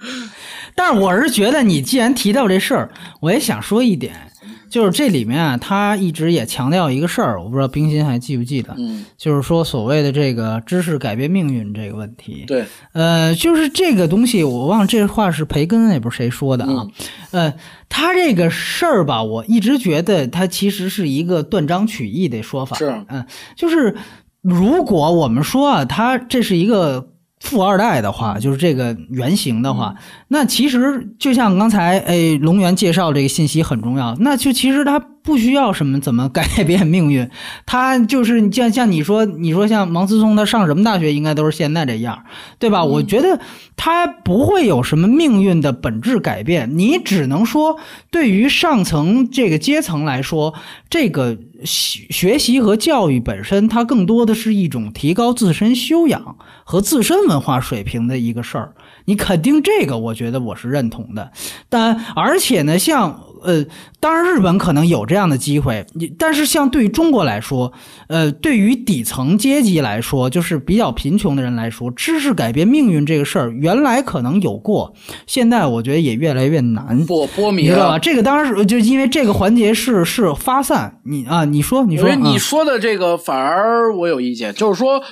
[0.74, 2.90] 但是我是觉得，你既然提到这事儿，
[3.20, 4.32] 我也想说一点，
[4.70, 12.44] 就是这里面啊，他一直也强调一个事儿，我不知道冰心还记不记得，嗯，就是说所谓的这个知识改变命运这个问题。
[12.46, 16.86] 对，呃，就是这个东西，我忘了这话是培根也不是谁说的啊。
[17.30, 17.54] 呃，
[17.88, 22.76] 他这个事儿吧，我一直觉得他其实是一个断章取义的说法。
[22.76, 23.24] 是嗯，
[23.56, 23.96] 就是
[24.42, 27.08] 如果我们说啊，他这是一个
[27.40, 29.94] 富二代的话，就是这个原型的话，
[30.28, 34.98] 那其实就像刚才哎龙源介绍这个信息很重要，那就其实他
[35.28, 37.28] 不需要什么怎么改变命运，
[37.66, 42.24] 他就是像像你说你说像王思聪他上什么大学应该都是现在这样，
[42.58, 42.82] 对吧？
[42.82, 43.38] 我觉得
[43.76, 47.78] 他不会有什么命运的本质改变，你只能说
[48.10, 50.54] 对于上层这个阶层来说，
[50.88, 58.72] 这个学学习和教育本身，它更多的是一种提高自身修养和自身文化水平的一个事儿。
[59.04, 61.32] 你肯定这个，我觉得我是认同的。
[61.68, 63.64] 但而且呢，像呃，
[64.00, 67.72] 当然日本可能有这样的机会，你但是像对于中国来说，
[68.08, 74.94] 呃，对于底层阶级来说，就是比较贫穷的人来说，知识改变命运这个事儿，原来可能有过，
[75.26, 77.04] 现在我觉得也越来越难。
[77.06, 77.92] 波波米你知道吧？
[77.92, 77.98] 了。
[77.98, 85.02] 这个当然是就因为这个环节是是发散，你啊，你说你说，你啊说的这个反而我有意见，就是说。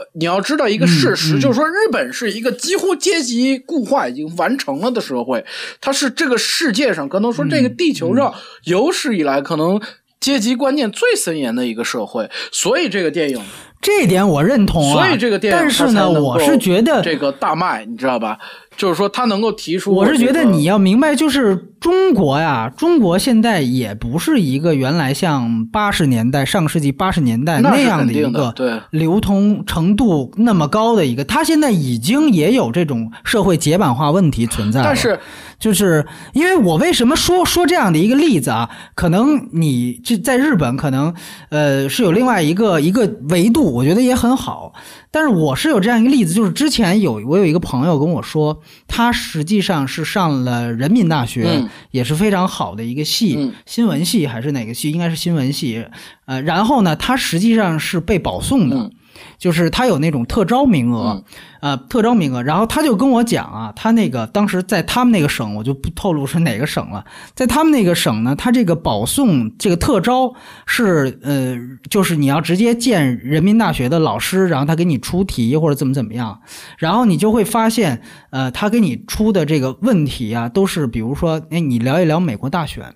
[0.00, 5.44] 呃你要知道一个事实，嗯嗯就是说，日本是一个几乎阶级固化已经完成了的社会，
[5.78, 9.78] 它是这个世界上可能说这个地球上有史以来可能
[10.18, 13.38] 阶级观念最森严的一个社会，所以这个电影，
[13.82, 15.04] 这一点我认同啊。
[15.04, 18.38] 所以这个电影但是呢，我是觉得这个大卖，你知道吧？
[18.76, 34.86] 就是说，他能够提出、我是觉得你要明白，就是中国呀，中国现在也不是一个原来像八十年代、上世纪八十年代那样的一个对流通程度那么高的一个，它现在已经也有这种社会解版化问题存在了。
[34.86, 35.18] 但是
[35.58, 38.70] 就是因为我为什么说说这样的一个例子啊？
[38.94, 41.12] 可能你这在日本可能
[41.50, 44.72] 呃是有另外一个一个维度，我觉得也很好。
[45.10, 54.90] 但是我是有这样一个例子，就是之前有我有一个朋友跟我说，他实际上是上了人民大学，嗯也是非常好的一个系，嗯新闻系还是哪个系？
[54.90, 55.84] 应该是新闻系。
[56.26, 58.76] 呃，然后呢，他实际上是被保送的。
[58.76, 58.92] 嗯
[59.36, 61.22] 就是他有那种特招名额，
[61.60, 62.42] 呃，特招名额。
[62.42, 67.04] 然后他就跟我讲啊，他那个当时在他们那个省，我就不透露是哪个省了，
[67.34, 70.34] 在他们那个省呢，他这个保送这个特招
[70.66, 71.56] 是呃，
[71.88, 76.40] 就是你要直接见人民大学的老师，然后他给你出题或者怎么怎么样，
[76.78, 82.94] 然后你就会发现，呃，他给你出的这个问题啊，都是比如说，哎，你聊一聊美国大选。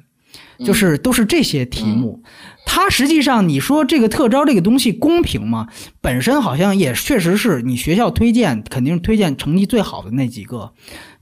[0.59, 2.22] 就是都是这些题目，
[2.66, 5.68] 它实际上你说这个特招这个东西公平吗？
[6.01, 10.72] 本身好像也确实是你学校推荐，肯定是推荐成绩最好的那几个，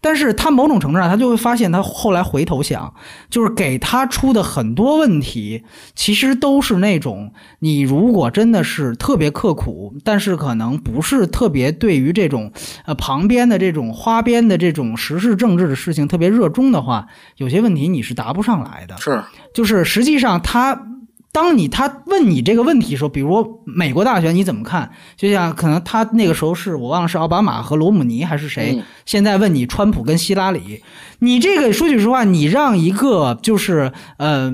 [0.03, 2.93] 但是他某种程度上他就会发现，他后来回头想，
[3.31, 5.63] 就是给他出的很多问题，
[5.95, 12.53] 其实都是那种你如果真的是特别刻苦，但是可能不是特别对于这种
[12.85, 17.07] 呃旁边的这种花边的这种时事政治的事情特别热衷的话，
[17.37, 18.97] 有些问题你是答不上来的。
[18.99, 19.23] 是
[19.55, 20.89] 就是实际上他。
[21.33, 24.91] 当你他问你这个问题的时候，比如美国大选你怎么看？
[25.17, 30.83] 就像可能他那个时候是我忘了是奥巴马和罗姆尼还是谁，嗯现在问你川普跟希拉里，
[31.21, 34.53] 你这个说句实话，你让一个就是呃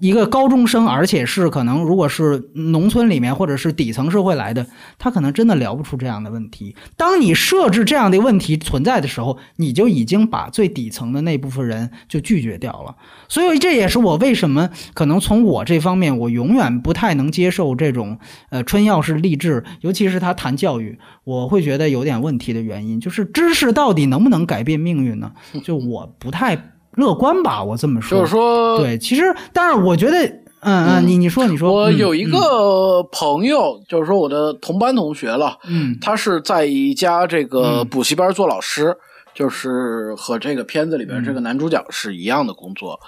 [0.00, 4.66] 一个高中生，而且是可能如果是农村里面或者是底层社会来的，
[4.98, 6.74] 他可能真的聊不出这样的问题。
[6.96, 12.96] 当你设置这样的问题存在的时候，你就已经把最底层的那部分人就拒绝掉了。
[13.28, 18.18] 所以这也是我为什么可能从我这方面，我永远不太能接受这种
[18.48, 25.32] 呃春药式励志，尤其是他谈教育，我会觉得有点问题的原因，就是知识到底能不能改变命运呢？
[25.62, 26.56] 就我不太
[26.96, 28.18] 乐观吧，我这么说。
[28.18, 30.26] 就是说，对，其实但是，我觉得，
[30.60, 38.96] 嗯嗯，你你说你说，嗯我有一个朋友，就是说我的同班同学了，嗯他是在一家这个嗯补习班做老师，
[39.34, 42.98] 就是和这个片子里边这嗯个男主角是一样的工作。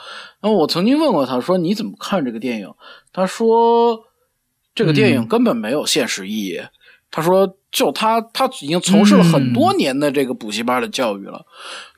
[0.41, 2.73] 那么我曾经问过他说你怎么看这个电影？
[3.13, 3.99] 他说
[4.75, 6.61] 这个电影嗯根本没有现实意义。
[7.11, 11.45] 他说就他他已经从事了很多年的这个补习班的教育了。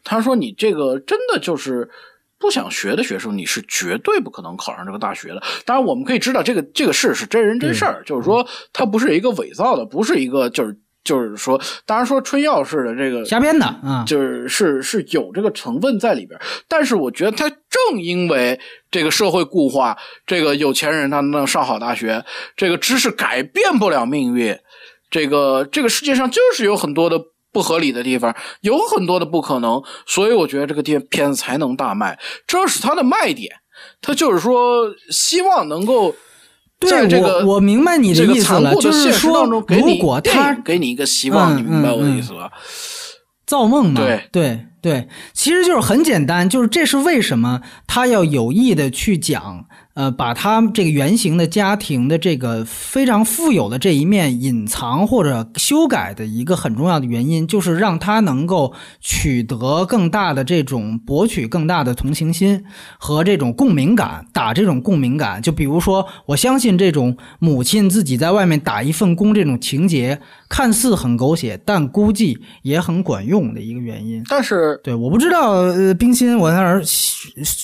[0.05, 1.90] 他说你这个真的就是。
[2.36, 5.43] 不想学的学生，你是绝对不可能考上这个大学的。
[5.64, 18.60] 当然，我们可以知道这个这个事是真人真事儿，就是说它不是一个伪造的，不是一个就是就是说，当然说春药式的这个瞎编的啊，就是是是有这个成分在里边，但是我觉得他正因为
[18.90, 22.22] 这个社会固化，这个有钱人他能上好大学，
[22.56, 24.59] 这个知识改变不了命运，
[25.09, 27.18] 这个这个世界上就是有很多的
[27.55, 33.51] 不合理的地方，有很多的不可能，所以我觉得这个电片子才能大卖，这是它的卖点。
[34.01, 36.14] 他就是说，希望能够
[36.81, 39.47] 在对这个我我明白你的这个意思了，就是说
[40.22, 42.51] 他给你一个希望，嗯你明白我的嗯意思吧？
[43.47, 62.65] 造梦嘛，对对对，其实就是很简单，就是这是为什么他要有意的去讲，呃，把他这个原型的家庭的这个非常富有的这一面隐藏或者修改的一个很重要的原因，就是让他能够取得更大的这种博取更大的同情心
[62.99, 65.41] 和这种共鸣感，打这种共鸣感。
[65.41, 70.21] 就比如说，我相信这种母亲自己在外面打一份工这种情节，
[70.55, 74.22] 看似很狗血，但估计也很管用的一个原因。
[74.31, 76.81] 但是对，我不知道，呃，冰心，我那儿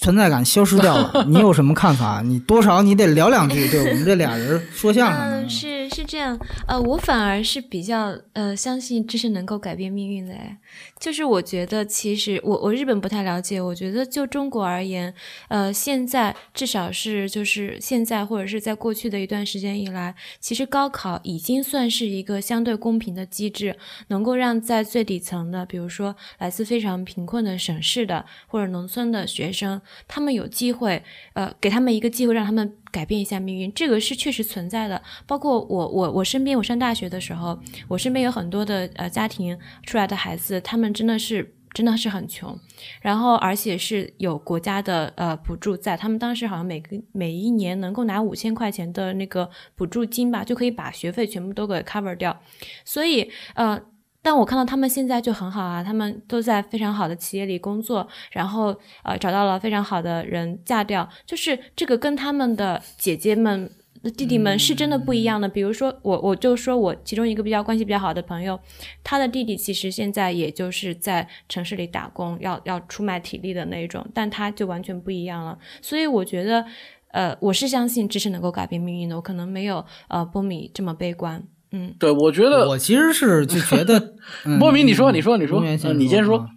[0.03, 2.21] 存在感消失掉了，你有什么看法？
[2.21, 5.43] 你多少你得聊两句，对我们这俩人说相声的。
[5.43, 10.57] 嗯，是是这样，呃，我反而是比较呃相信知识能够改变命运的，哎，
[10.99, 15.13] 就是我觉得其实我我日本不太了解，我觉得就中国而言，
[15.49, 23.77] 呃，现在至少是就是现在或者是在过去的一段时间以来，其实高考已经算是一个相对公平的机制，
[24.09, 31.03] 能够让在最底层的，比如说来自非常贫困的省市的或者农村的学生，他们有机会，
[31.33, 35.01] 呃，给他们一个机会，让他们改变一下命运，这个是确实存在的。
[35.27, 37.59] 包括我，我，我身边，我上大学的时候，
[37.89, 42.59] 我身边有很多的呃家庭出来的孩子，他们真的是真的是很穷，
[43.01, 52.41] 然后而且是有国家的呃补助在，他们当时好像每个每一年能够拿五千块钱的那个补助金吧，就可以把学费全部都给 cover 掉，
[52.85, 53.81] 所以呃。
[54.23, 63.71] 但我看到他们现在就很好啊，他们都在非常好的企业里工作，然后呃找到了非常好的人嫁掉，就是这个跟他们的姐姐们、
[64.17, 65.49] 弟弟们是真的不一样的。
[65.49, 68.61] 比如说我，我就说我其中一个比较关系比较好的朋友，
[69.03, 75.59] 他的弟弟其实现在也就是在城市里打工，要要出卖体力的那一种，但他就完全不一样了。
[75.81, 76.65] 所以我觉得，
[77.13, 81.43] 呃，我是相信知识能够改变命运的，我可能没有呃波米这么悲观。
[81.73, 84.15] 嗯，对，我觉得我其实是就觉得，
[84.45, 86.49] 莫名，你说，你说，你说，你先说。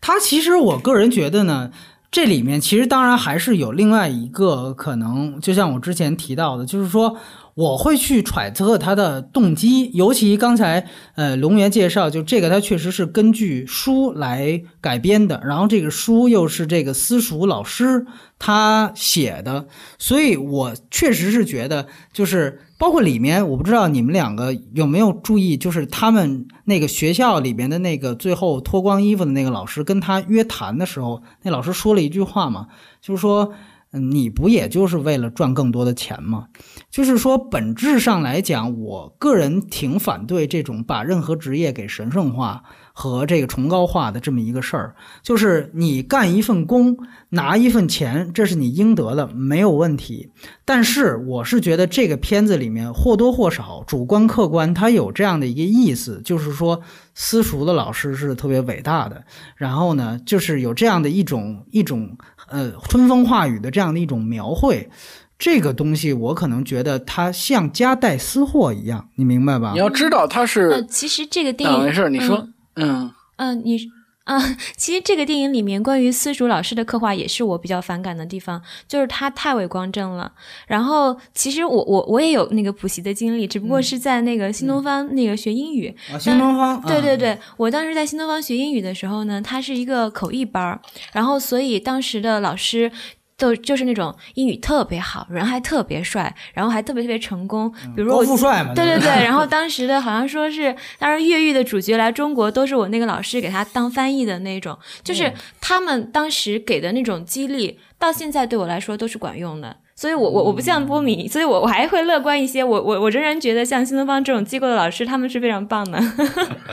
[0.00, 1.70] 他其实我个人觉得呢，
[2.10, 7.16] 这里面其实当然还是有另外一个可能，就像我之前提到的，就是说
[7.54, 18.04] 我会去揣测他的动机，尤其刚才呃龙源介绍，就这个他确实是根据书来改编的，然后这个书又是这个私塾老师
[18.38, 19.66] 他写的，
[19.98, 22.60] 所以我确实是觉得就是。
[22.84, 32.66] 包括里面，我不知道你们两个有没有注意，就是他们那个学校里面的那个最后脱光衣服的那个老师跟他约谈的时候，那老师说了一句话嘛，
[33.00, 33.54] 就是说，
[33.90, 36.48] 你不也就是为了赚更多的钱吗？
[36.90, 42.64] 就是说，本质上来讲，我个人挺反对这种把任何职业给神圣化。
[42.96, 46.96] 和这个崇高化的这么一个事儿，就是你干一份工
[47.30, 50.30] 拿一份钱，这是你应得的，没有问题。
[50.64, 56.80] 但是我是觉得这个片子里面或多或少主观客观，它有这样的一个意思，就是说
[57.14, 59.24] 私塾的老师是特别伟大的。
[59.56, 62.16] 然后呢，就是有这样的一种一种
[62.48, 64.88] 呃春风化雨的这样的一种描绘。
[65.36, 69.72] 这个东西我可能觉得它像夹带私货一样，你明白吧？
[69.72, 72.36] 你要知道它是，其实这个电影没事，你说。
[72.36, 73.78] 嗯嗯，你
[74.26, 80.32] 嗯，其实这个电影里面关于私塾老师的刻画也是我比较反感的地方，就是他太伪光正了。
[80.66, 85.94] 然后其实我我我也有那个补习的经历，只不过是在那个新东方那个学英语。
[86.18, 90.80] 新东方，对对对，我当时在新东方学英语的时候呢，它是一个口译班儿，
[91.12, 92.90] 然后所以当时的老师。
[93.36, 97.68] 就就是那种英语特别好，人还特别帅，然后还特别特别成功。
[97.96, 99.08] 比如高富帅嘛，对对对。
[99.24, 104.78] 然后当时的好像说是，当时越狱的主角来中国，都是我那个老师给他当翻译的那种。
[105.02, 109.78] 就是他们当时给的那种激励，到现在对我来说都是管用的。
[110.04, 112.62] 所以，我我我不像波米，所以我我还会乐观一些。
[112.62, 115.98] 我我我仍然觉得像新东方这种机构的老师，他们是非常棒的。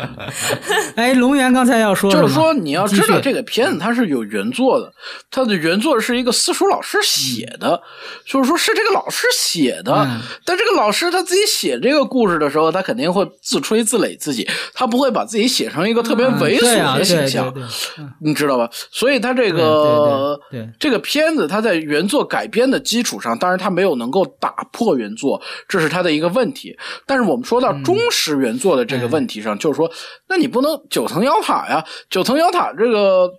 [0.98, 4.92] 哎，龙源刚才要说，就是说你要知道这个片子它是有原作的，
[5.30, 7.82] 它的原作是一个私塾老师写的，
[8.26, 10.06] 就是说是这个老师写的。
[10.44, 17.54] 但这个老师他自己写这个故事的时候，他肯定会自吹自擂自己，他不会把自己写成一个特别猥琐的形象，
[18.20, 18.70] 你知道吧？
[18.92, 20.38] 所以他这个
[20.78, 23.21] 这个片子，他在原作改编的基础。
[23.22, 26.78] 上，当然它没有能够打破原作，这是它的一个问题。
[27.06, 29.90] 但是我们说到忠实原作的这个问题上，就是说，
[30.28, 31.86] 那你不能九层妖塔呀？
[32.10, 33.30] 九层妖塔这个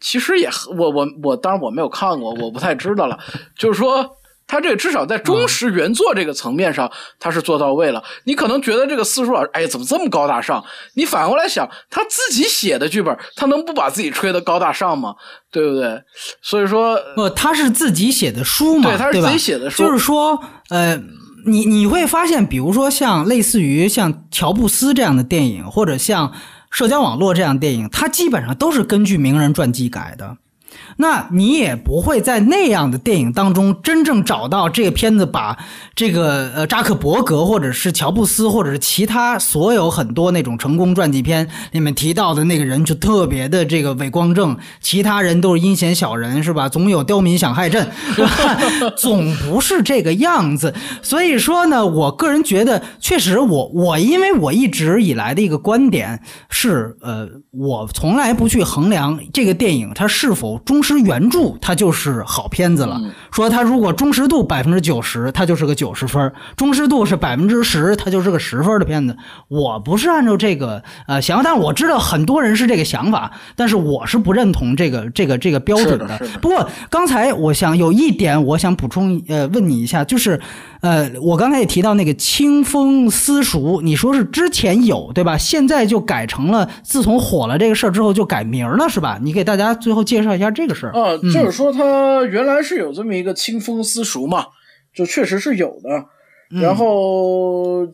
[0.00, 3.18] 其实也，我我我，当然我没有看过，我不太知道了。
[3.56, 4.17] 就是说。
[4.48, 8.02] 他这个至少在忠实原作这个层面上，他是做到位了。
[8.24, 10.64] 你可能觉得这个四叔老师，哎，怎么这么高大上？
[10.94, 15.14] 你反过来想，他自己写的剧本，他能不把自己吹得高大上吗？
[15.52, 16.02] 对不对？
[16.42, 19.84] 所以说，不，他是自己写的书嘛，对，他是自己写的书。
[19.84, 20.98] 就是说，呃，
[21.46, 26.32] 你你会发现，比如说像类似于像乔布斯这样的电影，或者像
[26.70, 30.38] 社交网络这样电影，它基本上都是根据名人传记改的。
[31.00, 35.56] 那你也不会在那样的电影当中真正找到这个片子把
[35.94, 46.68] 这个呃扎克伯格或者是乔布斯或者是其他所有很多那种成功传记片里面提到的那个人就特别的这个伟光正，其他人都是阴险小人是吧？
[46.68, 48.90] 总有刁民想害朕，是吧？
[48.96, 50.74] 总不是这个样子。
[51.00, 56.20] 所以说呢，我个人觉得，确实我我因为我一直以来的一个观点
[56.50, 63.00] 是，呃，我从来不去衡量这个电影它是否忠原著，它就是好片子了。
[63.32, 69.16] 说它如果忠实度百分之九十，它就是个九十分；忠实度是百分之十，它就是个十分的片子。
[69.48, 76.20] 我不是按照这个呃想法，但是我知道很多人是这个想法，但是我是不认同这个这个这个标准的。
[76.40, 80.40] 不过刚才我想有一点，我想补充呃问你一下，就是
[80.80, 85.36] 呃我刚才也提到那个清风私塾，你说是之前有对吧？
[85.36, 89.18] 现在就改成了，自从火了这个事儿之后就改名了是吧？
[89.22, 94.46] 你给大家最后介绍一下这个啊，就是说他原来是有这么一个清风私塾嘛，
[94.94, 96.04] 就确实是有的。
[96.60, 97.86] 然后，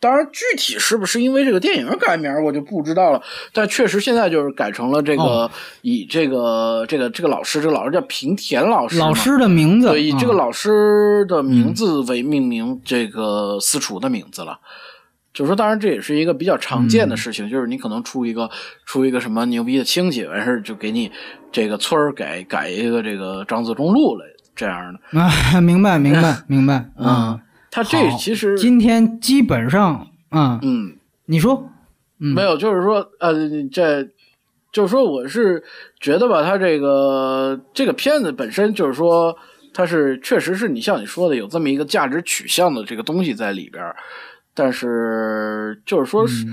[0.00, 3.22] 当然具体是不是因为这个电影改名，我就不知道了。
[3.52, 5.48] 但确实现在就是改成了这个
[5.82, 14.58] 以这个这个这个老师，这个老师叫平田老师，老师的名字，对，以这个老师的名字为命名这个私塾的名字了。
[15.32, 18.50] 就是说，当然这也是一个比较常见的事情，就是你可能出一个
[18.84, 21.10] 出一个什么牛逼的亲戚，完事儿就给你
[21.52, 24.24] 这个村儿改改一个这个张自忠路了
[24.56, 27.40] 这样的 啊，明白 明白明白啊。
[27.70, 30.96] 他这其实今天基本上啊，嗯，
[31.26, 31.70] 你说
[32.16, 33.32] 没有，就是说呃，
[33.70, 34.02] 这
[34.72, 35.62] 就是说我是
[36.00, 39.36] 觉得吧，他这个这个片子本身就是说，
[39.72, 43.84] 它是确实是你像你说的有这么一个价值取向的这个东西在里边。
[44.54, 46.46] 但是，就是说，是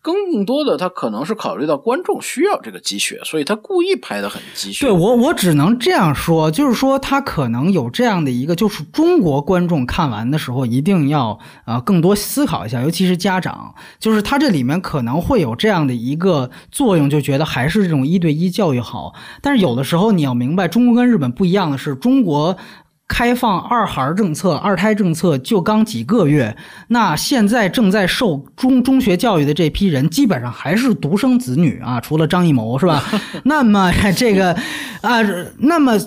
[0.00, 4.86] 更多的，他可能是考虑到观众需要这个鸡血，所以他故意拍的很鸡血。
[4.86, 19.14] 对我，我只能这样说，就是说，他可能有这样的一个，就是中国观众看完的时候，一定要啊更多思考一下，尤其是家长，就是他这里面可能会有这样的一个作用，就觉得还是这种一对一教育好。
[19.42, 22.56] 但是有的时候你要明白，中国跟日本不一样的是，中国。
[23.08, 26.54] 开放二孩政策、二胎政策就刚几个月，
[26.88, 33.02] 那现在正在受中中学教育的这批人，基本上还是独生子女啊， 除了张艺谋是吧？
[33.44, 34.52] 那么 这个
[35.00, 35.22] 啊，
[35.58, 35.98] 那么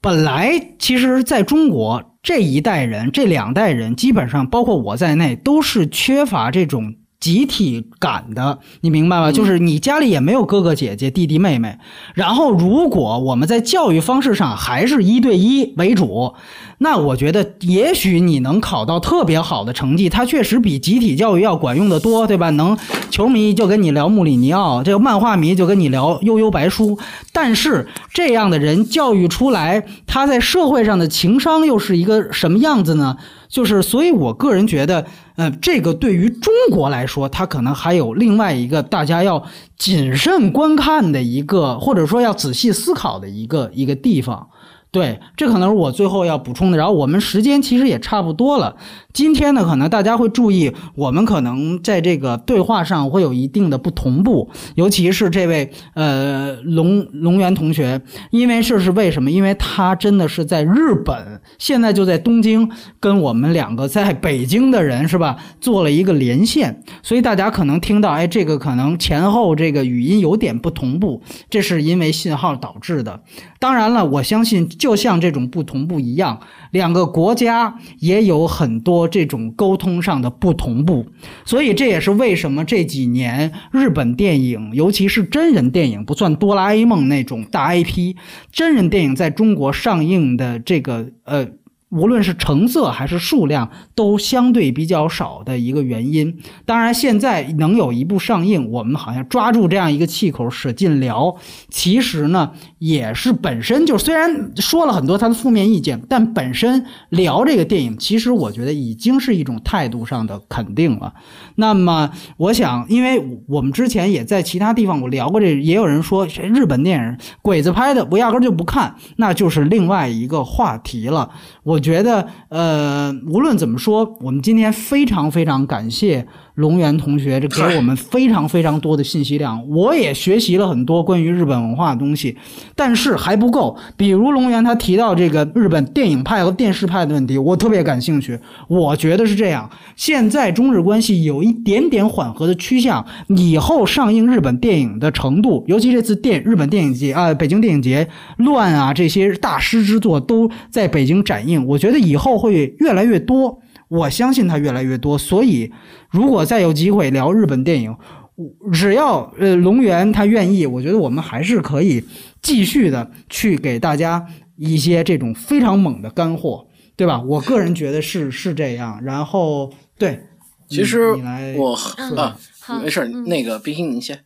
[0.00, 6.94] 本来其实在中国这一代人、这两代人，基本上包括我在内，都是缺乏这种。
[7.18, 9.32] 集体感的，你明白吗？
[9.32, 11.78] 就是你家里也没有哥哥姐姐、弟弟妹妹，
[12.14, 16.34] 然后如果我们在教育方式上还是一对一为主，
[16.78, 22.50] 那我觉得也许你能考到特别好的成绩，它确实比集体教育要管用的多，对吧？
[22.50, 22.76] 能
[23.10, 26.98] 球迷就跟你聊穆里尼奥，这个漫画迷就跟你聊悠悠白书，
[27.32, 33.16] 但是这样的人教育出来，他在社会上的情商又是一个什么样子呢？
[33.48, 35.06] 就是，所以我个人觉得，
[35.36, 39.44] 呃，这个对于中国来说，它可能还有另外一个大家要
[39.78, 44.48] 谨慎观看的一个，或者说要仔细思考的一个一个地方。
[44.96, 46.78] 对，这可能是我最后要补充的。
[46.78, 48.76] 然后我们时间其实也差不多了。
[49.12, 58.00] 今天呢，可能大家会注意，我们可能在这个对话上会有一定的不同步，尤其是这位呃龙龙源同学，
[58.30, 59.30] 因为这是为什么？
[59.30, 71.20] 因为他真的是在日本，现在就在东京，跟我们两个在北京的人是吧，做了一个连线，所以大家可能听到，哎，这个可能前后这个语音有点不同步，
[71.50, 73.20] 这是因为信号导致的。
[73.58, 76.38] 当然了，我相信就像这种不同步一样。
[76.70, 81.06] 两个国家也有很多这种沟通上的不同步，
[81.44, 88.14] 所以这也是为什么这几年日本电影，尤其是真人电影，不算哆啦 A 梦那种大 IP，
[88.52, 91.48] 真人电影在中国上映的这个呃。
[91.90, 96.36] 无论是成色还是数量，都相对比较少的一个原因。
[96.64, 101.36] 当然，现在能有一部上映，我们好像抓住这样一个气口使劲聊。
[101.70, 111.14] 其实呢，也是本身就虽然说了很多他的负面意见，但本身聊这个电影，其实我觉得已经是一种态度上的肯定了。
[111.54, 121.30] 那么，我想，因为我们之前也在其他地方我聊过这，也有人说日本电影鬼子拍的，我压根就不看，那就是另外一个话题了。
[121.62, 126.26] 我我觉得，呃，无论怎么说，我们今天非常非常感谢
[126.56, 132.36] 龙源同学这给我们非常非常多的信息量，我也学习了很多关于日本文化的东西，
[132.74, 133.76] 但是还不够。
[133.94, 138.38] 比如龙源他提到这个日本电影派和电视派的问题，我特别感兴趣。
[138.68, 148.08] 我觉得是这样，现在中日关系有一点点缓和的趋向，以后上映日本电影的程度，尤其这次电日本电影节啊、北京电影节
[148.38, 153.60] 乱啊这些大师之作都在北京展映，我觉得以后会越来越多。
[153.88, 155.72] 我相信它越来越多，所以
[156.10, 157.96] 如果再有机会聊日本电影，
[158.34, 162.04] 我只要呃龙源他愿意，我觉得我们还是可以
[162.42, 164.26] 继续的去给大家
[164.56, 167.22] 一些这种非常猛的干货，对吧？
[167.22, 169.02] 我个人觉得是是这样。
[169.02, 170.20] 然后对，
[170.68, 174.25] 其实你你来我嗯啊，好，没事，嗯那个冰心您先。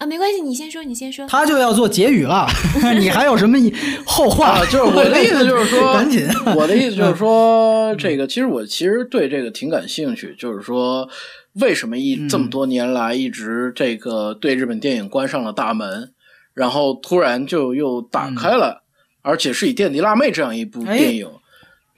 [0.00, 1.26] 啊，没关系，你先说，你先说。
[1.26, 2.46] 他就要做结语了，
[2.98, 3.58] 你还有什么
[4.06, 4.52] 后话？
[4.58, 11.06] 啊，就是我的意思就是说， 赶紧，我的意思就是说，这个其实我其实对这个挺感兴趣，就是说，
[11.60, 16.10] 为什么一嗯这么多年来一直这个对日本电影关上了大门，
[16.54, 18.82] 然后突然就又打开了，
[19.20, 21.28] 而且是以垫底辣妹这样一部电影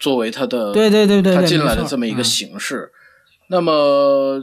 [0.01, 2.91] 作为他的对对对对对，它进来的这么一个嗯形式。
[3.49, 4.43] 那么，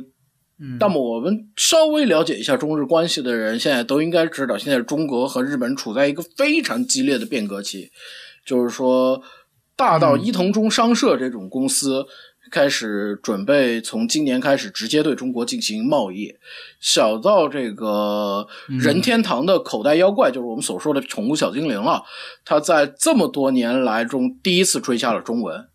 [0.59, 7.89] 嗯那么我们稍微了解一下中日关系的人，现在都应该知道，现在中国和日本处在一个非常激烈的变革期，
[8.45, 9.21] 就是说，
[9.75, 12.05] 大到嗯伊藤忠商社这种公司。
[12.51, 16.33] 开始准备从今年开始直接对中国进行贸易，
[16.79, 22.03] 小到这个任天堂的口袋妖怪，就是我们所说的宠物小精灵了。
[22.43, 25.67] 它在这么多年来中第一次追加了中文，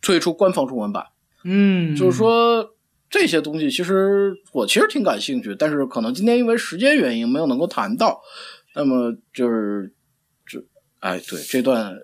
[0.00, 1.04] 推出官方中文版。
[1.44, 2.71] 嗯，就是说
[3.12, 8.22] 这些东西，其实我其实挺感兴趣，但是可能今天因为时间原因没有能够谈到。
[8.74, 9.92] 那么就是，
[10.50, 10.64] 就
[11.00, 11.94] 哎，对这段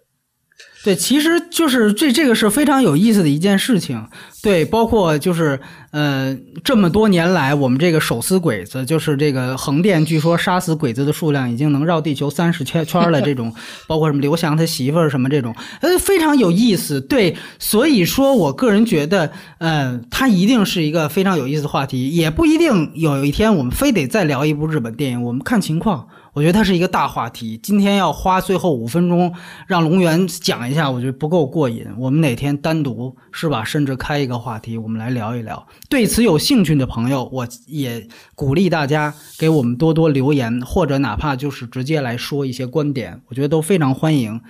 [0.85, 4.06] 对，其实就是这这个是非常有意思的一件事情。
[4.40, 5.59] 对，包括就是
[5.90, 13.20] 呃，这么多年来，我们这个手撕鬼子，就是这个横店，据说杀死鬼子的数量已经能绕地球三十圈圈了。
[13.20, 13.52] 这种，
[13.89, 17.01] 包括什么刘翔他媳妇儿什么这种，呃，非常有意思。
[17.01, 26.06] 对，所以说我个人觉得，呃，它一定是一个非常有意思的话题，也不一定有一天我们非得再聊一部日本电影，我们看情况。
[26.39, 29.35] 我觉得它是一个大话题，今天要花最后五分钟
[29.66, 31.85] 让龙源讲一下，我觉得不够过瘾。
[31.98, 35.66] 我们哪天单独是吧，甚至开一个话题，我们来聊一聊。
[35.89, 38.06] 对此有兴趣的朋友，我也
[38.36, 44.40] 鼓励大家给我们多多留言，或者哪怕就是直接来说一些观点，我觉得都非常欢迎。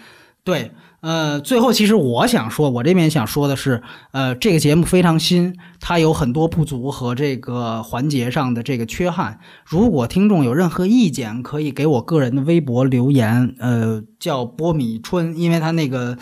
[0.45, 3.81] 对，呃，最后其实我想说，我这边想说的是，
[4.11, 9.39] 呃，这个节目非常新，它有很多不足和这个环节上的这个缺憾。
[9.65, 16.19] 如果听众有任何意见，可以给我个人的微博留言，呃，叫波米春，因为他那个、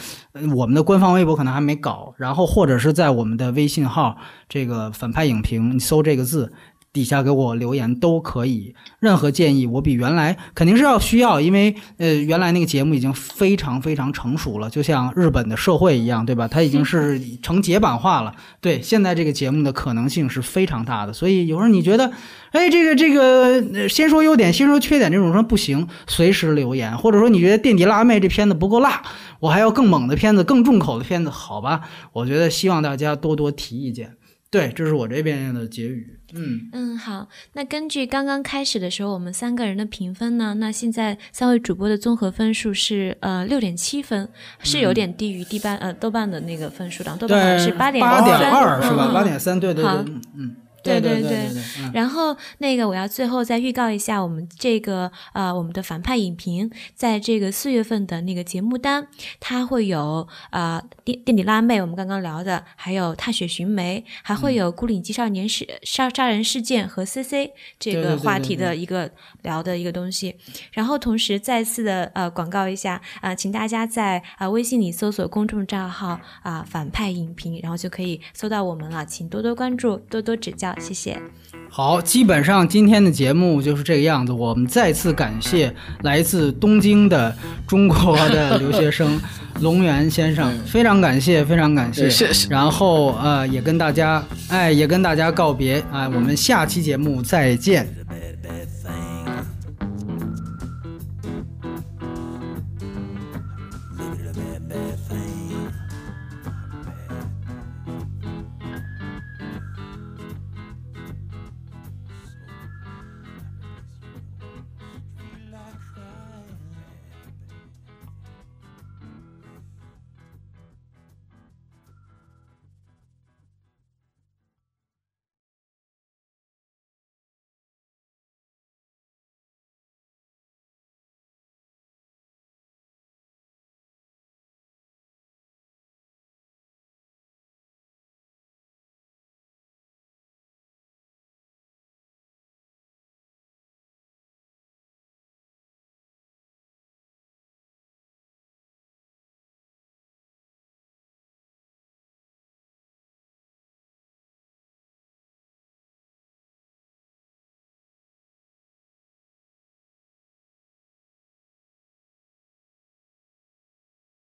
[0.55, 6.53] 我们的官方微博可能还没搞，然后或者是在我们的微信号这个反派影评，你搜这个字。
[6.97, 16.49] 底下给我留言都可以，任何建议我比原来肯定是要需要，因为呃原来那个节目已经非常非常成熟了，就像日本的社会一样，对吧？
[16.49, 18.35] 它已经是成解版化了。
[18.63, 22.11] 对，现在这个节目的可能性是非常大的，所以有时候你觉得，
[22.53, 29.03] 哎，这个这个，呃先说优点，先说缺点，这种说不行，随时留言，或者说你觉得《垫底辣妹》这片子不够辣，
[29.41, 31.83] 我还要更猛的片子，更重口的片子，好吧？
[32.13, 34.17] 我觉得希望大家多多提意见。
[34.57, 36.19] 对，这是我这边的结语。
[36.33, 36.69] 嗯。
[36.73, 37.29] 嗯，好。
[37.53, 44.29] 那根据刚刚开始的时候我们三个人的评分呢，那现在三位主播的综合分数是呃六点七分，
[44.61, 49.09] 是有点低于豆瓣呃豆瓣的那个分数的，豆瓣是八点八点三二是吧？
[49.11, 51.51] 嗯八点三，对对对，嗯嗯，对对对
[51.93, 59.07] 然后那个我要最后再预告一下，我们这个呃我们的反派影评，在这个四月份的那个节目单，
[59.41, 69.11] 它会有呃垫垫底辣妹，我们刚刚聊的，还有踏雪寻梅，还会有孤岭鸡少年事杀杀人事件和 CC 这个话题的一个
[69.43, 70.37] 聊的一个东西。
[70.73, 81.21] 然后同时再次的呃广告一下啊、请大家在啊、微信里搜索公众账号啊、反派影评，然后就可以搜到我们了，请多多关注，多多指教，谢谢。
[81.69, 84.33] 好，基本上今天的节目就是这个样子。
[84.33, 87.35] 我们再次感谢来自东京的
[87.67, 89.21] 中国的留学生
[89.61, 92.03] 龙源先生，非常感谢，非常感谢。
[92.03, 97.87] 对谢谢然后呃，也跟大家哎，也跟大家告别啊、我们下期节目再见。